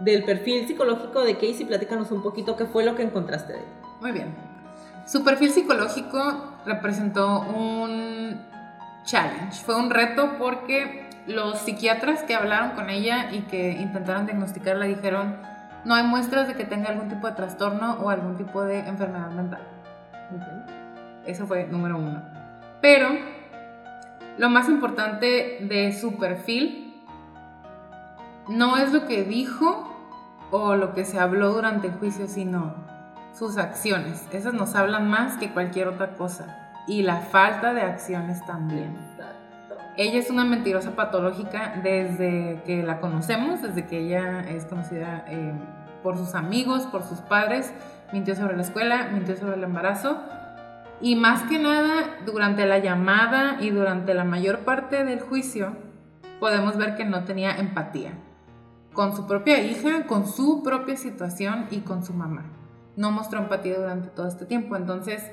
del 0.00 0.22
perfil 0.24 0.66
psicológico 0.68 1.22
de 1.22 1.34
Casey, 1.34 1.64
platícanos 1.64 2.10
un 2.12 2.22
poquito 2.22 2.54
qué 2.56 2.66
fue 2.66 2.84
lo 2.84 2.94
que 2.94 3.02
encontraste 3.02 3.54
de 3.54 3.58
él. 3.60 3.64
Muy 4.00 4.12
bien. 4.12 4.32
Su 5.06 5.24
perfil 5.24 5.50
psicológico 5.50 6.52
representó 6.66 7.40
un 7.40 8.40
challenge. 9.04 9.62
Fue 9.64 9.74
un 9.76 9.90
reto 9.90 10.32
porque 10.38 11.08
los 11.26 11.58
psiquiatras 11.58 12.22
que 12.22 12.34
hablaron 12.34 12.70
con 12.76 12.90
ella 12.90 13.32
y 13.32 13.40
que 13.42 13.70
intentaron 13.72 14.26
diagnosticarla 14.26 14.84
dijeron 14.86 15.36
no 15.86 15.94
hay 15.94 16.02
muestras 16.02 16.48
de 16.48 16.54
que 16.54 16.64
tenga 16.64 16.88
algún 16.88 17.08
tipo 17.08 17.28
de 17.28 17.34
trastorno 17.34 17.98
o 18.00 18.10
algún 18.10 18.36
tipo 18.36 18.64
de 18.64 18.80
enfermedad 18.80 19.30
mental. 19.30 19.62
Eso 21.24 21.46
fue 21.46 21.68
número 21.68 21.96
uno. 21.96 22.22
Pero 22.80 23.10
lo 24.36 24.50
más 24.50 24.68
importante 24.68 25.58
de 25.60 25.92
su 25.92 26.18
perfil 26.18 27.04
no 28.48 28.76
es 28.78 28.92
lo 28.92 29.06
que 29.06 29.22
dijo, 29.22 29.92
o 30.50 30.74
lo 30.74 30.92
que 30.92 31.04
se 31.04 31.20
habló 31.20 31.52
durante 31.52 31.86
el 31.86 31.94
juicio, 31.94 32.26
sino 32.26 32.74
sus 33.32 33.56
acciones. 33.56 34.26
Esas 34.32 34.54
nos 34.54 34.74
hablan 34.74 35.08
más 35.08 35.36
que 35.36 35.52
cualquier 35.52 35.86
otra 35.86 36.14
cosa. 36.16 36.72
Y 36.88 37.02
la 37.02 37.18
falta 37.18 37.74
de 37.74 37.82
acciones 37.82 38.44
también. 38.44 38.96
Ella 39.96 40.18
es 40.18 40.30
una 40.30 40.44
mentirosa 40.44 40.96
patológica 40.96 41.80
desde 41.82 42.60
que 42.66 42.82
la 42.82 43.00
conocemos, 43.00 43.62
desde 43.62 43.86
que 43.86 44.00
ella 44.00 44.40
es 44.40 44.66
conocida 44.66 45.24
eh, 45.28 45.54
por 46.06 46.16
sus 46.16 46.36
amigos, 46.36 46.84
por 46.84 47.02
sus 47.02 47.18
padres. 47.18 47.72
Mintió 48.12 48.36
sobre 48.36 48.54
la 48.56 48.62
escuela, 48.62 49.08
mintió 49.12 49.36
sobre 49.36 49.56
el 49.56 49.64
embarazo. 49.64 50.20
Y 51.00 51.16
más 51.16 51.42
que 51.48 51.58
nada, 51.58 52.18
durante 52.24 52.64
la 52.64 52.78
llamada 52.78 53.56
y 53.60 53.70
durante 53.70 54.14
la 54.14 54.22
mayor 54.22 54.60
parte 54.60 55.02
del 55.02 55.18
juicio, 55.18 55.72
podemos 56.38 56.76
ver 56.76 56.94
que 56.94 57.04
no 57.04 57.24
tenía 57.24 57.56
empatía 57.56 58.12
con 58.92 59.16
su 59.16 59.26
propia 59.26 59.58
hija, 59.58 60.06
con 60.06 60.28
su 60.28 60.62
propia 60.62 60.96
situación 60.96 61.66
y 61.72 61.80
con 61.80 62.04
su 62.04 62.14
mamá. 62.14 62.44
No 62.94 63.10
mostró 63.10 63.40
empatía 63.40 63.76
durante 63.76 64.06
todo 64.06 64.28
este 64.28 64.46
tiempo. 64.46 64.76
Entonces, 64.76 65.28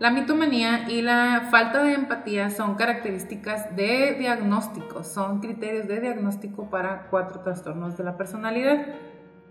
la 0.00 0.10
mitomanía 0.10 0.90
y 0.90 1.02
la 1.02 1.46
falta 1.52 1.84
de 1.84 1.94
empatía 1.94 2.50
son 2.50 2.74
características 2.74 3.76
de 3.76 4.16
diagnóstico, 4.18 5.04
son 5.04 5.38
criterios 5.38 5.86
de 5.86 6.00
diagnóstico 6.00 6.68
para 6.68 7.06
cuatro 7.10 7.42
trastornos 7.42 7.96
de 7.96 8.02
la 8.02 8.16
personalidad, 8.16 8.86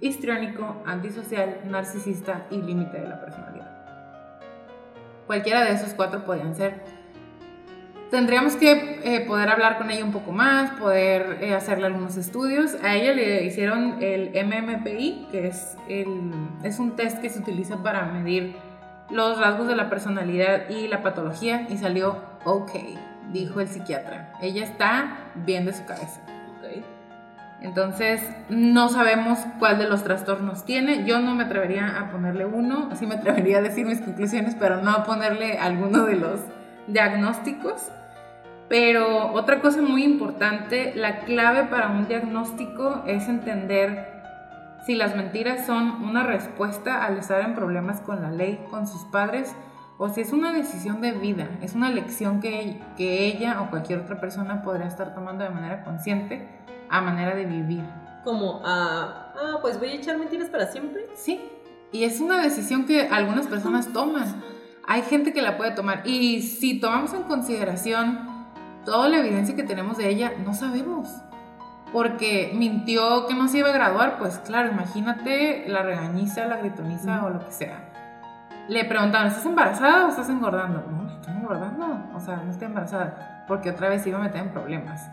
histriónico, 0.07 0.83
antisocial, 0.85 1.61
narcisista 1.65 2.45
y 2.49 2.61
límite 2.61 2.99
de 2.99 3.07
la 3.07 3.19
personalidad. 3.19 3.71
Cualquiera 5.27 5.63
de 5.63 5.71
esos 5.71 5.93
cuatro 5.93 6.23
podrían 6.23 6.55
ser 6.55 6.83
Tendríamos 8.11 8.55
que 8.55 9.01
eh, 9.03 9.25
poder 9.27 9.49
hablar 9.49 9.77
con 9.77 9.89
ella 9.89 10.05
un 10.05 10.11
poco 10.11 10.31
más, 10.31 10.71
poder 10.79 11.39
eh, 11.41 11.55
hacerle 11.55 11.87
algunos 11.87 12.17
estudios. 12.17 12.75
A 12.83 12.95
ella 12.95 13.13
le 13.13 13.43
hicieron 13.43 13.97
el 14.01 14.31
MMPI, 14.45 15.27
que 15.31 15.47
es, 15.47 15.75
es 16.63 16.79
un 16.79 16.95
test 16.95 17.19
que 17.19 17.29
se 17.29 17.39
utiliza 17.39 17.81
para 17.81 18.05
medir 18.05 18.55
los 19.09 19.39
rasgos 19.39 19.67
de 19.67 19.75
la 19.75 19.89
personalidad 19.89 20.69
y 20.69 20.87
la 20.87 21.01
patología 21.01 21.67
y 21.69 21.77
salió 21.77 22.21
ok, 22.45 22.71
dijo 23.33 23.59
el 23.59 23.67
psiquiatra. 23.67 24.33
Ella 24.41 24.63
está 24.63 25.31
bien 25.35 25.65
de 25.65 25.73
su 25.73 25.83
cabeza. 25.85 26.21
Entonces, 27.61 28.21
no 28.49 28.89
sabemos 28.89 29.39
cuál 29.59 29.77
de 29.77 29.87
los 29.87 30.03
trastornos 30.03 30.65
tiene. 30.65 31.05
Yo 31.05 31.19
no 31.19 31.33
me 31.33 31.45
atrevería 31.45 31.99
a 31.99 32.11
ponerle 32.11 32.45
uno, 32.45 32.89
así 32.91 33.07
me 33.07 33.15
atrevería 33.15 33.59
a 33.59 33.61
decir 33.61 33.85
mis 33.85 34.01
conclusiones, 34.01 34.55
pero 34.55 34.81
no 34.81 34.91
a 34.91 35.03
ponerle 35.03 35.57
alguno 35.57 36.05
de 36.05 36.15
los 36.15 36.41
diagnósticos. 36.87 37.91
Pero 38.67 39.31
otra 39.33 39.61
cosa 39.61 39.81
muy 39.81 40.03
importante, 40.03 40.93
la 40.95 41.19
clave 41.19 41.65
para 41.65 41.89
un 41.89 42.07
diagnóstico 42.07 43.03
es 43.05 43.27
entender 43.27 44.13
si 44.85 44.95
las 44.95 45.15
mentiras 45.15 45.65
son 45.65 46.03
una 46.03 46.23
respuesta 46.23 47.03
al 47.03 47.17
estar 47.17 47.41
en 47.41 47.55
problemas 47.55 48.01
con 48.01 48.21
la 48.21 48.31
ley, 48.31 48.63
con 48.69 48.87
sus 48.87 49.03
padres, 49.05 49.55
o 49.97 50.09
si 50.09 50.21
es 50.21 50.33
una 50.33 50.51
decisión 50.51 50.99
de 51.01 51.13
vida, 51.13 51.47
es 51.61 51.73
una 51.73 51.89
lección 51.89 52.41
que, 52.41 52.81
que 52.97 53.25
ella 53.25 53.61
o 53.61 53.69
cualquier 53.69 53.99
otra 53.99 54.19
persona 54.19 54.61
podría 54.61 54.87
estar 54.87 55.15
tomando 55.15 55.43
de 55.43 55.51
manera 55.51 55.83
consciente 55.83 56.64
a 56.89 57.01
manera 57.01 57.35
de 57.35 57.45
vivir. 57.45 57.83
Como, 58.23 58.61
ah, 58.65 59.33
ah, 59.35 59.57
pues 59.61 59.79
voy 59.79 59.89
a 59.89 59.93
echar 59.93 60.17
mentiras 60.17 60.49
para 60.49 60.67
siempre. 60.67 61.05
Sí, 61.15 61.39
y 61.91 62.03
es 62.03 62.19
una 62.19 62.41
decisión 62.41 62.85
que 62.85 63.07
algunas 63.07 63.47
personas 63.47 63.91
toman 63.93 64.43
hay 64.87 65.01
gente 65.01 65.33
que 65.33 65.41
la 65.41 65.57
puede 65.57 65.71
tomar. 65.71 66.01
Y 66.05 66.41
si 66.41 66.79
tomamos 66.79 67.13
en 67.13 67.23
consideración 67.23 68.19
toda 68.85 69.09
la 69.09 69.17
evidencia 69.17 69.55
que 69.55 69.63
tenemos 69.63 69.97
de 69.97 70.09
ella, 70.09 70.33
no 70.43 70.53
sabemos. 70.53 71.09
Porque 71.91 72.51
mintió 72.55 73.25
que 73.27 73.35
no 73.35 73.47
se 73.47 73.59
iba 73.59 73.69
a 73.69 73.73
graduar, 73.73 74.17
pues 74.17 74.37
claro, 74.39 74.71
imagínate 74.71 75.65
la 75.67 75.81
regañiza, 75.81 76.45
la 76.45 76.57
gritoniza 76.57 77.25
o 77.25 77.29
lo 77.29 77.39
que 77.45 77.51
sea. 77.51 77.91
Le 78.67 78.83
preguntaron, 78.85 79.27
¿estás 79.27 79.45
embarazada 79.45 80.05
o 80.05 80.09
estás 80.09 80.29
engordando? 80.29 80.83
No, 80.91 81.09
estoy 81.09 81.33
engordando. 81.35 82.09
O 82.15 82.19
sea, 82.19 82.37
no 82.37 82.51
estoy 82.51 82.67
embarazada. 82.67 83.45
Porque 83.47 83.69
otra 83.69 83.89
vez 83.89 84.05
iba 84.07 84.17
a 84.17 84.21
meter 84.21 84.41
en 84.41 84.51
problemas. 84.51 85.07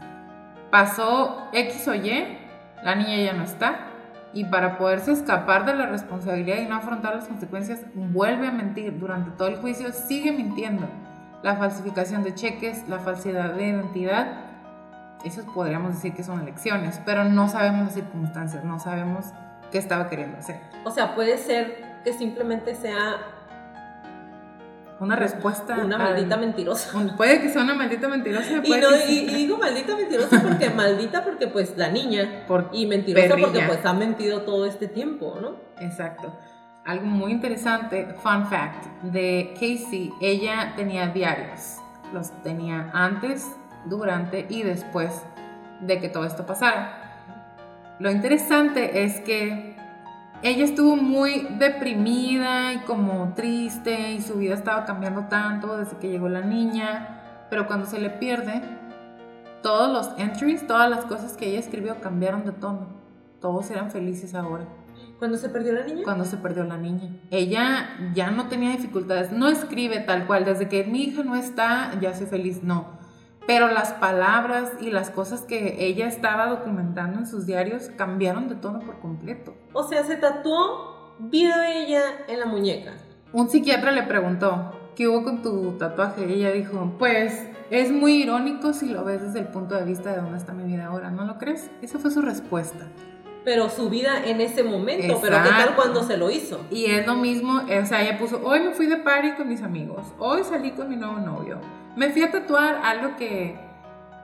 Pasó 0.72 1.48
X 1.52 1.86
o 1.86 1.94
Y, 1.94 2.38
la 2.82 2.94
niña 2.94 3.18
ya 3.18 3.34
no 3.34 3.44
está 3.44 3.88
y 4.32 4.46
para 4.46 4.78
poderse 4.78 5.12
escapar 5.12 5.66
de 5.66 5.74
la 5.74 5.84
responsabilidad 5.84 6.62
y 6.62 6.66
no 6.66 6.76
afrontar 6.76 7.14
las 7.14 7.28
consecuencias, 7.28 7.80
vuelve 7.94 8.46
a 8.46 8.52
mentir. 8.52 8.98
Durante 8.98 9.32
todo 9.32 9.48
el 9.48 9.56
juicio 9.56 9.92
sigue 9.92 10.32
mintiendo. 10.32 10.88
La 11.42 11.56
falsificación 11.56 12.22
de 12.22 12.34
cheques, 12.34 12.88
la 12.88 13.00
falsedad 13.00 13.52
de 13.52 13.66
identidad, 13.66 14.28
esos 15.26 15.44
podríamos 15.44 15.96
decir 15.96 16.14
que 16.14 16.22
son 16.22 16.40
elecciones, 16.40 17.02
pero 17.04 17.24
no 17.24 17.50
sabemos 17.50 17.84
las 17.84 17.94
circunstancias, 17.94 18.64
no 18.64 18.78
sabemos 18.78 19.26
qué 19.70 19.76
estaba 19.76 20.08
queriendo 20.08 20.38
hacer. 20.38 20.56
O 20.86 20.90
sea, 20.90 21.14
puede 21.14 21.36
ser 21.36 22.00
que 22.02 22.14
simplemente 22.14 22.74
sea 22.76 23.18
una 25.02 25.16
respuesta. 25.16 25.78
Una 25.84 25.98
maldita 25.98 26.36
mentirosa. 26.36 26.92
Puede 27.16 27.40
que 27.40 27.48
sea 27.50 27.62
una 27.62 27.74
maldita 27.74 28.08
mentirosa. 28.08 28.60
Y, 28.62 28.70
no, 28.70 28.88
y, 29.08 29.26
digo 29.34 29.58
maldita 29.58 29.96
mentirosa 29.96 30.40
porque 30.40 30.70
maldita 30.74 31.24
porque 31.24 31.48
pues 31.48 31.76
la 31.76 31.88
niña. 31.88 32.44
Por 32.46 32.70
y 32.72 32.86
mentirosa 32.86 33.36
porque 33.36 33.62
pues 33.62 33.84
ha 33.84 33.92
mentido 33.92 34.42
todo 34.42 34.64
este 34.64 34.86
tiempo, 34.86 35.38
¿no? 35.40 35.56
Exacto. 35.84 36.32
Algo 36.84 37.06
muy 37.06 37.32
interesante, 37.32 38.14
fun 38.22 38.46
fact, 38.46 38.86
de 39.02 39.52
Casey, 39.54 40.12
ella 40.20 40.72
tenía 40.76 41.08
diarios. 41.08 41.78
Los 42.12 42.30
tenía 42.42 42.90
antes, 42.92 43.46
durante 43.86 44.46
y 44.48 44.62
después 44.62 45.10
de 45.80 46.00
que 46.00 46.08
todo 46.08 46.24
esto 46.24 46.46
pasara. 46.46 46.98
Lo 47.98 48.10
interesante 48.10 49.04
es 49.04 49.20
que 49.20 49.71
ella 50.42 50.64
estuvo 50.64 50.96
muy 50.96 51.46
deprimida 51.58 52.72
y 52.72 52.78
como 52.80 53.32
triste 53.34 54.12
y 54.12 54.20
su 54.20 54.34
vida 54.34 54.54
estaba 54.54 54.84
cambiando 54.84 55.26
tanto 55.28 55.76
desde 55.76 55.96
que 55.98 56.08
llegó 56.08 56.28
la 56.28 56.40
niña, 56.40 57.46
pero 57.48 57.66
cuando 57.66 57.86
se 57.86 58.00
le 58.00 58.10
pierde, 58.10 58.60
todos 59.62 59.92
los 59.92 60.18
entries, 60.18 60.66
todas 60.66 60.90
las 60.90 61.04
cosas 61.04 61.34
que 61.34 61.48
ella 61.48 61.60
escribió 61.60 62.00
cambiaron 62.00 62.44
de 62.44 62.52
tono. 62.52 62.88
Todos 63.40 63.70
eran 63.70 63.90
felices 63.90 64.34
ahora. 64.34 64.66
¿Cuándo 65.18 65.38
se 65.38 65.48
perdió 65.48 65.72
la 65.72 65.84
niña? 65.84 66.02
Cuando 66.02 66.24
se 66.24 66.36
perdió 66.36 66.64
la 66.64 66.76
niña. 66.76 67.08
Ella 67.30 67.90
ya 68.12 68.32
no 68.32 68.48
tenía 68.48 68.70
dificultades, 68.70 69.30
no 69.30 69.48
escribe 69.48 70.00
tal 70.00 70.26
cual, 70.26 70.44
desde 70.44 70.68
que 70.68 70.82
mi 70.84 71.04
hija 71.04 71.22
no 71.22 71.36
está, 71.36 71.92
ya 72.00 72.14
soy 72.14 72.26
feliz, 72.26 72.64
no 72.64 73.01
pero 73.46 73.68
las 73.68 73.92
palabras 73.92 74.72
y 74.80 74.90
las 74.90 75.10
cosas 75.10 75.42
que 75.42 75.84
ella 75.84 76.06
estaba 76.06 76.46
documentando 76.46 77.18
en 77.18 77.26
sus 77.26 77.46
diarios 77.46 77.90
cambiaron 77.96 78.48
de 78.48 78.54
tono 78.54 78.80
por 78.80 79.00
completo. 79.00 79.54
O 79.72 79.82
sea, 79.84 80.04
se 80.04 80.16
tatuó 80.16 81.14
vida 81.18 81.70
ella 81.70 82.02
en 82.28 82.40
la 82.40 82.46
muñeca. 82.46 82.92
Un 83.32 83.48
psiquiatra 83.48 83.92
le 83.92 84.04
preguntó, 84.04 84.72
¿qué 84.94 85.08
hubo 85.08 85.24
con 85.24 85.42
tu 85.42 85.72
tatuaje? 85.72 86.26
Y 86.28 86.34
ella 86.34 86.52
dijo, 86.52 86.92
pues 86.98 87.46
es 87.70 87.90
muy 87.90 88.22
irónico 88.22 88.72
si 88.72 88.88
lo 88.88 89.04
ves 89.04 89.22
desde 89.22 89.40
el 89.40 89.48
punto 89.48 89.74
de 89.74 89.84
vista 89.84 90.12
de 90.12 90.20
dónde 90.20 90.38
está 90.38 90.52
mi 90.52 90.64
vida 90.64 90.86
ahora, 90.86 91.10
¿no 91.10 91.24
lo 91.24 91.38
crees? 91.38 91.70
Esa 91.80 91.98
fue 91.98 92.10
su 92.10 92.22
respuesta. 92.22 92.86
Pero 93.44 93.68
su 93.70 93.90
vida 93.90 94.24
en 94.24 94.40
ese 94.40 94.62
momento, 94.62 95.18
pero 95.20 95.42
¿qué 95.42 95.48
tal 95.48 95.74
cuando 95.74 96.04
se 96.04 96.16
lo 96.16 96.30
hizo? 96.30 96.60
Y 96.70 96.84
es 96.84 97.04
lo 97.04 97.16
mismo, 97.16 97.62
o 97.62 97.86
sea, 97.86 98.02
ella 98.02 98.16
puso, 98.16 98.40
hoy 98.44 98.60
me 98.60 98.70
fui 98.70 98.86
de 98.86 98.98
party 98.98 99.32
con 99.32 99.48
mis 99.48 99.62
amigos, 99.62 100.06
hoy 100.20 100.44
salí 100.44 100.70
con 100.70 100.88
mi 100.88 100.94
nuevo 100.94 101.18
novio 101.18 101.58
me 101.96 102.10
fui 102.10 102.22
a 102.22 102.30
tatuar 102.30 102.80
algo 102.84 103.16
que 103.16 103.58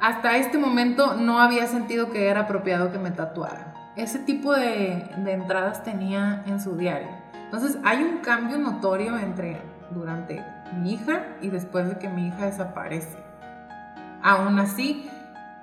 hasta 0.00 0.36
este 0.36 0.58
momento 0.58 1.14
no 1.14 1.40
había 1.40 1.66
sentido 1.66 2.10
que 2.10 2.28
era 2.28 2.42
apropiado 2.42 2.92
que 2.92 2.98
me 2.98 3.10
tatuara. 3.10 3.74
Ese 3.96 4.20
tipo 4.20 4.54
de, 4.54 5.10
entradas 5.26 5.82
tenía 5.82 6.42
en 6.46 6.60
su 6.60 6.76
diario. 6.76 7.08
Entonces 7.44 7.78
hay 7.84 8.02
un 8.02 8.18
cambio 8.18 8.58
notorio 8.58 9.18
entre 9.18 9.60
durante 9.90 10.44
mi 10.76 10.94
hija 10.94 11.26
y 11.40 11.48
después 11.48 11.88
de 11.88 11.98
que 11.98 12.08
mi 12.08 12.28
hija 12.28 12.46
desaparece. 12.46 13.18
Aún 14.22 14.58
así, 14.58 15.08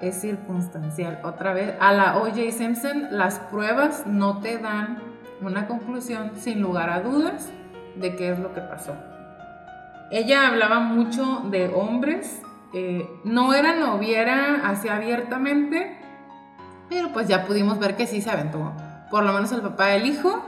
es 0.01 0.20
circunstancial. 0.20 1.20
Otra 1.24 1.53
vez, 1.53 1.76
a 1.80 1.93
la 1.93 2.18
O.J. 2.18 2.51
Simpson, 2.51 3.08
las 3.12 3.39
pruebas 3.39 4.06
no 4.06 4.39
te 4.39 4.58
dan 4.58 4.99
una 5.41 5.68
conclusión 5.68 6.32
sin 6.36 6.62
lugar 6.62 6.89
a 6.89 7.01
dudas 7.01 7.49
de 7.95 8.16
qué 8.16 8.32
es 8.32 8.39
lo 8.39 8.53
que 8.53 8.62
pasó. 8.62 8.95
Ella 10.12 10.47
hablaba 10.47 10.80
mucho 10.80 11.43
de 11.49 11.68
hombres, 11.74 12.41
eh, 12.74 13.10
no 13.24 13.53
era 13.53 13.76
noviera 13.76 14.62
así 14.66 14.88
abiertamente, 14.88 15.97
pero 16.89 17.10
pues 17.12 17.28
ya 17.28 17.45
pudimos 17.45 17.80
ver 17.80 17.95
que 17.95 18.06
sí 18.06 18.22
se 18.22 18.30
aventó, 18.30 18.72
por 19.10 19.24
lo 19.24 19.34
menos 19.34 19.51
al 19.51 19.62
papá 19.62 19.88
del 19.88 20.06
hijo, 20.06 20.43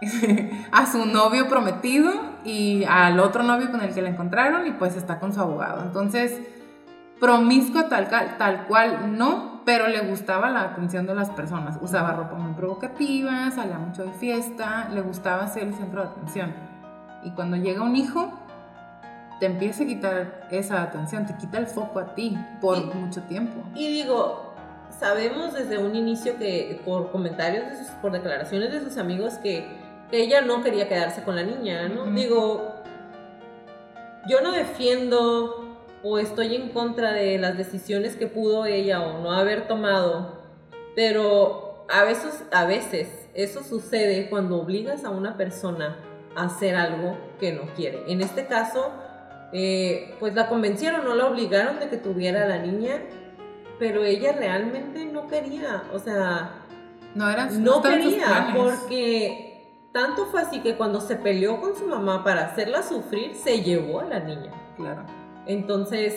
a 0.72 0.86
su 0.86 1.06
novio 1.06 1.48
prometido 1.48 2.12
y 2.44 2.84
al 2.84 3.18
otro 3.20 3.42
novio 3.42 3.70
con 3.70 3.80
el 3.80 3.94
que 3.94 4.02
la 4.02 4.10
encontraron 4.10 4.66
y 4.66 4.72
pues 4.72 4.96
está 4.96 5.18
con 5.18 5.32
su 5.32 5.40
abogado. 5.40 5.82
Entonces, 5.82 6.40
promiscua 7.20 7.88
tal, 7.88 8.08
tal 8.08 8.66
cual 8.66 9.16
no, 9.16 9.62
pero 9.64 9.86
le 9.88 10.00
gustaba 10.00 10.50
la 10.50 10.62
atención 10.62 11.06
de 11.06 11.14
las 11.14 11.30
personas. 11.30 11.78
Usaba 11.80 12.12
ropa 12.12 12.36
muy 12.36 12.54
provocativa, 12.54 13.50
salía 13.50 13.78
mucho 13.78 14.04
de 14.04 14.12
fiesta, 14.12 14.88
le 14.92 15.02
gustaba 15.02 15.46
ser 15.46 15.64
el 15.64 15.74
centro 15.74 16.02
de 16.02 16.08
atención. 16.08 16.52
Y 17.24 17.30
cuando 17.30 17.56
llega 17.56 17.82
un 17.82 17.94
hijo, 17.94 18.41
te 19.42 19.46
empieza 19.46 19.82
a 19.82 19.86
quitar 19.86 20.46
esa 20.52 20.82
atención, 20.84 21.26
te 21.26 21.36
quita 21.36 21.58
el 21.58 21.66
foco 21.66 21.98
a 21.98 22.14
ti 22.14 22.38
por 22.60 22.76
mucho 22.94 23.22
tiempo. 23.22 23.60
Y 23.74 23.88
digo, 23.88 24.54
sabemos 25.00 25.52
desde 25.52 25.78
un 25.78 25.96
inicio 25.96 26.38
que 26.38 26.80
por 26.84 27.10
comentarios, 27.10 27.68
de 27.68 27.76
sus- 27.76 27.88
por 28.00 28.12
declaraciones 28.12 28.70
de 28.70 28.78
sus 28.80 28.98
amigos, 28.98 29.34
que, 29.42 29.66
que 30.12 30.22
ella 30.22 30.42
no 30.42 30.62
quería 30.62 30.88
quedarse 30.88 31.24
con 31.24 31.34
la 31.34 31.42
niña, 31.42 31.88
¿no? 31.88 32.02
Ujú. 32.02 32.12
Digo, 32.12 32.72
yo 34.28 34.42
no 34.42 34.52
defiendo 34.52 35.76
o 36.04 36.18
estoy 36.20 36.54
en 36.54 36.68
contra 36.68 37.10
de 37.12 37.36
las 37.36 37.58
decisiones 37.58 38.14
que 38.14 38.28
pudo 38.28 38.64
ella 38.66 39.00
o 39.02 39.24
no 39.24 39.32
haber 39.32 39.66
tomado, 39.66 40.38
pero 40.94 41.84
a 41.88 42.04
veces, 42.04 42.44
a 42.52 42.64
veces 42.64 43.28
eso 43.34 43.64
sucede 43.64 44.30
cuando 44.30 44.60
obligas 44.60 45.04
a 45.04 45.10
una 45.10 45.36
persona 45.36 45.96
a 46.36 46.44
hacer 46.44 46.76
algo 46.76 47.16
que 47.40 47.50
no 47.52 47.62
quiere. 47.74 48.04
En 48.06 48.20
este 48.20 48.46
caso, 48.46 48.92
eh, 49.52 50.14
pues 50.18 50.34
la 50.34 50.48
convencieron, 50.48 51.04
no 51.04 51.14
la 51.14 51.26
obligaron 51.26 51.78
de 51.78 51.88
que 51.88 51.98
tuviera 51.98 52.44
a 52.44 52.48
la 52.48 52.58
niña, 52.58 53.02
pero 53.78 54.02
ella 54.02 54.32
realmente 54.32 55.04
no 55.04 55.26
quería, 55.26 55.82
o 55.92 55.98
sea, 55.98 56.52
No 57.14 57.28
eran 57.28 57.62
no 57.62 57.74
sus 57.74 57.82
quería, 57.82 58.54
porque 58.56 59.68
tanto 59.92 60.26
fue 60.26 60.40
así 60.40 60.60
que 60.60 60.76
cuando 60.76 61.00
se 61.00 61.16
peleó 61.16 61.60
con 61.60 61.76
su 61.76 61.86
mamá 61.86 62.24
para 62.24 62.46
hacerla 62.46 62.82
sufrir, 62.82 63.34
se 63.34 63.62
llevó 63.62 64.00
a 64.00 64.04
la 64.04 64.20
niña. 64.20 64.52
Claro. 64.76 65.04
Entonces, 65.46 66.16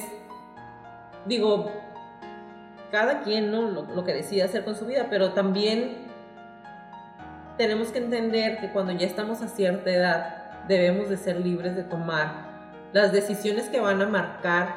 digo, 1.26 1.72
cada 2.92 3.22
quien, 3.22 3.52
¿no? 3.52 3.64
Lo, 3.64 3.84
lo 3.84 4.04
que 4.06 4.14
decide 4.14 4.44
hacer 4.44 4.64
con 4.64 4.76
su 4.78 4.86
vida, 4.86 5.08
pero 5.10 5.34
también 5.34 6.06
tenemos 7.58 7.90
que 7.90 8.00
entender 8.00 8.60
que 8.60 8.72
cuando 8.72 8.94
ya 8.94 9.06
estamos 9.06 9.42
a 9.42 9.50
cierta 9.50 9.92
edad, 9.92 10.64
debemos 10.70 11.10
de 11.10 11.18
ser 11.18 11.40
libres 11.42 11.76
de 11.76 11.84
tomar 11.84 12.55
las 12.96 13.12
decisiones 13.12 13.68
que 13.68 13.82
van 13.82 14.02
a 14.02 14.08
marcar 14.08 14.70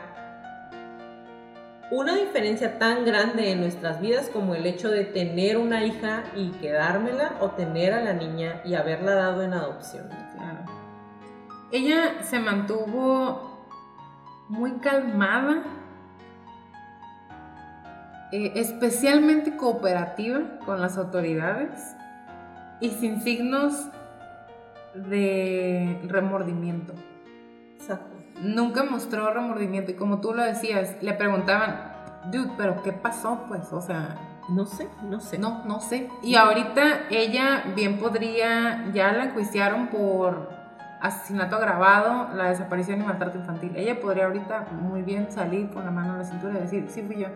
una 1.93 2.17
diferencia 2.17 2.77
tan 2.77 3.05
grande 3.05 3.53
en 3.53 3.61
nuestras 3.61 4.01
vidas 4.01 4.29
como 4.29 4.57
el 4.57 4.67
hecho 4.67 4.91
de 4.91 5.05
tener 5.05 5.57
una 5.57 5.85
hija 5.85 6.25
y 6.35 6.49
quedármela 6.51 7.37
o 7.41 7.53
tener 7.53 7.95
a 7.95 8.03
la 8.03 8.15
niña 8.15 8.61
y 8.65 8.75
haberla 8.75 9.15
dado 9.15 9.45
en 9.45 9.53
adopción. 9.53 10.09
Ella 11.71 12.25
se 12.25 12.41
mantuvo 12.41 13.65
muy 14.49 14.73
calmada, 14.81 15.63
eh, 18.33 18.51
especialmente 18.57 19.57
cooperativa 19.57 20.59
con 20.67 20.81
las 20.81 20.99
autoridades 20.99 21.95
y 22.81 22.91
sin 22.91 23.21
signos 23.21 23.87
de 24.93 26.01
remordimiento. 26.09 26.95
Exacto. 27.79 28.17
Nunca 28.43 28.85
mostró 28.85 29.33
remordimiento 29.33 29.91
y 29.91 29.95
como 29.95 30.21
tú 30.21 30.33
lo 30.33 30.43
decías, 30.43 30.97
le 31.03 31.13
preguntaban, 31.15 31.93
dude, 32.31 32.51
pero 32.57 32.83
¿qué 32.83 32.93
pasó? 32.93 33.45
Pues, 33.49 33.73
o 33.73 33.81
sea, 33.81 34.17
No 34.49 34.65
sé, 34.67 34.89
no 35.03 35.21
sé. 35.21 35.39
no, 35.39 35.65
no 35.65 35.81
sé. 35.81 36.09
Y 36.23 36.37
ahorita 36.37 37.09
ella 37.11 37.65
bien 37.75 37.99
podría, 37.99 38.87
ya 38.93 39.13
la 39.13 39.25
enjuiciaron 39.25 39.89
por 39.89 40.51
asesinato 41.01 41.57
agravado, 41.57 42.29
la 42.35 42.49
desaparición 42.51 43.01
y 43.01 43.05
maltrato 43.05 43.39
infantil. 43.39 43.73
Ella 43.77 44.01
podría 44.01 44.27
ahorita 44.27 44.67
muy 44.73 45.03
bien 45.03 45.31
salir 45.31 45.71
con 45.71 45.85
la 45.85 45.91
mano 45.91 46.13
en 46.13 46.19
la 46.19 46.25
cintura 46.25 46.55
y 46.59 46.63
decir, 46.63 46.87
sí 46.89 47.03
fui 47.03 47.19
yo. 47.19 47.29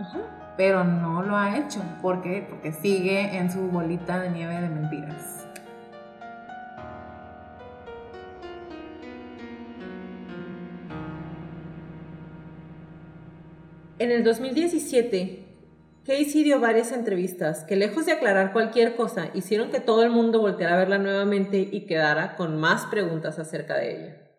Ajá. 0.00 0.18
Pero 0.56 0.84
no 0.84 1.22
lo 1.22 1.36
ha 1.36 1.56
hecho. 1.56 1.80
¿Por 2.00 2.22
qué? 2.22 2.46
Porque 2.48 2.72
sigue 2.72 3.36
en 3.38 3.50
su 3.50 3.68
bolita 3.68 4.20
de 4.20 4.30
nieve 4.30 4.60
de 4.60 4.68
mentiras. 4.68 5.43
En 14.04 14.10
el 14.10 14.22
2017, 14.22 15.46
Casey 16.04 16.44
dio 16.44 16.60
varias 16.60 16.92
entrevistas 16.92 17.64
que 17.64 17.74
lejos 17.74 18.04
de 18.04 18.12
aclarar 18.12 18.52
cualquier 18.52 18.96
cosa, 18.96 19.30
hicieron 19.32 19.70
que 19.70 19.80
todo 19.80 20.02
el 20.02 20.10
mundo 20.10 20.42
volteara 20.42 20.74
a 20.74 20.76
verla 20.76 20.98
nuevamente 20.98 21.66
y 21.72 21.86
quedara 21.86 22.36
con 22.36 22.60
más 22.60 22.84
preguntas 22.84 23.38
acerca 23.38 23.78
de 23.78 23.96
ella. 23.96 24.30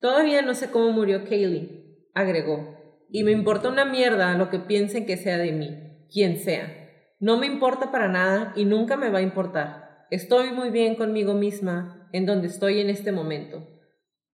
Todavía 0.00 0.42
no 0.42 0.52
sé 0.54 0.70
cómo 0.70 0.92
murió 0.92 1.24
Kaylee, 1.24 2.10
agregó, 2.12 2.76
y 3.08 3.24
me 3.24 3.32
importa 3.32 3.70
una 3.70 3.86
mierda 3.86 4.36
lo 4.36 4.50
que 4.50 4.58
piensen 4.58 5.06
que 5.06 5.16
sea 5.16 5.38
de 5.38 5.52
mí, 5.52 6.06
quien 6.12 6.36
sea. 6.36 6.90
No 7.20 7.38
me 7.38 7.46
importa 7.46 7.90
para 7.90 8.08
nada 8.08 8.52
y 8.54 8.66
nunca 8.66 8.98
me 8.98 9.08
va 9.08 9.20
a 9.20 9.22
importar. 9.22 10.06
Estoy 10.10 10.50
muy 10.50 10.68
bien 10.68 10.96
conmigo 10.96 11.32
misma 11.32 12.10
en 12.12 12.26
donde 12.26 12.48
estoy 12.48 12.80
en 12.80 12.90
este 12.90 13.12
momento. 13.12 13.66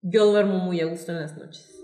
Yo 0.03 0.27
duermo 0.27 0.59
muy 0.59 0.81
a 0.81 0.87
gusto 0.87 1.12
en 1.12 1.21
las 1.21 1.39
noches. 1.39 1.80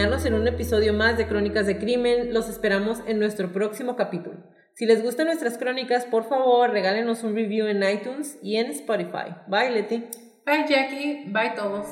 Acompañarnos 0.00 0.24
en 0.24 0.32
un 0.34 0.48
episodio 0.48 0.94
más 0.94 1.18
de 1.18 1.26
Crónicas 1.26 1.66
de 1.66 1.76
Crimen. 1.76 2.32
Los 2.32 2.48
esperamos 2.48 3.02
en 3.06 3.18
nuestro 3.18 3.52
próximo 3.52 3.96
capítulo. 3.96 4.38
Si 4.72 4.86
les 4.86 5.02
gustan 5.02 5.26
nuestras 5.26 5.58
crónicas, 5.58 6.06
por 6.06 6.24
favor, 6.24 6.70
regálenos 6.70 7.22
un 7.22 7.34
review 7.34 7.66
en 7.66 7.82
iTunes 7.82 8.38
y 8.42 8.56
en 8.56 8.70
Spotify. 8.70 9.34
Bye, 9.46 9.70
Leti. 9.70 10.06
Bye 10.46 10.64
Jackie, 10.66 11.24
bye 11.26 11.52
todos. 11.54 11.86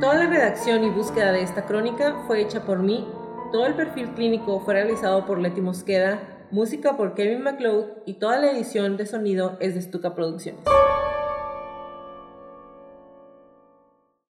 Toda 0.00 0.14
la 0.14 0.26
redacción 0.30 0.84
y 0.84 0.90
búsqueda 0.90 1.32
de 1.32 1.42
esta 1.42 1.66
crónica 1.66 2.22
fue 2.28 2.40
hecha 2.40 2.64
por 2.64 2.78
mí. 2.78 3.04
Todo 3.50 3.66
el 3.66 3.74
perfil 3.74 4.10
clínico 4.14 4.60
fue 4.60 4.74
realizado 4.74 5.26
por 5.26 5.40
Leti 5.40 5.60
Mosqueda, 5.60 6.20
música 6.52 6.96
por 6.96 7.14
Kevin 7.14 7.42
MacLeod 7.42 8.04
y 8.06 8.14
toda 8.14 8.38
la 8.38 8.52
edición 8.52 8.96
de 8.96 9.06
sonido 9.06 9.56
es 9.58 9.74
de 9.74 9.82
Stuka 9.82 10.14
Producciones. 10.14 10.64